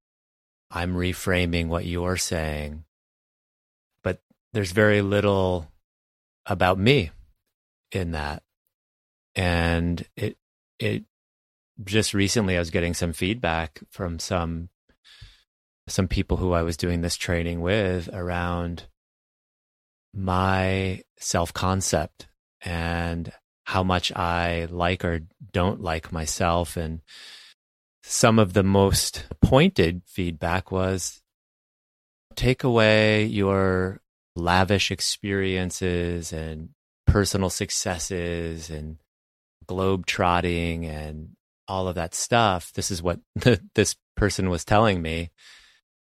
I'm 0.70 0.94
reframing 0.94 1.66
what 1.66 1.86
you're 1.86 2.16
saying. 2.16 2.84
But 4.02 4.20
there's 4.52 4.72
very 4.72 5.02
little 5.02 5.68
about 6.48 6.78
me 6.78 7.10
in 7.92 8.12
that. 8.12 8.42
And 9.34 10.04
it, 10.16 10.36
it 10.78 11.04
just 11.84 12.14
recently 12.14 12.56
I 12.56 12.58
was 12.58 12.70
getting 12.70 12.94
some 12.94 13.12
feedback 13.12 13.80
from 13.90 14.18
some, 14.18 14.70
some 15.86 16.08
people 16.08 16.38
who 16.38 16.52
I 16.52 16.62
was 16.62 16.76
doing 16.76 17.00
this 17.00 17.16
training 17.16 17.60
with 17.60 18.08
around 18.12 18.84
my 20.14 21.02
self 21.18 21.52
concept 21.52 22.26
and 22.62 23.32
how 23.64 23.82
much 23.82 24.10
I 24.12 24.66
like 24.70 25.04
or 25.04 25.20
don't 25.52 25.80
like 25.80 26.10
myself. 26.10 26.76
And 26.76 27.00
some 28.02 28.38
of 28.38 28.54
the 28.54 28.62
most 28.62 29.26
pointed 29.42 30.02
feedback 30.06 30.72
was 30.72 31.20
take 32.34 32.64
away 32.64 33.24
your 33.26 34.00
lavish 34.38 34.90
experiences 34.90 36.32
and 36.32 36.70
personal 37.06 37.50
successes 37.50 38.70
and 38.70 38.98
globe 39.66 40.06
trotting 40.06 40.86
and 40.86 41.30
all 41.66 41.88
of 41.88 41.94
that 41.96 42.14
stuff. 42.14 42.72
This 42.72 42.90
is 42.90 43.02
what 43.02 43.20
this 43.74 43.96
person 44.16 44.50
was 44.50 44.64
telling 44.64 45.02
me. 45.02 45.30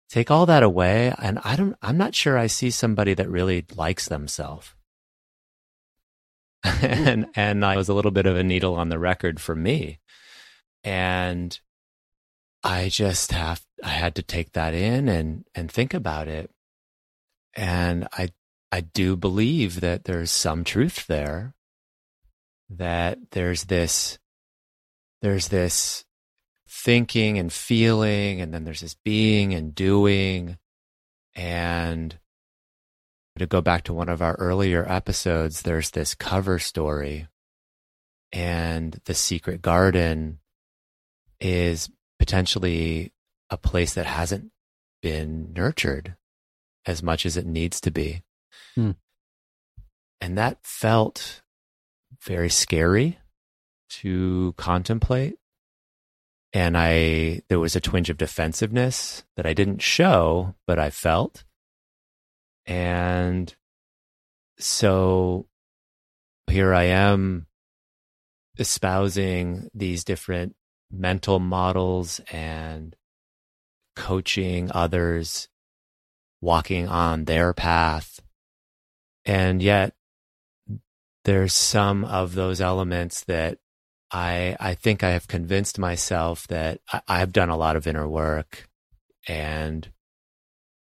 Take 0.09 0.29
all 0.29 0.45
that 0.45 0.63
away. 0.63 1.13
And 1.17 1.39
I 1.43 1.55
don't, 1.55 1.75
I'm 1.81 1.97
not 1.97 2.13
sure 2.13 2.37
I 2.37 2.47
see 2.47 2.69
somebody 2.69 3.13
that 3.15 3.29
really 3.29 3.65
likes 3.75 4.07
themselves. 4.07 4.73
Hmm. 6.65 6.85
and, 6.85 7.25
and 7.35 7.65
I 7.65 7.75
was 7.75 7.89
a 7.89 7.93
little 7.93 8.11
bit 8.11 8.25
of 8.25 8.37
a 8.37 8.43
needle 8.43 8.75
on 8.75 8.87
the 8.87 8.97
record 8.97 9.41
for 9.41 9.53
me. 9.53 9.99
And 10.81 11.59
I 12.63 12.87
just 12.87 13.33
have, 13.33 13.65
I 13.83 13.89
had 13.89 14.15
to 14.15 14.21
take 14.21 14.53
that 14.53 14.73
in 14.73 15.09
and, 15.09 15.43
and 15.53 15.69
think 15.69 15.93
about 15.93 16.29
it. 16.29 16.49
And 17.55 18.07
I, 18.13 18.29
I 18.71 18.81
do 18.81 19.15
believe 19.15 19.81
that 19.81 20.05
there's 20.05 20.31
some 20.31 20.63
truth 20.63 21.07
there, 21.07 21.53
that 22.69 23.19
there's 23.31 23.65
this, 23.65 24.17
there's 25.21 25.49
this 25.49 26.05
thinking 26.67 27.37
and 27.37 27.53
feeling, 27.53 28.41
and 28.41 28.53
then 28.53 28.63
there's 28.63 28.81
this 28.81 28.95
being 28.95 29.53
and 29.53 29.75
doing. 29.75 30.57
And 31.35 32.17
to 33.37 33.45
go 33.45 33.61
back 33.61 33.83
to 33.83 33.93
one 33.93 34.09
of 34.09 34.21
our 34.21 34.35
earlier 34.35 34.89
episodes, 34.91 35.61
there's 35.61 35.91
this 35.91 36.15
cover 36.15 36.59
story, 36.59 37.27
and 38.31 38.99
the 39.05 39.13
secret 39.13 39.61
garden 39.61 40.39
is 41.39 41.89
potentially 42.19 43.11
a 43.49 43.57
place 43.57 43.93
that 43.93 44.05
hasn't 44.05 44.51
been 45.01 45.53
nurtured 45.53 46.15
as 46.85 47.01
much 47.03 47.25
as 47.25 47.37
it 47.37 47.45
needs 47.45 47.79
to 47.81 47.91
be. 47.91 48.23
Hmm. 48.75 48.91
And 50.21 50.37
that 50.37 50.59
felt 50.63 51.41
very 52.21 52.49
scary 52.49 53.19
to 53.89 54.53
contemplate. 54.57 55.35
And 56.53 56.77
I, 56.77 57.41
there 57.49 57.59
was 57.59 57.75
a 57.75 57.81
twinge 57.81 58.09
of 58.09 58.17
defensiveness 58.17 59.23
that 59.35 59.45
I 59.45 59.53
didn't 59.53 59.81
show, 59.81 60.55
but 60.67 60.79
I 60.79 60.91
felt. 60.91 61.43
And 62.65 63.53
so 64.59 65.47
here 66.47 66.73
I 66.73 66.83
am 66.83 67.47
espousing 68.59 69.69
these 69.73 70.03
different 70.03 70.55
mental 70.91 71.39
models 71.39 72.21
and 72.31 72.95
coaching 73.95 74.71
others 74.73 75.47
walking 76.43 76.87
on 76.87 77.25
their 77.25 77.53
path. 77.53 78.19
And 79.25 79.61
yet 79.61 79.93
there's 81.23 81.53
some 81.53 82.03
of 82.03 82.35
those 82.35 82.59
elements 82.59 83.23
that 83.23 83.57
I, 84.11 84.55
I 84.59 84.75
think 84.75 85.03
I 85.03 85.11
have 85.11 85.27
convinced 85.27 85.79
myself 85.79 86.47
that 86.47 86.81
I, 86.91 87.01
I've 87.07 87.31
done 87.31 87.49
a 87.49 87.57
lot 87.57 87.75
of 87.75 87.87
inner 87.87 88.07
work 88.07 88.69
and 89.27 89.89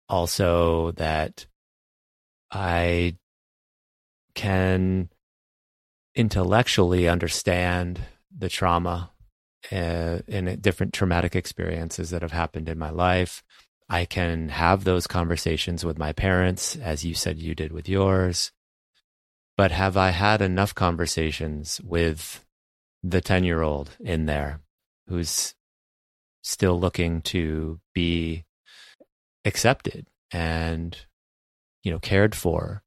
also 0.08 0.92
that 0.94 1.46
I 2.52 3.18
can 4.34 5.10
intellectually 6.16 7.08
understand 7.08 8.02
the 8.36 8.50
trauma 8.50 9.12
uh, 9.72 10.20
in 10.28 10.60
different 10.62 10.94
traumatic 10.94 11.36
experiences 11.36 12.10
that 12.10 12.22
have 12.22 12.32
happened 12.32 12.70
in 12.70 12.80
my 12.80 12.90
life. 12.90 13.44
I 13.90 14.06
can 14.06 14.50
have 14.50 14.84
those 14.84 15.08
conversations 15.08 15.84
with 15.84 15.98
my 15.98 16.14
parents, 16.14 16.76
as 16.76 17.04
you 17.04 17.16
said 17.16 17.40
you 17.40 17.56
did 17.56 17.72
with 17.72 17.90
yours. 17.90 18.52
But 19.58 19.72
have 19.72 19.98
I 19.98 20.12
had 20.12 20.42
enough 20.42 20.76
conversations 20.76 21.82
with 21.84 22.46
the 23.02 23.20
10 23.20 23.44
year 23.44 23.62
old 23.62 23.90
in 24.00 24.26
there 24.26 24.62
who's 25.08 25.56
still 26.44 26.80
looking 26.80 27.22
to 27.22 27.80
be 27.94 28.46
accepted 29.44 30.06
and, 30.32 30.96
you 31.84 31.92
know, 31.92 32.00
cared 32.00 32.36
for 32.36 32.84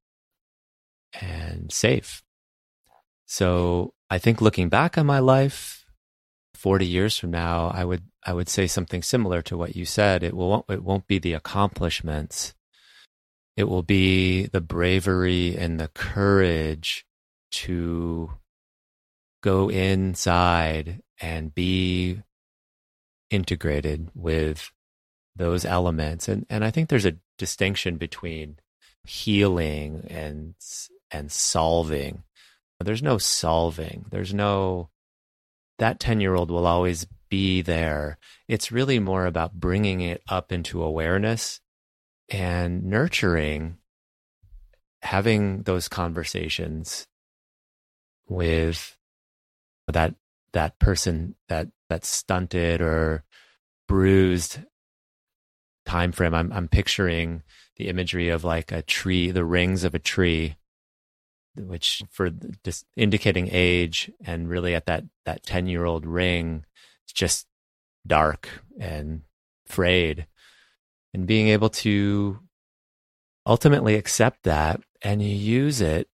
and 1.21 1.73
safe? 1.73 2.23
So 3.27 3.93
I 4.09 4.19
think 4.19 4.41
looking 4.41 4.69
back 4.69 4.97
on 4.97 5.07
my 5.07 5.19
life, 5.19 5.82
40 6.63 6.87
years 6.87 7.19
from 7.19 7.33
now, 7.33 7.73
I 7.75 7.85
would 7.85 8.05
I 8.25 8.33
would 8.33 8.49
say 8.49 8.69
something 8.69 9.03
similar 9.03 9.43
to 9.43 9.57
what 9.57 9.75
you 9.75 9.85
said. 9.85 10.23
It 10.23 10.37
will 10.37 10.65
it 10.69 10.85
won't 10.85 11.09
be 11.09 11.19
the 11.19 11.33
accomplishments. 11.33 12.55
It 13.57 13.65
will 13.65 13.83
be 13.83 14.47
the 14.47 14.61
bravery 14.61 15.57
and 15.57 15.81
the 15.81 15.89
courage 15.89 17.05
to 17.65 18.35
go 19.43 19.69
inside 19.71 21.03
and 21.21 21.53
be 21.53 22.23
integrated 23.29 24.11
with 24.15 24.71
those 25.35 25.65
elements. 25.65 26.29
And 26.29 26.47
and 26.49 26.65
I 26.65 26.71
think 26.71 26.89
there's 26.89 27.07
a 27.07 27.19
distinction 27.39 27.97
between 27.97 28.59
healing 29.03 30.07
and 30.09 30.55
and 31.11 31.33
solving. 31.33 32.23
There's 32.79 33.03
no 33.03 33.19
solving. 33.19 34.07
There's 34.11 34.33
no 34.33 34.91
that 35.83 35.99
10 35.99 36.21
year 36.21 36.37
old 36.37 36.49
will 36.49 36.67
always 36.67 37.09
be 37.29 37.61
there. 37.61 38.17
It's 38.47 38.71
really 38.71 39.01
more 39.01 39.27
about 39.27 39.55
bringing 39.55 40.01
it 40.01 40.23
up 40.29 40.53
into 40.53 40.81
awareness 40.81 41.59
and 42.29 42.85
nurturing, 42.85 43.79
having 45.03 45.65
those 45.65 45.89
conversations 45.89 47.09
with 48.29 48.97
that 49.89 50.15
that 50.53 50.79
person 50.79 51.35
that 51.49 51.67
that 51.89 52.05
stunted 52.05 52.81
or 52.81 53.25
bruised 53.89 54.61
time 55.85 56.13
frame 56.13 56.33
i'm 56.33 56.53
i'm 56.53 56.69
picturing 56.69 57.43
the 57.77 57.89
imagery 57.89 58.29
of 58.29 58.45
like 58.45 58.71
a 58.71 58.81
tree 58.81 59.33
the 59.33 59.45
rings 59.45 59.83
of 59.83 59.95
a 59.95 59.99
tree 59.99 60.55
which 61.57 62.03
for 62.11 62.31
just 62.65 62.87
indicating 62.97 63.49
age 63.53 64.11
and 64.25 64.49
really 64.49 64.75
at 64.75 64.87
that 64.87 65.05
that 65.25 65.43
10 65.43 65.67
year 65.67 65.85
old 65.85 66.07
ring 66.07 66.65
it's 67.05 67.13
just 67.13 67.47
dark 68.07 68.49
and 68.79 69.23
frayed. 69.67 70.27
And 71.15 71.27
being 71.27 71.49
able 71.49 71.69
to 71.71 72.41
ultimately 73.47 73.97
accept 73.97 74.45
that 74.45 74.81
and 75.03 75.23
use 75.23 75.81
it 75.81 76.09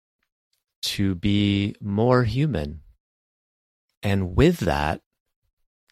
to 0.83 1.15
be 1.15 1.75
more 1.81 2.23
human. 2.23 2.81
And 4.03 4.35
with 4.35 4.59
that 4.59 5.01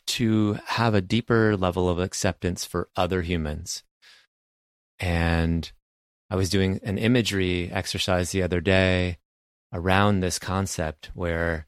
to 0.06 0.60
have 0.66 0.94
a 0.94 1.02
deeper 1.02 1.58
level 1.58 1.89
of 1.89 2.00
acceptance 2.00 2.66
for 2.66 2.89
other 2.96 3.22
humans. 3.24 3.84
And 5.00 5.72
I 6.30 6.36
was 6.36 6.50
doing 6.50 6.80
an 6.84 6.98
imagery 6.98 7.70
exercise 7.72 8.32
the 8.32 8.44
other 8.44 8.62
day 8.62 9.18
around 9.74 10.20
this 10.20 10.40
concept 10.40 11.10
where 11.14 11.68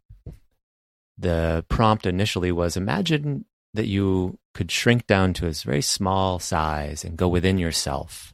the 1.18 1.66
prompt 1.70 2.06
initially 2.06 2.52
was 2.52 2.78
imagine 2.78 3.46
that 3.74 3.88
you 3.88 4.38
could 4.54 4.72
shrink 4.72 5.06
down 5.08 5.34
to 5.34 5.48
a 5.48 5.52
very 5.52 5.82
small 5.82 6.40
size 6.40 7.04
and 7.04 7.18
go 7.18 7.28
within 7.28 7.58
yourself, 7.58 8.34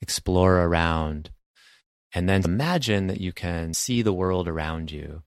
explore 0.00 0.60
around, 0.60 1.30
and 2.14 2.28
then 2.28 2.44
imagine 2.44 3.06
that 3.06 3.20
you 3.20 3.32
can 3.32 3.74
see 3.74 4.02
the 4.02 4.12
world 4.12 4.48
around 4.48 4.90
you. 4.90 5.22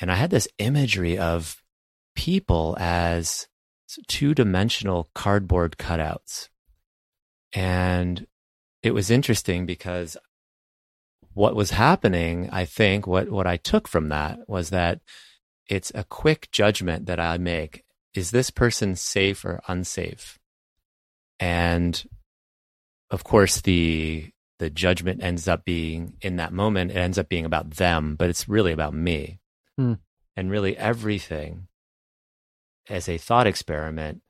And 0.00 0.10
I 0.10 0.14
had 0.14 0.30
this 0.30 0.48
imagery 0.58 1.18
of 1.18 1.62
people 2.14 2.76
as 2.80 3.46
two 4.08 4.34
dimensional 4.34 5.10
cardboard 5.14 5.76
cutouts. 5.76 6.48
And 7.52 8.26
it 8.82 8.92
was 8.92 9.10
interesting 9.10 9.66
because 9.66 10.16
what 11.34 11.56
was 11.56 11.70
happening, 11.70 12.48
I 12.50 12.64
think, 12.64 13.06
what, 13.06 13.30
what 13.30 13.46
I 13.46 13.56
took 13.56 13.88
from 13.88 14.08
that 14.08 14.40
was 14.48 14.70
that 14.70 15.00
it's 15.68 15.92
a 15.94 16.04
quick 16.04 16.50
judgment 16.52 17.06
that 17.06 17.20
I 17.20 17.38
make. 17.38 17.84
Is 18.14 18.30
this 18.30 18.50
person 18.50 18.96
safe 18.96 19.44
or 19.44 19.62
unsafe? 19.68 20.38
And 21.40 22.02
of 23.10 23.24
course, 23.24 23.60
the 23.60 24.30
the 24.58 24.70
judgment 24.70 25.22
ends 25.24 25.48
up 25.48 25.64
being 25.64 26.14
in 26.20 26.36
that 26.36 26.52
moment, 26.52 26.92
it 26.92 26.96
ends 26.96 27.18
up 27.18 27.28
being 27.28 27.44
about 27.44 27.70
them, 27.70 28.14
but 28.14 28.30
it's 28.30 28.48
really 28.48 28.70
about 28.70 28.94
me. 28.94 29.40
Hmm. 29.76 29.94
And 30.36 30.50
really 30.50 30.76
everything 30.76 31.66
as 32.88 33.08
a 33.08 33.18
thought 33.18 33.46
experiment, 33.46 34.22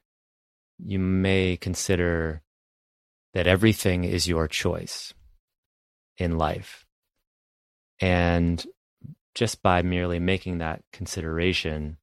you 0.78 0.98
may 0.98 1.59
consider 1.59 2.42
that 3.34 3.46
everything 3.46 4.05
is 4.05 4.26
your 4.26 4.48
choice 4.48 5.12
in 6.16 6.38
life. 6.38 6.86
And 8.03 8.66
just 9.34 9.62
by 9.62 9.82
merely 9.82 10.18
making 10.18 10.59
that 10.59 10.82
consideration, 10.92 11.98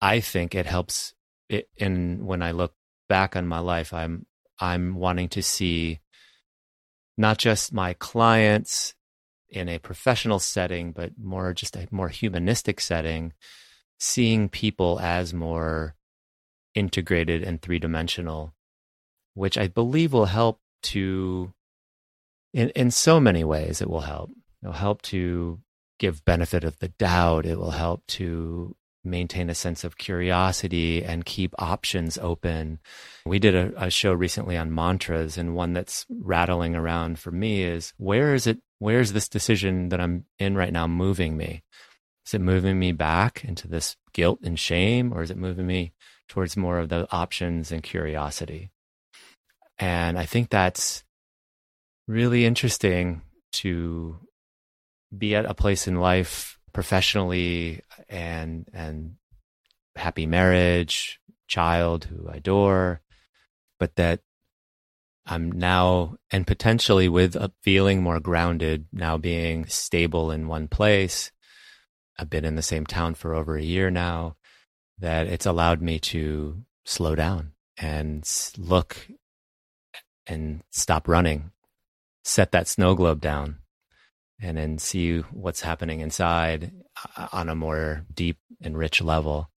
I 0.00 0.20
think 0.20 0.54
it 0.54 0.66
helps 0.66 1.14
it 1.48 1.68
and 1.80 2.26
when 2.26 2.42
I 2.42 2.50
look 2.50 2.74
back 3.08 3.34
on 3.34 3.46
my 3.46 3.60
life, 3.60 3.94
I'm 3.94 4.26
I'm 4.60 4.94
wanting 4.94 5.30
to 5.30 5.42
see 5.42 6.00
not 7.16 7.38
just 7.38 7.72
my 7.72 7.94
clients 7.94 8.94
in 9.48 9.68
a 9.70 9.78
professional 9.78 10.38
setting, 10.38 10.92
but 10.92 11.12
more 11.18 11.54
just 11.54 11.76
a 11.76 11.88
more 11.90 12.10
humanistic 12.10 12.78
setting, 12.78 13.32
seeing 13.98 14.50
people 14.50 15.00
as 15.00 15.32
more 15.32 15.94
integrated 16.74 17.42
and 17.42 17.62
three 17.62 17.78
dimensional, 17.78 18.54
which 19.34 19.56
I 19.56 19.68
believe 19.68 20.12
will 20.12 20.26
help 20.26 20.60
to, 20.82 21.54
in, 22.52 22.68
in 22.70 22.90
so 22.90 23.18
many 23.18 23.44
ways, 23.44 23.80
it 23.80 23.88
will 23.88 24.02
help. 24.02 24.30
It'll 24.66 24.74
help 24.74 25.02
to 25.02 25.60
give 26.00 26.24
benefit 26.24 26.64
of 26.64 26.80
the 26.80 26.88
doubt. 26.88 27.46
It 27.46 27.56
will 27.56 27.70
help 27.70 28.04
to 28.08 28.74
maintain 29.04 29.48
a 29.48 29.54
sense 29.54 29.84
of 29.84 29.96
curiosity 29.96 31.04
and 31.04 31.24
keep 31.24 31.54
options 31.56 32.18
open. 32.18 32.80
We 33.24 33.38
did 33.38 33.54
a, 33.54 33.84
a, 33.84 33.90
show 33.90 34.12
recently 34.12 34.56
on 34.56 34.74
mantras, 34.74 35.38
and 35.38 35.54
one 35.54 35.72
that's 35.72 36.04
rattling 36.10 36.74
around 36.74 37.20
for 37.20 37.30
me 37.30 37.62
is 37.62 37.92
where 37.96 38.34
is 38.34 38.48
it? 38.48 38.58
Where 38.80 38.98
is 38.98 39.12
this 39.12 39.28
decision 39.28 39.90
that 39.90 40.00
I'm 40.00 40.24
in 40.40 40.56
right 40.56 40.72
now 40.72 40.88
moving 40.88 41.36
me? 41.36 41.62
Is 42.26 42.34
it 42.34 42.40
moving 42.40 42.76
me 42.80 42.90
back 42.90 43.44
into 43.44 43.68
this 43.68 43.96
guilt 44.12 44.40
and 44.42 44.58
shame, 44.58 45.12
or 45.12 45.22
is 45.22 45.30
it 45.30 45.36
moving 45.36 45.68
me 45.68 45.92
towards 46.28 46.56
more 46.56 46.80
of 46.80 46.88
the 46.88 47.06
options 47.12 47.70
and 47.70 47.84
curiosity? 47.84 48.72
And 49.78 50.18
I 50.18 50.26
think 50.26 50.50
that's 50.50 51.04
really 52.08 52.44
interesting 52.44 53.22
to 53.52 54.18
be 55.18 55.34
at 55.34 55.44
a 55.44 55.54
place 55.54 55.86
in 55.86 55.96
life 55.96 56.58
professionally 56.72 57.80
and 58.08 58.68
and 58.72 59.16
happy 59.96 60.26
marriage, 60.26 61.20
child 61.48 62.04
who 62.04 62.28
I 62.28 62.36
adore, 62.36 63.00
but 63.78 63.96
that 63.96 64.20
I'm 65.26 65.50
now 65.50 66.16
and 66.30 66.46
potentially 66.46 67.08
with 67.08 67.34
a 67.34 67.52
feeling 67.62 68.02
more 68.02 68.20
grounded, 68.20 68.86
now 68.92 69.16
being 69.16 69.66
stable 69.66 70.30
in 70.30 70.48
one 70.48 70.68
place. 70.68 71.32
I've 72.18 72.30
been 72.30 72.44
in 72.44 72.54
the 72.54 72.62
same 72.62 72.86
town 72.86 73.14
for 73.14 73.34
over 73.34 73.56
a 73.56 73.62
year 73.62 73.90
now. 73.90 74.36
That 74.98 75.26
it's 75.26 75.44
allowed 75.44 75.82
me 75.82 75.98
to 75.98 76.62
slow 76.86 77.14
down 77.14 77.52
and 77.76 78.26
look 78.56 79.08
and 80.26 80.62
stop 80.70 81.06
running, 81.06 81.50
set 82.24 82.52
that 82.52 82.68
snow 82.68 82.94
globe 82.94 83.20
down, 83.20 83.58
and 84.40 84.56
then 84.56 84.78
see 84.78 85.18
what's 85.18 85.60
happening 85.60 86.00
inside 86.00 86.72
uh, 87.16 87.28
on 87.32 87.48
a 87.48 87.54
more 87.54 88.04
deep 88.12 88.38
and 88.60 88.76
rich 88.76 89.00
level. 89.02 89.50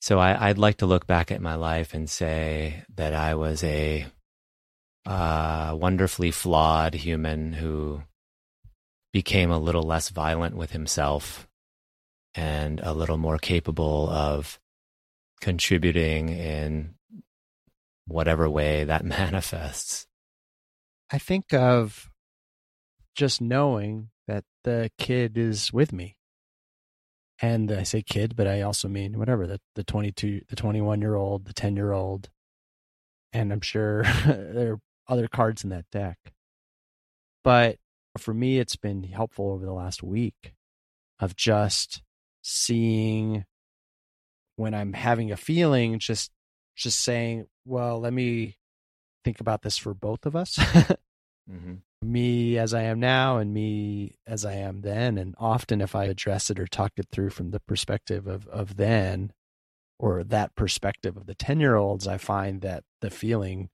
So 0.00 0.18
I, 0.18 0.48
would 0.48 0.58
like 0.58 0.78
to 0.78 0.86
look 0.86 1.06
back 1.06 1.30
at 1.30 1.40
my 1.40 1.54
life 1.54 1.94
and 1.94 2.08
say 2.10 2.84
that 2.94 3.14
I 3.14 3.34
was 3.34 3.64
a 3.64 4.06
uh, 5.06 5.74
wonderfully 5.78 6.30
flawed 6.30 6.94
human 6.94 7.54
who 7.54 8.02
became 9.12 9.50
a 9.50 9.58
little 9.58 9.82
less 9.82 10.08
violent 10.10 10.56
with 10.56 10.72
himself 10.72 11.48
and 12.34 12.80
a 12.80 12.92
little 12.92 13.16
more 13.16 13.38
capable 13.38 14.08
of 14.10 14.58
contributing 15.40 16.30
in 16.30 16.94
whatever 18.06 18.48
way 18.48 18.84
that 18.84 19.04
manifests. 19.04 20.06
I 21.10 21.18
think 21.18 21.52
of 21.52 22.10
just 23.14 23.40
knowing 23.40 24.10
that 24.26 24.44
the 24.64 24.90
kid 24.98 25.38
is 25.38 25.72
with 25.72 25.92
me. 25.92 26.16
And 27.40 27.70
I 27.70 27.82
say 27.82 28.02
kid, 28.02 28.36
but 28.36 28.46
I 28.46 28.62
also 28.62 28.88
mean 28.88 29.18
whatever 29.18 29.46
the, 29.46 29.60
the 29.74 29.84
22, 29.84 30.42
the 30.48 30.56
21 30.56 31.00
year 31.00 31.14
old, 31.14 31.46
the 31.46 31.52
10 31.52 31.76
year 31.76 31.92
old. 31.92 32.30
And 33.32 33.52
I'm 33.52 33.60
sure 33.60 34.02
there 34.26 34.72
are 34.72 34.80
other 35.08 35.28
cards 35.28 35.64
in 35.64 35.70
that 35.70 35.90
deck. 35.90 36.18
But 37.42 37.78
for 38.18 38.32
me, 38.32 38.58
it's 38.58 38.76
been 38.76 39.02
helpful 39.02 39.50
over 39.50 39.64
the 39.64 39.72
last 39.72 40.02
week 40.02 40.54
of 41.20 41.36
just 41.36 42.02
seeing 42.42 43.44
when 44.56 44.72
I'm 44.72 44.92
having 44.92 45.32
a 45.32 45.36
feeling, 45.36 45.98
just, 45.98 46.30
just 46.76 47.00
saying, 47.00 47.46
well, 47.64 48.00
let 48.00 48.12
me 48.12 48.56
think 49.24 49.40
about 49.40 49.62
this 49.62 49.76
for 49.76 49.92
both 49.92 50.26
of 50.26 50.36
us. 50.36 50.56
mm-hmm 51.50 51.74
me 52.04 52.58
as 52.58 52.74
I 52.74 52.82
am 52.82 53.00
now 53.00 53.38
and 53.38 53.52
me 53.52 54.16
as 54.26 54.44
I 54.44 54.54
am 54.54 54.82
then. 54.82 55.18
And 55.18 55.34
often, 55.38 55.80
if 55.80 55.94
I 55.94 56.04
address 56.04 56.50
it 56.50 56.58
or 56.58 56.66
talk 56.66 56.92
it 56.96 57.08
through 57.10 57.30
from 57.30 57.50
the 57.50 57.60
perspective 57.60 58.26
of, 58.26 58.46
of 58.48 58.76
then 58.76 59.32
or 59.98 60.22
that 60.24 60.54
perspective 60.54 61.16
of 61.16 61.26
the 61.26 61.34
10 61.34 61.60
year 61.60 61.76
olds, 61.76 62.06
I 62.06 62.18
find 62.18 62.60
that 62.60 62.84
the 63.00 63.10
feeling 63.10 63.70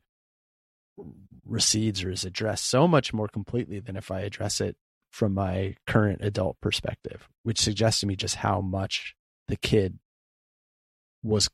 recedes 1.47 2.05
or 2.05 2.11
is 2.11 2.25
addressed 2.25 2.69
so 2.69 2.87
much 2.87 3.13
more 3.13 3.29
completely 3.29 3.81
than 3.81 3.97
if 3.97 4.11
I 4.11 4.21
address 4.21 4.61
it 4.61 4.77
from 5.11 5.35
my 5.35 5.75
current 5.87 6.21
adult 6.23 6.61
perspective, 6.61 7.29
which 7.43 7.61
suggests 7.61 8.01
to 8.01 8.07
me 8.07 8.17
just 8.17 8.37
how 8.37 8.61
much 8.61 9.15
the 9.49 9.57
kid 9.57 9.99
was 11.23 11.49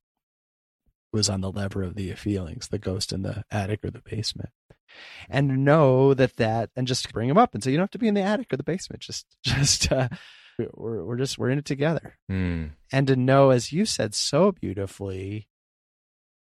was 1.13 1.31
on 1.31 1.41
the 1.41 1.51
lever 1.51 1.83
of 1.83 1.95
the 1.95 2.13
feelings, 2.13 2.69
the 2.69 2.79
ghost 2.79 3.13
in 3.13 3.23
the 3.23 3.43
attic 3.51 3.83
or 3.83 3.91
the 3.91 4.03
basement 4.05 4.51
and 5.29 5.65
know 5.65 6.15
that 6.15 6.37
that 6.37 6.71
and 6.77 6.87
just 6.87 7.13
bring 7.13 7.29
them 7.29 7.39
up. 7.39 7.55
And 7.55 7.63
so 7.63 7.71
you 7.71 7.77
don't 7.77 7.85
have 7.85 7.91
to 7.91 7.99
be 7.99 8.09
in 8.09 8.15
the 8.15 8.23
attic 8.23 8.53
or 8.53 8.57
the 8.57 8.63
basement. 8.63 9.03
Just 9.03 9.27
just 9.43 9.91
uh, 9.93 10.09
we're 10.75 11.05
we're 11.05 11.17
just 11.17 11.39
we're 11.39 11.51
in 11.51 11.59
it 11.59 11.65
together. 11.65 12.17
Mm. 12.31 12.71
and 12.93 13.07
to 13.07 13.17
know 13.17 13.51
as 13.51 13.73
you 13.73 13.85
said 13.85 14.15
so 14.15 14.53
beautifully 14.53 15.49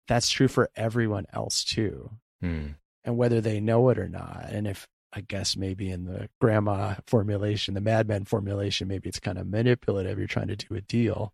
that's 0.09 0.31
true 0.31 0.49
for 0.49 0.71
everyone 0.77 1.27
else 1.33 1.65
too. 1.65 2.11
Mm. 2.43 2.75
and 3.05 3.17
whether 3.17 3.41
they 3.41 3.61
know 3.61 3.89
it 3.89 3.99
or 3.99 4.09
not 4.09 4.49
and 4.51 4.67
if 4.67 4.87
i 5.15 5.23
guess 5.23 5.57
maybe 5.57 5.91
in 5.91 6.05
the 6.05 6.29
grandma 6.39 6.95
formulation 7.07 7.73
the 7.73 7.81
madman 7.81 8.27
formulation 8.27 8.89
maybe 8.89 9.09
it's 9.09 9.19
kind 9.19 9.39
of 9.39 9.47
manipulative 9.47 10.19
you're 10.19 10.27
trying 10.27 10.49
to 10.49 10.57
do 10.57 10.75
a 10.75 10.81
deal. 10.81 11.33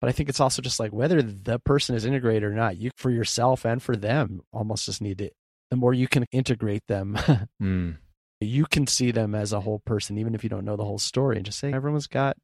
But 0.00 0.08
I 0.08 0.12
think 0.12 0.28
it's 0.28 0.40
also 0.40 0.60
just 0.60 0.78
like 0.78 0.92
whether 0.92 1.22
the 1.22 1.58
person 1.58 1.96
is 1.96 2.04
integrated 2.04 2.42
or 2.42 2.52
not, 2.52 2.76
you 2.76 2.90
for 2.96 3.10
yourself 3.10 3.64
and 3.64 3.82
for 3.82 3.96
them 3.96 4.42
almost 4.52 4.84
just 4.84 5.00
need 5.00 5.16
to 5.18 5.30
the 5.70 5.76
more 5.76 5.94
you 5.94 6.08
can 6.08 6.24
integrate 6.32 6.86
them, 6.88 7.14
mm. 7.62 7.96
you 8.40 8.66
can 8.66 8.86
see 8.86 9.10
them 9.10 9.34
as 9.34 9.52
a 9.52 9.60
whole 9.60 9.80
person, 9.84 10.18
even 10.18 10.34
if 10.34 10.42
you 10.42 10.50
don't 10.50 10.64
know 10.64 10.76
the 10.76 10.84
whole 10.84 10.98
story, 10.98 11.36
and 11.36 11.46
just 11.46 11.58
say 11.58 11.72
everyone's 11.72 12.06
got 12.06 12.36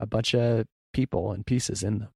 a 0.00 0.06
bunch 0.06 0.34
of 0.34 0.66
people 0.92 1.32
and 1.32 1.46
pieces 1.46 1.82
in 1.82 1.98
them. 2.00 2.08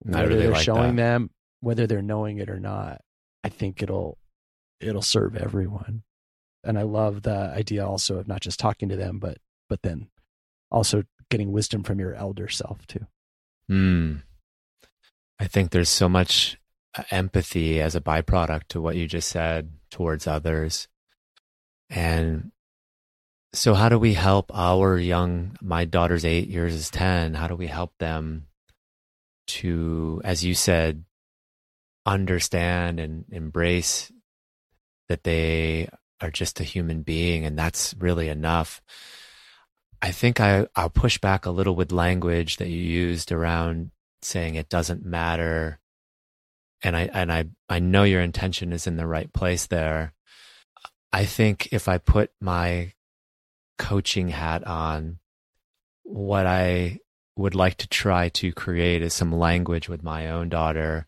Whether 0.00 0.28
really 0.28 0.40
they're 0.42 0.52
like 0.52 0.62
showing 0.62 0.96
that. 0.96 1.02
them, 1.02 1.30
whether 1.60 1.86
they're 1.86 2.02
knowing 2.02 2.38
it 2.38 2.48
or 2.48 2.60
not, 2.60 3.00
I 3.42 3.48
think 3.48 3.82
it'll 3.82 4.18
it'll 4.80 5.02
serve 5.02 5.36
everyone. 5.36 6.02
And 6.64 6.78
I 6.78 6.82
love 6.82 7.22
the 7.22 7.52
idea 7.56 7.86
also 7.86 8.18
of 8.18 8.28
not 8.28 8.40
just 8.40 8.60
talking 8.60 8.88
to 8.90 8.96
them, 8.96 9.18
but 9.18 9.38
but 9.68 9.82
then 9.82 10.08
also 10.70 11.02
getting 11.30 11.52
wisdom 11.52 11.82
from 11.82 11.98
your 11.98 12.14
elder 12.14 12.48
self 12.48 12.86
too. 12.86 13.06
Hmm. 13.68 14.16
I 15.38 15.46
think 15.46 15.70
there's 15.70 15.88
so 15.88 16.08
much 16.08 16.58
empathy 17.10 17.80
as 17.80 17.94
a 17.94 18.00
byproduct 18.00 18.68
to 18.68 18.80
what 18.80 18.96
you 18.96 19.06
just 19.06 19.28
said 19.28 19.72
towards 19.90 20.26
others. 20.26 20.88
And 21.90 22.52
so, 23.52 23.74
how 23.74 23.88
do 23.88 23.98
we 23.98 24.14
help 24.14 24.50
our 24.54 24.98
young, 24.98 25.56
my 25.60 25.84
daughter's 25.84 26.24
eight, 26.24 26.48
yours 26.48 26.74
is 26.74 26.90
10, 26.90 27.34
how 27.34 27.48
do 27.48 27.56
we 27.56 27.66
help 27.66 27.92
them 27.98 28.46
to, 29.46 30.20
as 30.24 30.44
you 30.44 30.54
said, 30.54 31.04
understand 32.04 33.00
and 33.00 33.24
embrace 33.30 34.12
that 35.08 35.24
they 35.24 35.88
are 36.20 36.30
just 36.30 36.60
a 36.60 36.64
human 36.64 37.02
being 37.02 37.44
and 37.44 37.58
that's 37.58 37.94
really 37.98 38.28
enough. 38.28 38.82
I 40.00 40.12
think 40.12 40.40
I, 40.40 40.66
I'll 40.76 40.90
push 40.90 41.18
back 41.18 41.46
a 41.46 41.50
little 41.50 41.74
with 41.74 41.92
language 41.92 42.58
that 42.58 42.68
you 42.68 42.80
used 42.80 43.32
around 43.32 43.90
saying 44.22 44.54
it 44.54 44.68
doesn't 44.68 45.04
matter. 45.04 45.80
And 46.82 46.96
I, 46.96 47.10
and 47.12 47.32
I, 47.32 47.46
I 47.68 47.80
know 47.80 48.04
your 48.04 48.20
intention 48.20 48.72
is 48.72 48.86
in 48.86 48.96
the 48.96 49.06
right 49.06 49.32
place 49.32 49.66
there. 49.66 50.14
I 51.12 51.24
think 51.24 51.68
if 51.72 51.88
I 51.88 51.98
put 51.98 52.30
my 52.40 52.92
coaching 53.78 54.28
hat 54.28 54.64
on, 54.66 55.18
what 56.04 56.46
I 56.46 56.98
would 57.36 57.54
like 57.54 57.76
to 57.76 57.88
try 57.88 58.28
to 58.30 58.52
create 58.52 59.02
is 59.02 59.14
some 59.14 59.32
language 59.32 59.88
with 59.88 60.02
my 60.02 60.30
own 60.30 60.48
daughter 60.48 61.06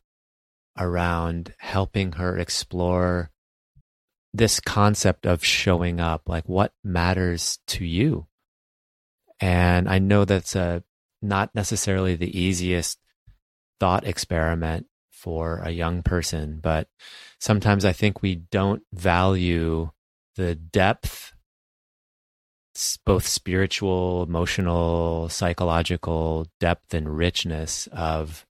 around 0.78 1.52
helping 1.58 2.12
her 2.12 2.38
explore 2.38 3.30
this 4.32 4.60
concept 4.60 5.26
of 5.26 5.44
showing 5.44 6.00
up, 6.00 6.28
like 6.28 6.48
what 6.48 6.72
matters 6.84 7.58
to 7.66 7.84
you. 7.84 8.26
And 9.40 9.88
I 9.88 9.98
know 9.98 10.24
that's 10.24 10.54
a 10.54 10.84
not 11.20 11.54
necessarily 11.54 12.14
the 12.14 12.38
easiest 12.38 12.98
thought 13.80 14.06
experiment 14.06 14.86
for 15.20 15.60
a 15.62 15.70
young 15.70 16.02
person, 16.02 16.60
but 16.62 16.88
sometimes 17.38 17.84
I 17.84 17.92
think 17.92 18.22
we 18.22 18.36
don't 18.36 18.82
value 18.92 19.90
the 20.36 20.54
depth, 20.54 21.34
both 23.04 23.26
spiritual, 23.26 24.22
emotional, 24.22 25.28
psychological 25.28 26.46
depth 26.58 26.94
and 26.94 27.14
richness 27.14 27.86
of 27.92 28.46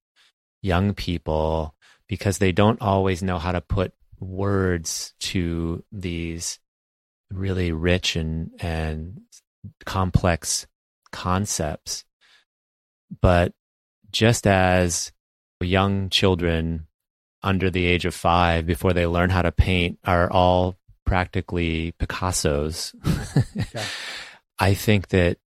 young 0.63 0.95
people 0.95 1.75
because 2.07 2.39
they 2.39 2.53
don't 2.53 2.81
always 2.81 3.21
know 3.21 3.39
how 3.39 3.51
to 3.51 3.61
put 3.61 3.93
words 4.21 5.13
to 5.19 5.83
these 5.91 6.61
really 7.33 7.73
rich 7.73 8.15
and 8.15 8.51
and 8.61 9.23
complex 9.85 10.69
concepts. 11.11 12.05
But 13.21 13.55
just 14.13 14.47
as 14.47 15.13
young 15.65 16.09
children 16.11 16.87
under 17.43 17.71
the 17.71 17.87
age 17.87 18.05
of 18.05 18.15
5 18.15 18.67
before 18.67 18.93
they 18.93 19.07
learn 19.07 19.31
how 19.31 19.43
to 19.43 19.53
paint 19.53 19.99
are 20.05 20.31
all 20.31 20.77
practically 21.07 21.93
Picassos 21.99 22.95
okay. 23.57 23.85
I 24.59 24.75
think 24.75 25.09
that 25.09 25.39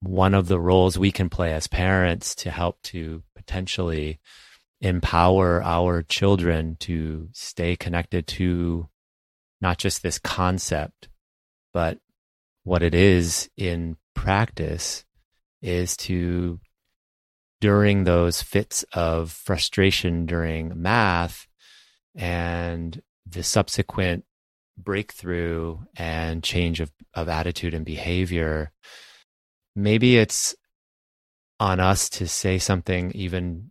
one 0.00 0.34
of 0.34 0.48
the 0.48 0.60
roles 0.60 0.98
we 0.98 1.10
can 1.10 1.28
play 1.28 1.52
as 1.52 1.66
parents 1.66 2.34
to 2.36 2.50
help 2.50 2.80
to 2.82 3.22
potentially 3.34 4.20
empower 4.80 5.62
our 5.62 6.02
children 6.02 6.76
to 6.80 7.28
stay 7.32 7.76
connected 7.76 8.26
to 8.26 8.88
not 9.60 9.78
just 9.78 10.02
this 10.02 10.18
concept, 10.18 11.08
but 11.72 11.98
what 12.64 12.82
it 12.82 12.94
is 12.94 13.50
in 13.56 13.96
practice 14.14 15.04
is 15.62 15.96
to, 15.96 16.60
during 17.60 18.04
those 18.04 18.42
fits 18.42 18.84
of 18.92 19.30
frustration 19.30 20.26
during 20.26 20.80
math 20.80 21.46
and 22.14 23.02
the 23.26 23.42
subsequent 23.42 24.24
breakthrough 24.76 25.78
and 25.96 26.42
change 26.42 26.80
of, 26.80 26.90
of 27.14 27.28
attitude 27.28 27.74
and 27.74 27.84
behavior, 27.84 28.72
maybe 29.76 30.16
it's 30.16 30.54
on 31.58 31.78
us 31.78 32.08
to 32.08 32.26
say 32.26 32.58
something 32.58 33.12
even 33.12 33.70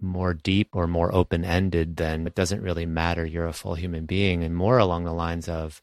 more 0.00 0.34
deep 0.34 0.68
or 0.74 0.86
more 0.86 1.12
open 1.14 1.44
ended, 1.44 1.96
than 1.96 2.26
it 2.26 2.34
doesn't 2.34 2.62
really 2.62 2.86
matter. 2.86 3.24
You're 3.24 3.46
a 3.46 3.52
full 3.52 3.74
human 3.74 4.06
being, 4.06 4.44
and 4.44 4.54
more 4.54 4.78
along 4.78 5.04
the 5.04 5.12
lines 5.12 5.48
of 5.48 5.82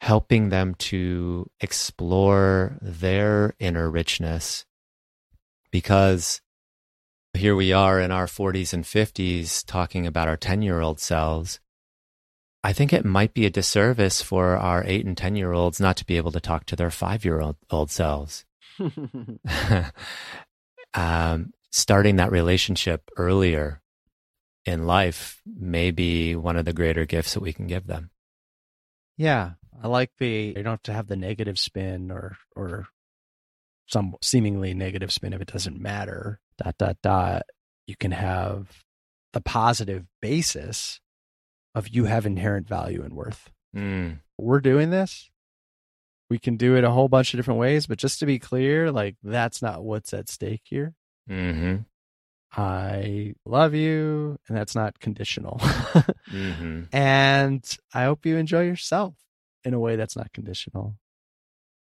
helping 0.00 0.48
them 0.48 0.74
to 0.74 1.48
explore 1.60 2.78
their 2.82 3.54
inner 3.58 3.90
richness. 3.90 4.65
Because 5.76 6.40
here 7.34 7.54
we 7.54 7.70
are 7.70 8.00
in 8.00 8.10
our 8.10 8.24
40s 8.24 8.72
and 8.72 8.82
50s 8.82 9.62
talking 9.66 10.06
about 10.06 10.26
our 10.26 10.38
10 10.38 10.62
year 10.62 10.80
old 10.80 10.98
selves. 11.00 11.60
I 12.64 12.72
think 12.72 12.94
it 12.94 13.04
might 13.04 13.34
be 13.34 13.44
a 13.44 13.50
disservice 13.50 14.22
for 14.22 14.56
our 14.56 14.82
8 14.86 15.04
and 15.04 15.14
10 15.14 15.36
year 15.36 15.52
olds 15.52 15.78
not 15.78 15.98
to 15.98 16.06
be 16.06 16.16
able 16.16 16.32
to 16.32 16.40
talk 16.40 16.64
to 16.66 16.76
their 16.76 16.90
5 16.90 17.26
year 17.26 17.42
old 17.68 17.90
selves. 17.90 18.46
um, 20.94 21.52
starting 21.70 22.16
that 22.16 22.32
relationship 22.32 23.10
earlier 23.18 23.82
in 24.64 24.86
life 24.86 25.42
may 25.44 25.90
be 25.90 26.34
one 26.34 26.56
of 26.56 26.64
the 26.64 26.72
greater 26.72 27.04
gifts 27.04 27.34
that 27.34 27.42
we 27.42 27.52
can 27.52 27.66
give 27.66 27.86
them. 27.86 28.08
Yeah, 29.18 29.50
I 29.82 29.88
like 29.88 30.12
the 30.16 30.54
you 30.56 30.62
don't 30.62 30.72
have 30.72 30.82
to 30.84 30.94
have 30.94 31.08
the 31.08 31.16
negative 31.16 31.58
spin 31.58 32.10
or 32.10 32.38
or 32.54 32.88
some 33.86 34.16
seemingly 34.22 34.74
negative 34.74 35.12
spin 35.12 35.32
if 35.32 35.40
it 35.40 35.52
doesn't 35.52 35.80
matter. 35.80 36.40
Dot 36.58 36.76
dot 36.78 36.96
dot. 37.02 37.42
You 37.86 37.96
can 37.96 38.12
have 38.12 38.84
the 39.32 39.40
positive 39.40 40.06
basis 40.20 41.00
of 41.74 41.88
you 41.88 42.06
have 42.06 42.26
inherent 42.26 42.68
value 42.68 43.02
and 43.02 43.14
worth. 43.14 43.50
Mm. 43.76 44.20
We're 44.38 44.60
doing 44.60 44.90
this. 44.90 45.30
We 46.28 46.38
can 46.38 46.56
do 46.56 46.74
it 46.74 46.84
a 46.84 46.90
whole 46.90 47.08
bunch 47.08 47.32
of 47.32 47.38
different 47.38 47.60
ways, 47.60 47.86
but 47.86 47.98
just 47.98 48.18
to 48.20 48.26
be 48.26 48.38
clear, 48.38 48.90
like 48.90 49.16
that's 49.22 49.62
not 49.62 49.84
what's 49.84 50.12
at 50.12 50.28
stake 50.28 50.62
here. 50.64 50.94
Mm-hmm. 51.30 51.82
I 52.58 53.34
love 53.44 53.74
you, 53.74 54.38
and 54.48 54.56
that's 54.56 54.74
not 54.74 54.98
conditional. 54.98 55.58
mm-hmm. 55.60 56.84
And 56.92 57.78
I 57.92 58.04
hope 58.04 58.24
you 58.24 58.38
enjoy 58.38 58.62
yourself 58.62 59.14
in 59.62 59.74
a 59.74 59.78
way 59.78 59.96
that's 59.96 60.16
not 60.16 60.32
conditional. 60.32 60.96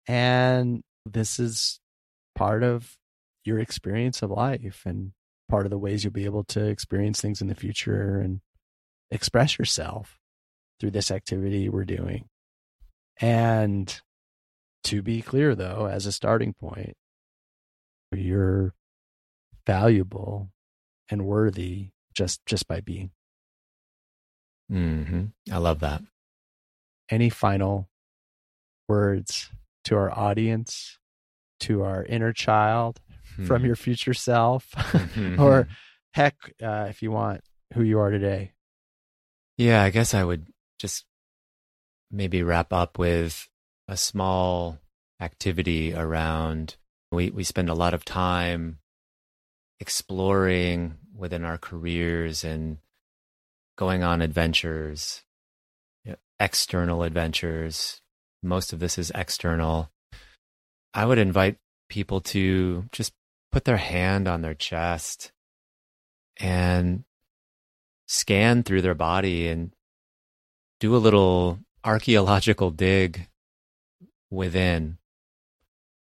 And 0.08 0.82
this 1.04 1.38
is 1.38 1.80
part 2.34 2.62
of 2.62 2.96
your 3.44 3.58
experience 3.58 4.22
of 4.22 4.30
life 4.30 4.82
and 4.86 5.12
part 5.48 5.66
of 5.66 5.70
the 5.70 5.78
ways 5.78 6.02
you'll 6.02 6.12
be 6.12 6.24
able 6.24 6.44
to 6.44 6.66
experience 6.66 7.20
things 7.20 7.40
in 7.40 7.48
the 7.48 7.54
future 7.54 8.18
and 8.18 8.40
express 9.10 9.58
yourself 9.58 10.18
through 10.80 10.90
this 10.90 11.10
activity 11.10 11.68
we're 11.68 11.84
doing. 11.84 12.26
And 13.20 14.00
to 14.84 15.02
be 15.02 15.22
clear, 15.22 15.54
though, 15.54 15.86
as 15.86 16.06
a 16.06 16.12
starting 16.12 16.52
point, 16.52 16.94
you're 18.12 18.74
valuable 19.66 20.50
and 21.10 21.24
worthy 21.26 21.90
just 22.14 22.44
just 22.46 22.66
by 22.68 22.80
being. 22.80 23.10
Mm-hmm. 24.70 25.24
I 25.52 25.58
love 25.58 25.80
that. 25.80 26.02
Any 27.10 27.28
final 27.28 27.88
words 28.88 29.50
to 29.84 29.96
our 29.96 30.10
audience, 30.10 30.98
to 31.60 31.82
our 31.82 32.04
inner 32.04 32.32
child 32.32 33.00
mm-hmm. 33.32 33.46
from 33.46 33.64
your 33.64 33.76
future 33.76 34.14
self, 34.14 34.70
mm-hmm. 34.72 35.40
or 35.40 35.68
heck, 36.12 36.36
uh, 36.62 36.86
if 36.88 37.02
you 37.02 37.10
want, 37.10 37.42
who 37.74 37.82
you 37.82 37.98
are 37.98 38.10
today? 38.10 38.52
Yeah, 39.56 39.82
I 39.82 39.90
guess 39.90 40.14
I 40.14 40.24
would 40.24 40.48
just 40.78 41.04
maybe 42.10 42.42
wrap 42.42 42.72
up 42.72 42.98
with 42.98 43.48
a 43.88 43.96
small 43.96 44.78
activity 45.20 45.94
around 45.94 46.76
we 47.14 47.30
we 47.30 47.44
spend 47.44 47.68
a 47.70 47.74
lot 47.74 47.94
of 47.94 48.04
time 48.04 48.78
exploring 49.80 50.98
within 51.14 51.44
our 51.44 51.58
careers 51.58 52.44
and 52.44 52.78
going 53.76 54.02
on 54.02 54.20
adventures, 54.20 55.22
you 56.04 56.12
know, 56.12 56.18
external 56.38 57.02
adventures. 57.02 58.00
Most 58.42 58.72
of 58.72 58.80
this 58.80 58.98
is 58.98 59.12
external. 59.14 59.90
I 60.94 61.04
would 61.04 61.18
invite 61.18 61.58
people 61.88 62.20
to 62.20 62.84
just 62.92 63.12
put 63.50 63.64
their 63.64 63.76
hand 63.76 64.28
on 64.28 64.42
their 64.42 64.54
chest 64.54 65.32
and 66.38 67.04
scan 68.06 68.62
through 68.62 68.82
their 68.82 68.94
body 68.94 69.48
and 69.48 69.72
do 70.80 70.94
a 70.94 70.98
little 70.98 71.58
archaeological 71.84 72.70
dig 72.70 73.28
within. 74.30 74.98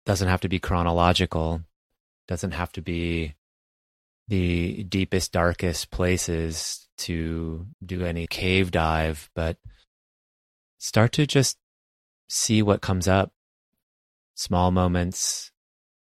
Doesn't 0.05 0.27
have 0.27 0.41
to 0.41 0.49
be 0.49 0.59
chronological, 0.59 1.61
doesn't 2.27 2.51
have 2.51 2.71
to 2.73 2.81
be 2.81 3.35
the 4.27 4.83
deepest, 4.83 5.31
darkest 5.31 5.91
places 5.91 6.87
to 6.97 7.67
do 7.85 8.05
any 8.05 8.27
cave 8.27 8.71
dive, 8.71 9.29
but 9.35 9.57
start 10.77 11.11
to 11.13 11.27
just 11.27 11.57
see 12.29 12.61
what 12.61 12.81
comes 12.81 13.07
up. 13.07 13.31
Small 14.35 14.69
moments, 14.69 15.51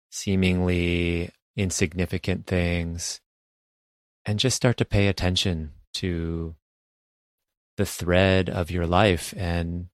seemingly 0.10 1.30
insignificant 1.56 2.48
things, 2.48 3.22
and 4.26 4.40
just 4.40 4.56
start 4.56 4.78
to 4.78 4.86
pay 4.86 5.08
attention 5.08 5.74
to 5.96 6.56
the 7.78 7.86
thread 7.86 8.50
of 8.50 8.72
your 8.72 8.88
life 8.88 9.34
and 9.38 9.88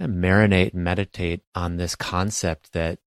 marinate 0.00 0.72
and 0.72 0.82
meditate 0.82 1.42
on 1.54 1.76
this 1.76 1.94
concept 1.94 2.72
that 2.72 2.98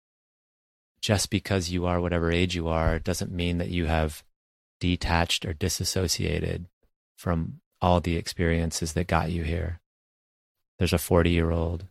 just 1.00 1.28
because 1.28 1.70
you 1.70 1.84
are 1.84 2.00
whatever 2.00 2.30
age 2.30 2.54
you 2.54 2.68
are 2.68 2.98
doesn't 2.98 3.32
mean 3.32 3.58
that 3.58 3.68
you 3.68 3.86
have 3.86 4.22
detached 4.80 5.44
or 5.44 5.52
disassociated 5.52 6.66
from 7.16 7.60
all 7.80 8.00
the 8.00 8.16
experiences 8.16 8.94
that 8.94 9.06
got 9.06 9.30
you 9.30 9.42
here. 9.42 9.80
There's 10.78 10.92
a 10.92 10.98
40 10.98 11.30
year 11.30 11.50
old. 11.50 11.86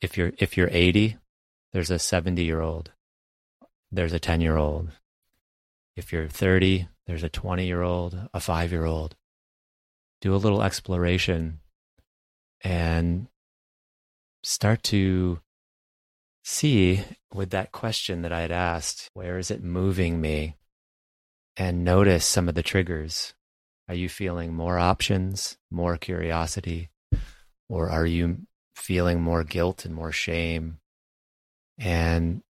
If 0.00 0.16
you're, 0.16 0.32
if 0.38 0.56
you're 0.56 0.68
80, 0.70 1.16
there's 1.72 1.90
a 1.90 1.98
70 1.98 2.42
year 2.42 2.60
old. 2.60 2.92
There's 3.90 4.12
a 4.12 4.20
10 4.20 4.40
year 4.40 4.56
old. 4.56 4.90
If 5.96 6.12
you're 6.12 6.28
30, 6.28 6.88
there's 7.06 7.24
a 7.24 7.28
20 7.28 7.66
year 7.66 7.82
old, 7.82 8.28
a 8.32 8.40
five 8.40 8.70
year 8.70 8.84
old. 8.84 9.16
Do 10.20 10.34
a 10.34 10.36
little 10.36 10.62
exploration 10.62 11.60
and 12.62 13.28
start 14.42 14.82
to 14.84 15.40
see 16.44 17.04
with 17.32 17.50
that 17.50 17.72
question 17.72 18.22
that 18.22 18.32
I 18.32 18.40
had 18.40 18.52
asked, 18.52 19.10
where 19.14 19.38
is 19.38 19.50
it 19.50 19.62
moving 19.62 20.20
me? 20.20 20.56
And 21.56 21.84
notice 21.84 22.24
some 22.24 22.48
of 22.48 22.54
the 22.54 22.62
triggers. 22.62 23.34
Are 23.88 23.94
you 23.94 24.08
feeling 24.08 24.54
more 24.54 24.78
options, 24.78 25.56
more 25.70 25.96
curiosity, 25.96 26.90
or 27.68 27.90
are 27.90 28.06
you 28.06 28.46
feeling 28.74 29.20
more 29.20 29.44
guilt 29.44 29.84
and 29.84 29.94
more 29.94 30.12
shame? 30.12 30.78
And 31.78 32.42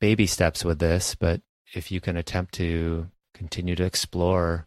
baby 0.00 0.26
steps 0.26 0.64
with 0.64 0.78
this, 0.78 1.14
but 1.14 1.40
if 1.72 1.90
you 1.90 2.00
can 2.00 2.16
attempt 2.16 2.54
to 2.54 3.08
continue 3.34 3.74
to 3.76 3.84
explore 3.84 4.66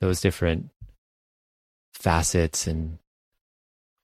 those 0.00 0.20
different 0.20 0.70
facets 1.94 2.66
and 2.66 2.98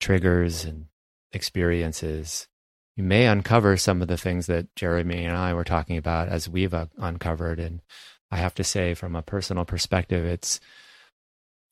triggers 0.01 0.65
and 0.65 0.87
experiences, 1.33 2.49
you 2.97 3.05
may 3.05 3.27
uncover 3.27 3.77
some 3.77 4.03
of 4.03 4.09
the 4.09 4.17
things 4.17 4.47
that 4.47 4.75
Jeremy 4.77 5.25
and 5.25 5.37
I 5.37 5.55
were 5.55 5.65
talking 5.65 5.97
about 5.97 6.29
as 6.29 6.49
we've 6.49 6.75
uh, 6.75 6.87
uncovered. 6.99 7.59
And 7.59 7.81
I 8.31 8.37
have 8.37 8.55
to 8.57 8.65
say, 8.65 8.95
from 8.95 9.17
a 9.17 9.23
personal 9.23 9.65
perspective, 9.65 10.25
it's 10.25 10.61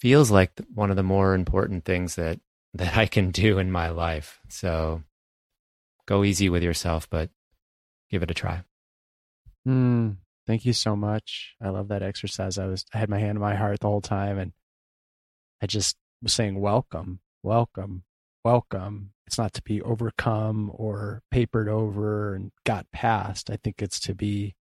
feels 0.00 0.30
like 0.30 0.52
one 0.74 0.90
of 0.90 0.96
the 0.96 1.02
more 1.02 1.34
important 1.34 1.84
things 1.84 2.14
that 2.14 2.40
that 2.74 2.96
I 2.96 3.06
can 3.06 3.32
do 3.32 3.58
in 3.58 3.72
my 3.72 3.90
life. 3.90 4.38
So 4.48 5.02
go 6.10 6.24
easy 6.24 6.50
with 6.50 6.62
yourself, 6.62 7.08
but 7.08 7.30
give 8.10 8.22
it 8.22 8.30
a 8.30 8.34
try. 8.34 8.64
Mm, 9.66 10.16
thank 10.46 10.66
you 10.66 10.72
so 10.72 10.96
much. 10.96 11.54
I 11.62 11.70
love 11.70 11.88
that 11.88 12.02
exercise. 12.02 12.58
I 12.58 12.66
was 12.66 12.84
I 12.92 12.98
had 12.98 13.08
my 13.08 13.20
hand 13.20 13.38
on 13.38 13.42
my 13.42 13.54
heart 13.54 13.80
the 13.80 13.86
whole 13.86 14.02
time, 14.02 14.38
and 14.38 14.52
I 15.62 15.66
just 15.66 15.96
was 16.22 16.34
saying, 16.34 16.60
"Welcome, 16.60 17.20
welcome, 17.42 18.02
welcome." 18.44 19.12
it's 19.30 19.38
not 19.38 19.52
to 19.52 19.62
be 19.62 19.80
overcome 19.82 20.72
or 20.74 21.22
papered 21.30 21.68
over 21.68 22.34
and 22.34 22.50
got 22.66 22.90
past. 22.90 23.48
I 23.48 23.58
think 23.62 23.80
it's 23.80 24.00
to 24.00 24.12
be 24.12 24.56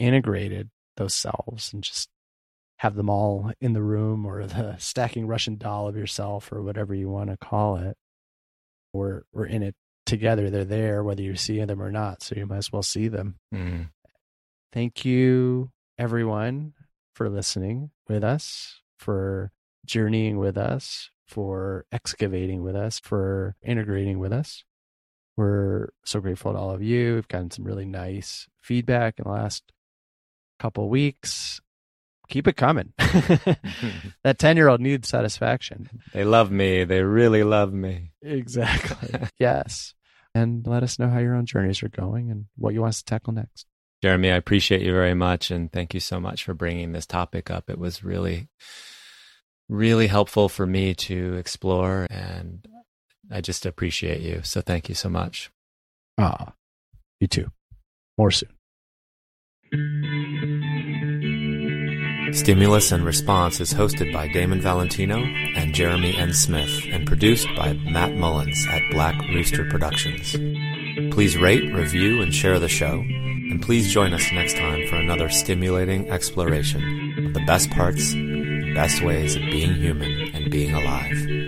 integrated 0.00 0.68
those 0.96 1.14
selves 1.14 1.72
and 1.72 1.84
just 1.84 2.08
have 2.78 2.96
them 2.96 3.08
all 3.08 3.52
in 3.60 3.72
the 3.72 3.82
room 3.82 4.26
or 4.26 4.48
the 4.48 4.74
stacking 4.78 5.28
Russian 5.28 5.58
doll 5.58 5.86
of 5.86 5.96
yourself 5.96 6.50
or 6.50 6.60
whatever 6.60 6.92
you 6.92 7.08
want 7.08 7.30
to 7.30 7.36
call 7.36 7.76
it. 7.76 7.96
We're 8.92 9.22
we're 9.32 9.46
in 9.46 9.62
it 9.62 9.76
together. 10.06 10.50
They're 10.50 10.64
there 10.64 11.02
whether 11.02 11.22
you 11.22 11.36
see 11.36 11.62
them 11.64 11.80
or 11.82 11.90
not. 11.90 12.22
So 12.22 12.34
you 12.36 12.46
might 12.46 12.58
as 12.58 12.72
well 12.72 12.82
see 12.82 13.08
them. 13.08 13.36
Mm. 13.54 13.90
Thank 14.72 15.04
you 15.04 15.70
everyone 15.98 16.72
for 17.14 17.28
listening 17.28 17.90
with 18.08 18.24
us, 18.24 18.80
for 18.98 19.52
journeying 19.84 20.38
with 20.38 20.56
us, 20.56 21.10
for 21.26 21.86
excavating 21.92 22.62
with 22.62 22.76
us, 22.76 23.00
for 23.00 23.56
integrating 23.62 24.18
with 24.18 24.32
us. 24.32 24.64
We're 25.36 25.88
so 26.04 26.20
grateful 26.20 26.52
to 26.52 26.58
all 26.58 26.70
of 26.70 26.82
you. 26.82 27.14
We've 27.14 27.28
gotten 27.28 27.50
some 27.50 27.64
really 27.64 27.86
nice 27.86 28.48
feedback 28.60 29.18
in 29.18 29.24
the 29.24 29.30
last 29.30 29.72
couple 30.58 30.88
weeks. 30.88 31.60
Keep 32.28 32.48
it 32.48 32.56
coming. 32.56 32.92
that 32.98 34.38
10 34.38 34.56
year 34.56 34.68
old 34.68 34.80
needs 34.80 35.08
satisfaction. 35.08 35.88
They 36.12 36.24
love 36.24 36.50
me. 36.50 36.84
They 36.84 37.02
really 37.02 37.44
love 37.44 37.72
me. 37.72 38.12
Exactly. 38.22 39.20
yes. 39.38 39.94
And 40.34 40.66
let 40.66 40.82
us 40.82 40.98
know 40.98 41.08
how 41.08 41.18
your 41.18 41.34
own 41.34 41.46
journeys 41.46 41.82
are 41.82 41.88
going 41.88 42.30
and 42.30 42.46
what 42.56 42.72
you 42.72 42.80
want 42.80 42.90
us 42.90 43.02
to 43.02 43.04
tackle 43.04 43.34
next. 43.34 43.66
Jeremy, 44.02 44.32
I 44.32 44.36
appreciate 44.36 44.82
you 44.82 44.92
very 44.92 45.14
much. 45.14 45.50
And 45.50 45.70
thank 45.70 45.94
you 45.94 46.00
so 46.00 46.18
much 46.18 46.42
for 46.42 46.54
bringing 46.54 46.92
this 46.92 47.06
topic 47.06 47.50
up. 47.50 47.68
It 47.68 47.78
was 47.78 48.02
really 48.02 48.48
really 49.68 50.06
helpful 50.06 50.48
for 50.48 50.66
me 50.66 50.94
to 50.94 51.34
explore. 51.34 52.06
And 52.10 52.66
I 53.30 53.40
just 53.40 53.66
appreciate 53.66 54.20
you. 54.20 54.40
So 54.44 54.60
thank 54.60 54.88
you 54.88 54.94
so 54.94 55.08
much. 55.08 55.50
Ah, 56.18 56.52
you 57.20 57.26
too. 57.26 57.50
More 58.18 58.30
soon. 58.30 58.50
Stimulus 62.32 62.92
and 62.92 63.04
Response 63.04 63.60
is 63.60 63.74
hosted 63.74 64.12
by 64.12 64.26
Damon 64.28 64.60
Valentino 64.60 65.18
and 65.18 65.74
Jeremy 65.74 66.16
N. 66.16 66.32
Smith 66.32 66.84
and 66.90 67.06
produced 67.06 67.46
by 67.56 67.74
Matt 67.74 68.14
Mullins 68.14 68.66
at 68.70 68.82
Black 68.90 69.18
Rooster 69.28 69.64
Productions. 69.68 70.32
Please 71.14 71.36
rate, 71.36 71.72
review, 71.72 72.22
and 72.22 72.34
share 72.34 72.58
the 72.58 72.68
show. 72.68 73.00
And 73.00 73.60
please 73.60 73.92
join 73.92 74.14
us 74.14 74.32
next 74.32 74.56
time 74.56 74.86
for 74.88 74.96
another 74.96 75.28
stimulating 75.28 76.10
exploration 76.10 77.26
of 77.26 77.34
the 77.34 77.44
best 77.46 77.70
parts 77.70 78.14
best 78.74 79.02
ways 79.02 79.36
of 79.36 79.42
being 79.42 79.74
human 79.74 80.34
and 80.34 80.50
being 80.50 80.74
alive. 80.74 81.41